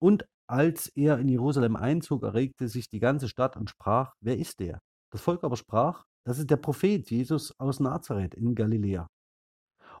Und 0.00 0.26
als 0.48 0.88
er 0.88 1.18
in 1.18 1.28
Jerusalem 1.28 1.76
einzog, 1.76 2.22
erregte 2.22 2.68
sich 2.68 2.88
die 2.88 3.00
ganze 3.00 3.28
Stadt 3.28 3.56
und 3.56 3.68
sprach, 3.68 4.14
wer 4.20 4.38
ist 4.38 4.60
der? 4.60 4.80
Das 5.10 5.20
Volk 5.20 5.44
aber 5.44 5.56
sprach, 5.56 6.04
das 6.24 6.38
ist 6.38 6.50
der 6.50 6.56
Prophet 6.56 7.08
Jesus 7.10 7.52
aus 7.58 7.80
Nazareth 7.80 8.34
in 8.34 8.54
Galiläa. 8.54 9.06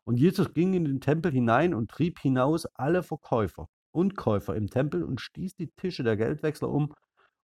Und 0.04 0.18
Jesus 0.18 0.54
ging 0.54 0.74
in 0.74 0.84
den 0.84 1.00
Tempel 1.00 1.32
hinein 1.32 1.74
und 1.74 1.90
trieb 1.90 2.18
hinaus 2.20 2.66
alle 2.76 3.02
Verkäufer 3.02 3.66
und 3.92 4.16
Käufer 4.16 4.54
im 4.54 4.68
Tempel 4.68 5.02
und 5.02 5.20
stieß 5.20 5.56
die 5.56 5.70
Tische 5.76 6.04
der 6.04 6.16
Geldwechsler 6.16 6.70
um 6.70 6.94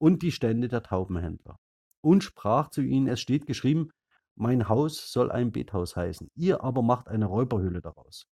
und 0.00 0.22
die 0.22 0.32
Stände 0.32 0.68
der 0.68 0.82
Taubenhändler 0.82 1.58
und 2.00 2.24
sprach 2.24 2.70
zu 2.70 2.82
ihnen, 2.82 3.08
es 3.08 3.20
steht 3.20 3.46
geschrieben, 3.46 3.90
mein 4.34 4.68
Haus 4.68 5.12
soll 5.12 5.32
ein 5.32 5.50
Bethaus 5.50 5.96
heißen, 5.96 6.30
ihr 6.34 6.62
aber 6.62 6.82
macht 6.82 7.08
eine 7.08 7.26
Räuberhöhle 7.26 7.80
daraus. 7.80 8.26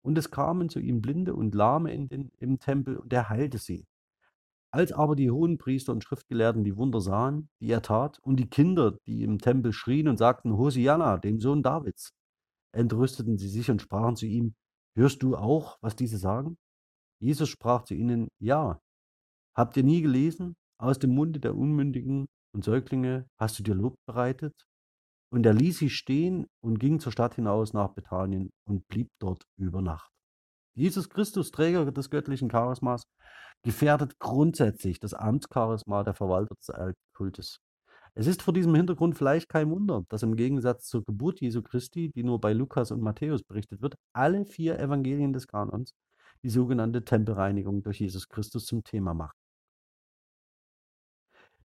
Und 0.00 0.16
es 0.18 0.30
kamen 0.30 0.68
zu 0.68 0.80
ihm 0.80 1.02
Blinde 1.02 1.34
und 1.34 1.54
Lahme 1.54 1.92
in 1.92 2.08
den, 2.08 2.30
im 2.38 2.58
Tempel, 2.58 2.96
und 2.96 3.12
er 3.12 3.28
heilte 3.28 3.58
sie. 3.58 3.86
Als 4.70 4.90
aber 4.92 5.14
die 5.14 5.30
hohen 5.30 5.58
Priester 5.58 5.92
und 5.92 6.02
Schriftgelehrten 6.02 6.64
die 6.64 6.76
Wunder 6.76 7.02
sahen, 7.02 7.50
die 7.60 7.70
er 7.70 7.82
tat, 7.82 8.18
und 8.20 8.36
die 8.36 8.48
Kinder, 8.48 8.96
die 9.06 9.22
im 9.22 9.38
Tempel 9.38 9.72
schrien 9.72 10.08
und 10.08 10.16
sagten, 10.16 10.56
Hosianna, 10.56 11.18
dem 11.18 11.40
Sohn 11.40 11.62
Davids, 11.62 12.14
entrüsteten 12.72 13.36
sie 13.36 13.48
sich 13.48 13.70
und 13.70 13.82
sprachen 13.82 14.16
zu 14.16 14.26
ihm, 14.26 14.54
Hörst 14.94 15.22
du 15.22 15.36
auch, 15.36 15.78
was 15.80 15.96
diese 15.96 16.18
sagen? 16.18 16.58
Jesus 17.18 17.48
sprach 17.48 17.84
zu 17.84 17.94
ihnen, 17.94 18.28
Ja. 18.38 18.80
Habt 19.54 19.76
ihr 19.76 19.84
nie 19.84 20.00
gelesen, 20.00 20.56
aus 20.78 20.98
dem 20.98 21.14
Munde 21.14 21.38
der 21.38 21.54
Unmündigen 21.54 22.28
und 22.54 22.64
Säuglinge 22.64 23.26
hast 23.38 23.58
du 23.58 23.62
dir 23.62 23.74
Lob 23.74 23.96
bereitet? 24.06 24.54
Und 25.30 25.46
er 25.46 25.54
ließ 25.54 25.78
sie 25.78 25.90
stehen 25.90 26.46
und 26.62 26.78
ging 26.78 27.00
zur 27.00 27.12
Stadt 27.12 27.34
hinaus 27.34 27.72
nach 27.72 27.94
Bethanien 27.94 28.50
und 28.66 28.86
blieb 28.88 29.08
dort 29.18 29.44
über 29.56 29.80
Nacht. 29.80 30.10
Jesus 30.74 31.08
Christus, 31.08 31.50
Träger 31.50 31.90
des 31.90 32.10
göttlichen 32.10 32.48
Charismas, 32.48 33.04
gefährdet 33.62 34.18
grundsätzlich 34.18 35.00
das 35.00 35.14
Amtscharisma 35.14 36.02
der 36.02 36.14
Verwalter 36.14 36.54
des 36.54 36.70
alten 36.70 37.00
Kultes. 37.14 37.58
Es 38.14 38.26
ist 38.26 38.42
vor 38.42 38.52
diesem 38.52 38.74
Hintergrund 38.74 39.16
vielleicht 39.16 39.48
kein 39.48 39.70
Wunder, 39.70 40.04
dass 40.10 40.22
im 40.22 40.36
Gegensatz 40.36 40.86
zur 40.86 41.02
Geburt 41.04 41.40
Jesu 41.40 41.62
Christi, 41.62 42.10
die 42.14 42.24
nur 42.24 42.40
bei 42.40 42.52
Lukas 42.52 42.90
und 42.90 43.00
Matthäus 43.00 43.42
berichtet 43.42 43.80
wird, 43.80 43.94
alle 44.14 44.44
vier 44.44 44.78
Evangelien 44.78 45.32
des 45.32 45.46
Kanons 45.46 45.92
die 46.42 46.50
sogenannte 46.50 47.04
Tempelreinigung 47.04 47.82
durch 47.82 48.00
Jesus 48.00 48.28
Christus 48.28 48.66
zum 48.66 48.84
Thema 48.84 49.14
machen. 49.14 49.41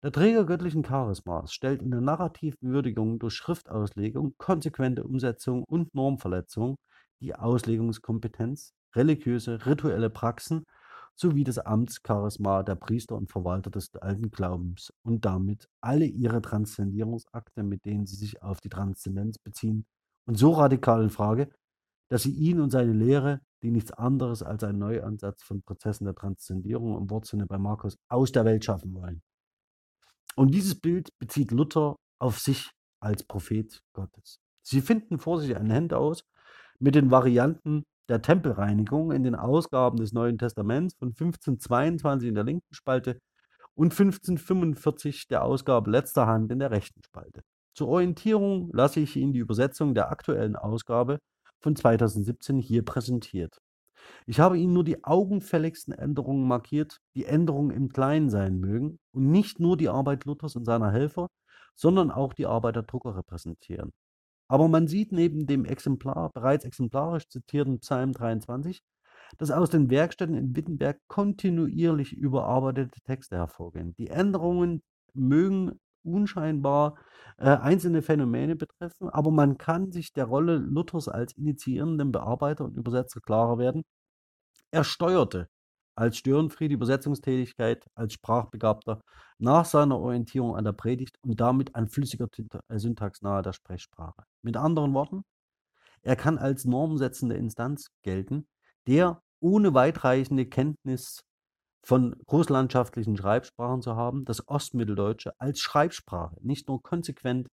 Der 0.05 0.11
Träger 0.11 0.45
göttlichen 0.45 0.83
Charismas 0.83 1.53
stellt 1.53 1.81
in 1.81 1.93
der 1.93 2.01
narrativen 2.01 2.73
Würdigung 2.73 3.21
durch 3.21 3.35
Schriftauslegung, 3.35 4.35
konsequente 4.37 5.05
Umsetzung 5.05 5.63
und 5.63 5.95
Normverletzung 5.95 6.77
die 7.21 7.37
Auslegungskompetenz, 7.37 8.75
religiöse, 8.97 9.65
rituelle 9.65 10.11
Praxen 10.11 10.65
sowie 11.15 11.45
das 11.45 11.59
Amtscharisma 11.59 12.65
der 12.65 12.75
Priester 12.75 13.15
und 13.15 13.31
Verwalter 13.31 13.71
des 13.71 13.95
alten 13.95 14.33
Glaubens 14.33 14.93
und 15.05 15.25
damit 15.25 15.69
alle 15.81 16.07
ihre 16.07 16.43
Transzendierungsakte, 16.43 17.63
mit 17.63 17.85
denen 17.85 18.07
sie 18.07 18.17
sich 18.17 18.43
auf 18.43 18.61
die 18.61 18.71
Transzendenz 18.71 19.39
beziehen, 19.39 19.87
und 20.27 20.37
so 20.37 20.51
radikal 20.51 21.05
in 21.05 21.11
Frage, 21.11 21.49
dass 22.09 22.25
sie 22.25 22.33
ihn 22.33 22.61
und 22.61 22.71
seine 22.71 22.93
Lehre, 22.93 23.41
die 23.63 23.71
nichts 23.71 23.93
anderes 23.93 24.43
als 24.43 24.65
ein 24.65 24.79
Neuansatz 24.79 25.45
von 25.45 25.63
Prozessen 25.63 26.07
der 26.07 26.17
Transzendierung 26.17 26.99
im 26.99 27.09
Wortsinne 27.09 27.47
bei 27.47 27.59
Markus 27.59 27.97
aus 28.09 28.33
der 28.33 28.45
Welt 28.45 28.65
schaffen 28.65 28.95
wollen. 28.95 29.23
Und 30.37 30.55
dieses 30.55 30.80
Bild 30.80 31.11
bezieht 31.18 31.51
Luther 31.51 31.97
auf 32.18 32.39
sich 32.39 32.70
als 33.01 33.24
Prophet 33.24 33.83
Gottes. 33.93 34.39
Sie 34.62 34.80
finden 34.80 35.18
vor 35.18 35.41
sich 35.41 35.57
ein 35.57 35.72
Handout 35.72 36.22
mit 36.78 36.95
den 36.95 37.11
Varianten 37.11 37.85
der 38.09 38.22
Tempelreinigung 38.22 39.12
in 39.12 39.22
den 39.22 39.35
Ausgaben 39.35 39.97
des 39.97 40.12
Neuen 40.12 40.39
Testaments 40.39 40.95
von 40.99 41.09
1522 41.09 42.28
in 42.28 42.35
der 42.35 42.45
linken 42.45 42.74
Spalte 42.74 43.18
und 43.74 43.93
1545 43.93 45.28
der 45.28 45.45
Ausgabe 45.45 45.91
letzter 45.91 46.26
Hand 46.26 46.51
in 46.53 46.59
der 46.59 46.70
rechten 46.70 47.03
Spalte. 47.05 47.43
Zur 47.74 47.89
Orientierung 47.89 48.70
lasse 48.72 49.01
ich 49.01 49.16
Ihnen 49.16 49.33
die 49.33 49.39
Übersetzung 49.39 49.95
der 49.95 50.11
aktuellen 50.11 50.57
Ausgabe 50.57 51.18
von 51.61 51.74
2017 51.74 52.59
hier 52.59 52.85
präsentiert. 52.85 53.59
Ich 54.27 54.41
habe 54.41 54.59
Ihnen 54.59 54.73
nur 54.73 54.85
die 54.85 55.05
augenfälligsten 55.05 55.93
Änderungen 55.93 56.47
markiert, 56.47 57.01
die 57.15 57.25
Änderungen 57.25 57.71
im 57.71 57.89
Kleinen 57.89 58.31
sein 58.31 58.59
mögen 58.59 58.99
und 59.13 59.31
nicht 59.31 59.61
nur 59.61 59.77
die 59.77 59.89
Arbeit 59.89 60.25
Luthers 60.25 60.57
und 60.57 60.65
seiner 60.65 60.93
Helfer, 60.93 61.29
sondern 61.75 62.11
auch 62.11 62.33
die 62.35 62.47
Arbeit 62.47 62.77
der 62.77 62.83
Drucker 62.83 63.17
repräsentieren. 63.17 63.93
Aber 64.49 64.69
man 64.69 64.87
sieht 64.87 65.13
neben 65.13 65.47
dem 65.47 65.65
Exemplar, 65.65 66.31
bereits 66.35 66.65
exemplarisch 66.65 67.29
zitierten 67.29 67.81
Psalm 67.81 68.13
23, 68.13 68.81
dass 69.39 69.51
aus 69.51 69.71
den 69.71 69.91
Werkstätten 69.91 70.35
in 70.35 70.55
Wittenberg 70.55 70.99
kontinuierlich 71.09 72.13
überarbeitete 72.13 73.01
Texte 73.01 73.37
hervorgehen. 73.37 73.95
Die 73.97 74.09
Änderungen 74.09 74.83
mögen 75.15 75.81
unscheinbar 76.05 76.97
äh, 77.39 77.49
einzelne 77.49 78.03
Phänomene 78.03 78.57
betreffen, 78.57 79.09
aber 79.09 79.31
man 79.31 79.59
kann 79.59 79.93
sich 79.93 80.13
der 80.13 80.27
Rolle 80.27 80.57
Luthers 80.57 81.09
als 81.09 81.33
initiierenden 81.35 82.13
Bearbeiter 82.13 82.65
und 82.65 82.77
Übersetzer 82.77 83.21
klarer 83.21 83.59
werden. 83.59 83.83
Er 84.71 84.85
steuerte 84.85 85.49
als 85.95 86.17
Störenfried 86.17 86.71
die 86.71 86.75
Übersetzungstätigkeit 86.75 87.87
als 87.95 88.15
Sprachbegabter 88.15 89.03
nach 89.39 89.65
seiner 89.65 89.99
Orientierung 89.99 90.57
an 90.57 90.65
der 90.65 90.73
Predigt 90.73 91.17
und 91.23 91.41
damit 91.41 91.75
an 91.75 91.89
flüssiger 91.89 92.29
äh, 92.69 92.79
Syntax 92.79 93.23
nahe 93.23 93.43
der 93.43 93.53
Sprechsprache. 93.53 94.25
Mit 94.43 94.57
anderen 94.57 94.95
Worten, 94.95 95.23
er 96.03 96.17
kann 96.17 96.39
als 96.39 96.65
normsetzende 96.65 97.37
Instanz 97.37 97.89
gelten, 98.03 98.47
der 98.87 99.23
ohne 99.41 99.75
weitreichende 99.75 100.47
Kenntnis 100.47 101.25
von 101.85 102.14
großlandschaftlichen 102.26 103.16
Schreibsprachen 103.16 103.83
zu 103.83 103.97
haben, 103.97 104.24
das 104.24 104.47
Ostmitteldeutsche 104.49 105.33
als 105.41 105.61
Schreibsprache 105.61 106.37
nicht 106.41 106.68
nur 106.68 106.83
konsequent 106.83 107.49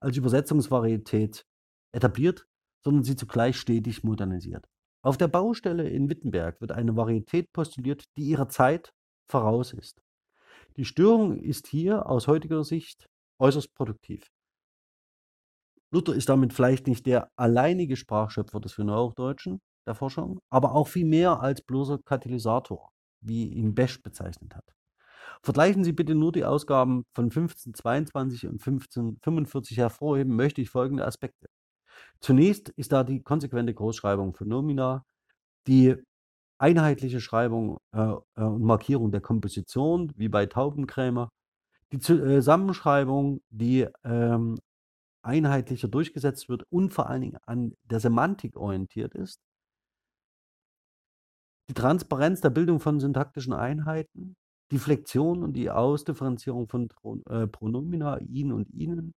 als 0.00 0.16
Übersetzungsvarietät 0.16 1.44
etabliert, 1.92 2.46
sondern 2.82 3.04
sie 3.04 3.16
zugleich 3.16 3.58
stetig 3.58 4.02
modernisiert. 4.02 4.66
Auf 5.02 5.16
der 5.16 5.28
Baustelle 5.28 5.88
in 5.88 6.08
Wittenberg 6.08 6.60
wird 6.60 6.72
eine 6.72 6.96
Varietät 6.96 7.52
postuliert, 7.52 8.04
die 8.16 8.24
ihrer 8.24 8.48
Zeit 8.48 8.92
voraus 9.30 9.72
ist. 9.72 10.02
Die 10.76 10.84
Störung 10.84 11.38
ist 11.38 11.66
hier 11.66 12.06
aus 12.08 12.26
heutiger 12.26 12.64
Sicht 12.64 13.08
äußerst 13.38 13.74
produktiv. 13.74 14.30
Luther 15.92 16.14
ist 16.14 16.28
damit 16.28 16.52
vielleicht 16.52 16.86
nicht 16.86 17.06
der 17.06 17.30
alleinige 17.36 17.96
Sprachschöpfer 17.96 18.60
des 18.60 18.76
Neuhochdeutschen, 18.76 19.60
der 19.86 19.94
Forschung, 19.94 20.40
aber 20.50 20.74
auch 20.74 20.88
viel 20.88 21.06
mehr 21.06 21.40
als 21.40 21.62
bloßer 21.62 21.98
Katalysator 22.04 22.90
wie 23.20 23.48
ihn 23.48 23.74
Besch 23.74 24.02
bezeichnet 24.02 24.54
hat. 24.54 24.64
Vergleichen 25.42 25.84
Sie 25.84 25.92
bitte 25.92 26.14
nur 26.14 26.32
die 26.32 26.44
Ausgaben 26.44 27.04
von 27.14 27.26
1522 27.26 28.46
und 28.46 28.54
1545 28.54 29.78
hervorheben, 29.78 30.34
möchte 30.34 30.60
ich 30.60 30.70
folgende 30.70 31.06
Aspekte. 31.06 31.48
Zunächst 32.20 32.70
ist 32.70 32.92
da 32.92 33.04
die 33.04 33.22
konsequente 33.22 33.74
Großschreibung 33.74 34.34
von 34.34 34.48
Nomina, 34.48 35.04
die 35.66 35.96
einheitliche 36.58 37.20
Schreibung 37.20 37.78
äh, 37.92 38.00
äh 38.00 38.42
und 38.42 38.62
Markierung 38.62 39.12
der 39.12 39.20
Komposition, 39.20 40.12
wie 40.16 40.28
bei 40.28 40.46
Taubenkrämer, 40.46 41.30
die 41.92 41.96
äh, 41.96 42.00
Zusammenschreibung, 42.00 43.40
die 43.50 43.86
ähm, 44.04 44.58
einheitlicher 45.22 45.88
durchgesetzt 45.88 46.48
wird 46.48 46.64
und 46.70 46.94
vor 46.94 47.08
allen 47.08 47.22
Dingen 47.22 47.38
an 47.46 47.74
der 47.84 48.00
Semantik 48.00 48.56
orientiert 48.56 49.14
ist, 49.14 49.40
die 51.68 51.74
Transparenz 51.74 52.40
der 52.40 52.50
Bildung 52.50 52.80
von 52.80 53.00
syntaktischen 53.00 53.52
Einheiten, 53.52 54.36
die 54.70 54.78
Flexion 54.78 55.42
und 55.42 55.52
die 55.54 55.70
Ausdifferenzierung 55.70 56.68
von 56.68 56.88
äh, 57.28 57.46
Pronomina 57.46 58.18
ihn 58.18 58.52
und 58.52 58.70
ihnen, 58.70 59.12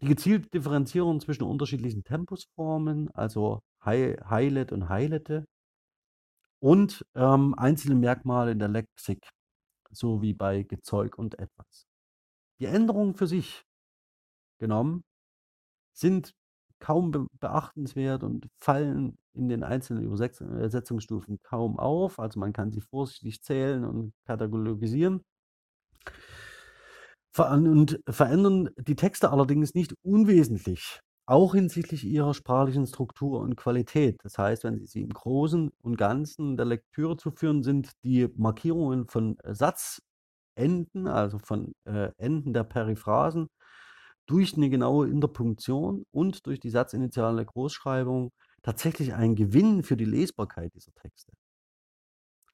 die 0.00 0.06
gezielte 0.06 0.48
Differenzierung 0.50 1.20
zwischen 1.20 1.42
unterschiedlichen 1.42 2.04
Tempusformen, 2.04 3.10
also 3.14 3.60
Highlet 3.84 4.72
und 4.72 4.88
Highlighte, 4.88 5.44
und 6.60 7.04
ähm, 7.14 7.54
einzelne 7.56 7.94
Merkmale 7.94 8.52
in 8.52 8.58
der 8.58 8.68
Lexik, 8.68 9.28
so 9.90 10.22
wie 10.22 10.34
bei 10.34 10.62
Gezeug 10.62 11.16
und 11.18 11.38
etwas. 11.38 11.86
Die 12.60 12.66
Änderungen 12.66 13.14
für 13.14 13.26
sich 13.26 13.62
genommen 14.58 15.04
sind 15.92 16.32
kaum 16.80 17.28
beachtenswert 17.40 18.22
und 18.22 18.48
fallen 18.58 19.18
in 19.34 19.48
den 19.48 19.62
einzelnen 19.62 20.04
Übersetzungsstufen 20.04 21.38
kaum 21.42 21.78
auf. 21.78 22.18
Also 22.18 22.40
man 22.40 22.52
kann 22.52 22.70
sie 22.72 22.80
vorsichtig 22.80 23.42
zählen 23.42 23.84
und 23.84 24.12
katalogisieren. 24.26 25.22
Und 27.36 28.00
verändern 28.08 28.70
die 28.78 28.96
Texte 28.96 29.30
allerdings 29.30 29.74
nicht 29.74 29.94
unwesentlich, 30.02 31.00
auch 31.26 31.54
hinsichtlich 31.54 32.04
ihrer 32.04 32.34
sprachlichen 32.34 32.86
Struktur 32.86 33.40
und 33.40 33.54
Qualität. 33.56 34.16
Das 34.24 34.38
heißt, 34.38 34.64
wenn 34.64 34.84
Sie 34.86 35.02
im 35.02 35.10
Großen 35.10 35.70
und 35.82 35.96
Ganzen 35.96 36.56
der 36.56 36.66
Lektüre 36.66 37.16
zuführen, 37.16 37.62
sind 37.62 37.92
die 38.02 38.28
Markierungen 38.34 39.06
von 39.06 39.36
Satzenden, 39.44 41.06
also 41.06 41.38
von 41.38 41.72
äh, 41.84 42.10
Enden 42.16 42.52
der 42.52 42.64
Periphrasen, 42.64 43.48
durch 44.28 44.56
eine 44.56 44.70
genaue 44.70 45.08
Interpunktion 45.08 46.04
und 46.12 46.46
durch 46.46 46.60
die 46.60 46.70
satzinitiale 46.70 47.44
Großschreibung 47.44 48.30
tatsächlich 48.62 49.14
ein 49.14 49.34
Gewinn 49.34 49.82
für 49.82 49.96
die 49.96 50.04
Lesbarkeit 50.04 50.74
dieser 50.74 50.92
Texte. 50.92 51.32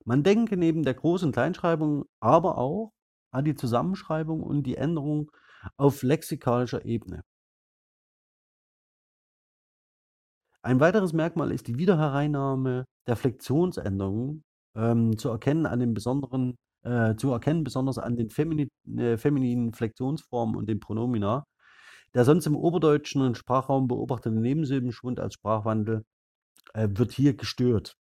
Man 0.04 0.22
denke 0.22 0.56
neben 0.56 0.82
der 0.82 0.96
Groß- 0.96 1.24
und 1.24 1.32
Kleinschreibung 1.32 2.04
aber 2.20 2.58
auch 2.58 2.92
an 3.30 3.44
die 3.44 3.54
Zusammenschreibung 3.54 4.42
und 4.42 4.64
die 4.64 4.76
Änderung 4.76 5.30
auf 5.76 6.02
lexikalischer 6.02 6.84
Ebene. 6.84 7.22
Ein 10.62 10.80
weiteres 10.80 11.12
Merkmal 11.12 11.50
ist 11.52 11.66
die 11.68 11.78
Wiederhereinnahme 11.78 12.86
der 13.06 13.16
Flexionsänderungen, 13.16 14.44
ähm, 14.74 15.18
zu 15.18 15.28
erkennen 15.28 15.66
an 15.66 15.80
den 15.80 15.94
besonderen, 15.94 16.56
äh, 16.82 17.16
zu 17.16 17.30
erkennen 17.32 17.64
besonders 17.64 17.98
an 17.98 18.16
den 18.16 18.30
femini 18.30 18.68
äh, 18.96 19.18
femininen 19.18 19.74
Flexionsformen 19.74 20.56
und 20.56 20.68
den 20.68 20.80
Pronomina, 20.80 21.44
der 22.14 22.24
sonst 22.24 22.46
im 22.46 22.56
oberdeutschen 22.56 23.34
Sprachraum 23.34 23.88
beobachtete 23.88 24.36
Nebensilbenschwund 24.36 25.20
als 25.20 25.34
Sprachwandel 25.34 26.04
äh, 26.72 26.88
wird 26.90 27.12
hier 27.12 27.34
gestört. 27.34 27.96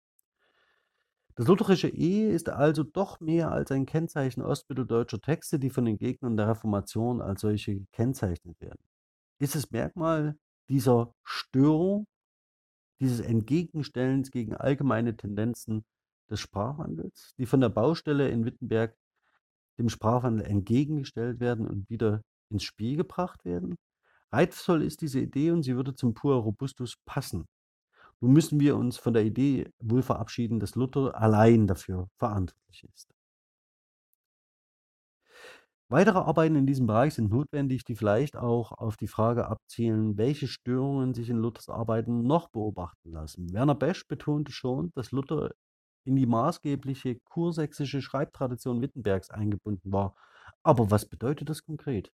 Das 1.35 1.47
lutherische 1.47 1.87
E 1.87 2.29
ist 2.29 2.49
also 2.49 2.83
doch 2.83 3.21
mehr 3.21 3.51
als 3.51 3.71
ein 3.71 3.85
Kennzeichen 3.85 4.41
ostmitteldeutscher 4.41 5.21
Texte, 5.21 5.57
die 5.57 5.69
von 5.69 5.85
den 5.85 5.97
Gegnern 5.97 6.35
der 6.35 6.49
Reformation 6.49 7.21
als 7.21 7.41
solche 7.41 7.75
gekennzeichnet 7.75 8.59
werden. 8.59 8.83
Ist 9.39 9.55
es 9.55 9.71
Merkmal 9.71 10.37
dieser 10.67 11.13
Störung, 11.23 12.07
dieses 12.99 13.21
Entgegenstellens 13.21 14.31
gegen 14.31 14.53
allgemeine 14.53 15.15
Tendenzen 15.15 15.85
des 16.29 16.41
Sprachwandels, 16.41 17.33
die 17.37 17.45
von 17.45 17.61
der 17.61 17.69
Baustelle 17.69 18.27
in 18.27 18.43
Wittenberg 18.43 18.97
dem 19.77 19.87
Sprachwandel 19.87 20.45
entgegengestellt 20.45 21.39
werden 21.39 21.65
und 21.65 21.89
wieder 21.89 22.21
ins 22.49 22.63
Spiel 22.63 22.97
gebracht 22.97 23.45
werden? 23.45 23.77
Reizvoll 24.31 24.83
ist 24.83 25.01
diese 25.01 25.19
Idee 25.19 25.51
und 25.51 25.63
sie 25.63 25.75
würde 25.75 25.95
zum 25.95 26.13
Pur 26.13 26.35
Robustus 26.35 26.97
passen. 27.05 27.47
Nun 28.21 28.33
müssen 28.33 28.59
wir 28.59 28.75
uns 28.77 28.97
von 28.97 29.13
der 29.13 29.23
Idee 29.23 29.71
wohl 29.79 30.01
verabschieden, 30.03 30.59
dass 30.59 30.75
Luther 30.75 31.15
allein 31.19 31.67
dafür 31.67 32.09
verantwortlich 32.17 32.83
ist. 32.93 33.13
Weitere 35.91 36.19
Arbeiten 36.19 36.55
in 36.55 36.67
diesem 36.67 36.85
Bereich 36.85 37.15
sind 37.15 37.31
notwendig, 37.31 37.83
die 37.83 37.95
vielleicht 37.95 38.37
auch 38.37 38.71
auf 38.71 38.95
die 38.95 39.07
Frage 39.07 39.47
abzielen, 39.47 40.17
welche 40.17 40.47
Störungen 40.47 41.15
sich 41.15 41.29
in 41.31 41.37
Luthers 41.37 41.67
Arbeiten 41.67 42.23
noch 42.23 42.49
beobachten 42.49 43.11
lassen. 43.11 43.51
Werner 43.53 43.73
Besch 43.73 44.07
betonte 44.07 44.51
schon, 44.51 44.91
dass 44.93 45.11
Luther 45.11 45.51
in 46.05 46.15
die 46.15 46.27
maßgebliche 46.27 47.19
kursächsische 47.25 48.01
Schreibtradition 48.03 48.81
Wittenbergs 48.81 49.31
eingebunden 49.31 49.91
war. 49.91 50.15
Aber 50.63 50.91
was 50.91 51.07
bedeutet 51.07 51.49
das 51.49 51.63
konkret? 51.63 52.11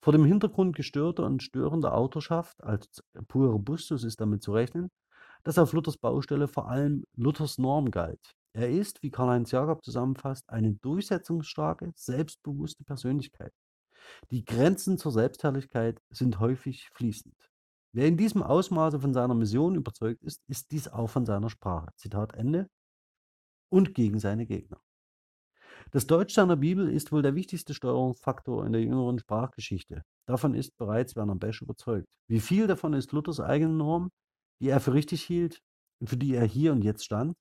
Vor 0.00 0.12
dem 0.12 0.24
Hintergrund 0.24 0.76
gestörter 0.76 1.24
und 1.24 1.42
störender 1.42 1.94
Autorschaft 1.94 2.62
als 2.62 3.02
pure 3.28 3.50
Robustus 3.50 4.04
ist 4.04 4.20
damit 4.20 4.42
zu 4.42 4.52
rechnen, 4.52 4.90
dass 5.44 5.58
auf 5.58 5.72
Luthers 5.72 5.98
Baustelle 5.98 6.48
vor 6.48 6.68
allem 6.68 7.04
Luthers 7.16 7.58
Norm 7.58 7.90
galt. 7.90 8.34
Er 8.52 8.70
ist, 8.70 9.02
wie 9.02 9.10
Karl-Heinz 9.10 9.50
Jakob 9.50 9.84
zusammenfasst, 9.84 10.48
eine 10.48 10.74
durchsetzungsstarke, 10.74 11.92
selbstbewusste 11.94 12.84
Persönlichkeit. 12.84 13.52
Die 14.30 14.44
Grenzen 14.44 14.98
zur 14.98 15.12
Selbstherrlichkeit 15.12 16.00
sind 16.10 16.40
häufig 16.40 16.88
fließend. 16.94 17.34
Wer 17.92 18.06
in 18.06 18.16
diesem 18.16 18.42
Ausmaße 18.42 19.00
von 19.00 19.14
seiner 19.14 19.34
Mission 19.34 19.74
überzeugt 19.74 20.22
ist, 20.22 20.42
ist 20.46 20.70
dies 20.70 20.88
auch 20.88 21.08
von 21.08 21.26
seiner 21.26 21.50
Sprache. 21.50 21.90
Zitat 21.96 22.34
Ende. 22.34 22.68
Und 23.70 23.94
gegen 23.94 24.18
seine 24.18 24.46
Gegner. 24.46 24.80
Das 25.90 26.06
Deutsch 26.06 26.34
seiner 26.34 26.56
Bibel 26.56 26.88
ist 26.88 27.12
wohl 27.12 27.22
der 27.22 27.34
wichtigste 27.34 27.72
Steuerungsfaktor 27.72 28.66
in 28.66 28.72
der 28.72 28.82
jüngeren 28.82 29.18
Sprachgeschichte. 29.18 30.02
Davon 30.26 30.54
ist 30.54 30.76
bereits 30.76 31.16
Werner 31.16 31.36
Besch 31.36 31.62
überzeugt. 31.62 32.06
Wie 32.28 32.40
viel 32.40 32.66
davon 32.66 32.92
ist 32.92 33.12
Luthers 33.12 33.40
eigene 33.40 33.72
Norm, 33.72 34.10
die 34.60 34.68
er 34.68 34.80
für 34.80 34.92
richtig 34.92 35.22
hielt 35.22 35.60
und 36.00 36.10
für 36.10 36.18
die 36.18 36.34
er 36.34 36.44
hier 36.44 36.72
und 36.72 36.82
jetzt 36.82 37.04
stand? 37.04 37.34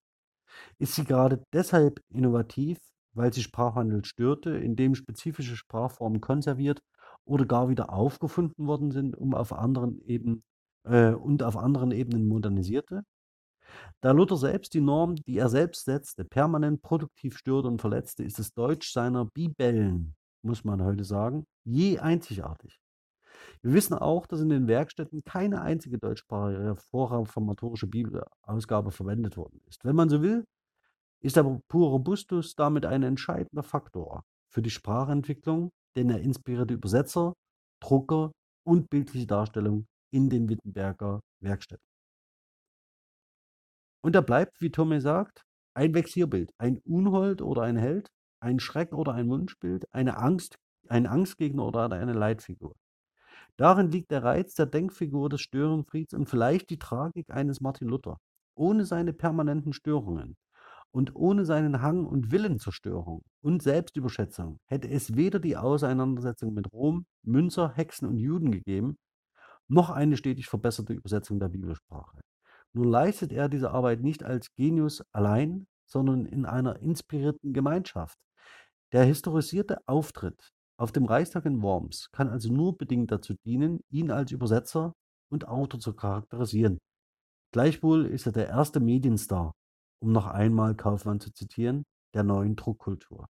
Ist 0.79 0.95
sie 0.95 1.03
gerade 1.03 1.43
deshalb 1.51 1.99
innovativ, 2.09 2.77
weil 3.13 3.33
sie 3.33 3.43
Sprachwandel 3.43 4.05
störte, 4.05 4.51
indem 4.51 4.95
spezifische 4.95 5.57
Sprachformen 5.57 6.21
konserviert 6.21 6.81
oder 7.25 7.45
gar 7.45 7.67
wieder 7.67 7.91
aufgefunden 7.91 8.65
worden 8.65 8.91
sind, 8.91 9.17
um 9.17 9.33
auf 9.33 9.51
anderen 9.51 9.99
Ebenen 10.05 10.43
äh, 10.83 11.11
und 11.11 11.43
auf 11.43 11.57
anderen 11.57 11.91
Ebenen 11.91 12.27
modernisierte? 12.27 13.03
Da 14.01 14.11
Luther 14.11 14.37
selbst 14.37 14.73
die 14.73 14.81
Norm, 14.81 15.15
die 15.15 15.37
er 15.37 15.49
selbst 15.49 15.85
setzte, 15.85 16.23
permanent 16.23 16.81
produktiv 16.81 17.37
störte 17.37 17.67
und 17.67 17.81
verletzte, 17.81 18.23
ist 18.23 18.39
das 18.39 18.53
Deutsch 18.53 18.91
seiner 18.91 19.25
Bibellen, 19.25 20.15
muss 20.41 20.63
man 20.63 20.83
heute 20.83 21.03
sagen, 21.03 21.45
je 21.63 21.99
einzigartig. 21.99 22.79
Wir 23.61 23.73
wissen 23.73 23.93
auch, 23.95 24.27
dass 24.27 24.39
in 24.39 24.49
den 24.49 24.67
Werkstätten 24.67 25.23
keine 25.23 25.61
einzige 25.61 25.97
deutschsprachige 25.97 26.75
vorreformatorische 26.75 27.87
Bibelausgabe 27.87 28.91
verwendet 28.91 29.37
worden 29.37 29.61
ist. 29.67 29.83
Wenn 29.83 29.95
man 29.95 30.09
so 30.09 30.21
will, 30.21 30.45
ist 31.21 31.37
aber 31.37 31.59
Pur 31.67 31.89
Robustus 31.89 32.55
damit 32.55 32.85
ein 32.85 33.03
entscheidender 33.03 33.63
Faktor 33.63 34.23
für 34.49 34.61
die 34.61 34.69
Sprachentwicklung, 34.69 35.71
denn 35.95 36.09
er 36.09 36.21
inspirierte 36.21 36.75
Übersetzer, 36.75 37.33
Drucker 37.79 38.31
und 38.63 38.89
bildliche 38.89 39.27
Darstellung 39.27 39.87
in 40.11 40.29
den 40.29 40.49
Wittenberger 40.49 41.21
Werkstätten. 41.41 41.86
Und 44.07 44.13
da 44.13 44.21
bleibt, 44.21 44.61
wie 44.61 44.71
Tommy 44.71 45.01
sagt, 45.01 45.43
ein 45.73 45.93
Vexierbild, 45.93 46.53
ein 46.57 46.77
Unhold 46.85 47.41
oder 47.41 47.63
ein 47.63 47.75
Held, 47.75 48.09
ein 48.39 48.61
Schreck 48.61 48.93
oder 48.93 49.13
ein 49.13 49.27
Wunschbild, 49.27 49.83
eine 49.93 50.15
Angst, 50.15 50.57
ein 50.87 51.05
Angstgegner 51.05 51.65
oder 51.65 51.91
eine 51.91 52.13
Leitfigur. 52.13 52.73
Darin 53.57 53.91
liegt 53.91 54.11
der 54.11 54.23
Reiz 54.23 54.53
der 54.53 54.65
Denkfigur 54.65 55.27
des 55.27 55.41
Störenfrieds 55.41 56.13
und 56.13 56.29
vielleicht 56.29 56.69
die 56.69 56.79
Tragik 56.79 57.31
eines 57.31 57.59
Martin 57.59 57.89
Luther. 57.89 58.15
Ohne 58.55 58.85
seine 58.85 59.11
permanenten 59.11 59.73
Störungen 59.73 60.37
und 60.91 61.13
ohne 61.13 61.43
seinen 61.43 61.81
Hang 61.81 62.05
und 62.05 62.31
Willen 62.31 62.59
zur 62.59 62.71
Störung 62.71 63.23
und 63.41 63.61
Selbstüberschätzung 63.61 64.57
hätte 64.67 64.89
es 64.89 65.17
weder 65.17 65.39
die 65.41 65.57
Auseinandersetzung 65.57 66.53
mit 66.53 66.71
Rom, 66.71 67.05
Münzer, 67.23 67.73
Hexen 67.75 68.07
und 68.07 68.15
Juden 68.15 68.51
gegeben, 68.51 68.95
noch 69.67 69.89
eine 69.89 70.15
stetig 70.15 70.47
verbesserte 70.47 70.93
Übersetzung 70.93 71.41
der 71.41 71.49
Bibelsprache. 71.49 72.21
Nur 72.73 72.85
leistet 72.85 73.31
er 73.31 73.49
diese 73.49 73.71
Arbeit 73.71 74.01
nicht 74.01 74.23
als 74.23 74.53
Genius 74.55 75.03
allein, 75.11 75.67
sondern 75.89 76.25
in 76.25 76.45
einer 76.45 76.79
inspirierten 76.79 77.53
Gemeinschaft. 77.53 78.17
Der 78.91 79.03
historisierte 79.03 79.77
Auftritt 79.85 80.49
auf 80.79 80.91
dem 80.91 81.05
Reichstag 81.05 81.45
in 81.45 81.61
Worms 81.61 82.09
kann 82.11 82.29
also 82.29 82.53
nur 82.53 82.77
bedingt 82.77 83.11
dazu 83.11 83.33
dienen, 83.45 83.79
ihn 83.89 84.11
als 84.11 84.31
Übersetzer 84.31 84.93
und 85.31 85.47
Autor 85.47 85.79
zu 85.79 85.93
charakterisieren. 85.93 86.77
Gleichwohl 87.51 88.05
ist 88.05 88.27
er 88.27 88.31
der 88.31 88.47
erste 88.47 88.79
Medienstar, 88.79 89.53
um 89.99 90.11
noch 90.11 90.27
einmal 90.27 90.75
Kaufmann 90.75 91.19
zu 91.19 91.31
zitieren, 91.31 91.83
der 92.13 92.23
neuen 92.23 92.55
Druckkultur. 92.55 93.25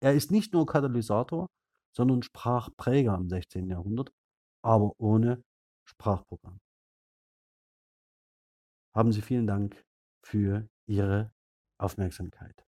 Er 0.00 0.14
ist 0.14 0.30
nicht 0.30 0.52
nur 0.52 0.66
Katalysator, 0.66 1.48
sondern 1.94 2.22
Sprachpräger 2.22 3.14
im 3.14 3.28
16. 3.28 3.68
Jahrhundert, 3.68 4.10
aber 4.62 4.92
ohne 4.98 5.42
Sprachprogramm. 5.84 6.58
Haben 8.96 9.12
Sie 9.12 9.20
vielen 9.20 9.46
Dank 9.46 9.84
für 10.22 10.70
Ihre 10.86 11.30
Aufmerksamkeit. 11.76 12.65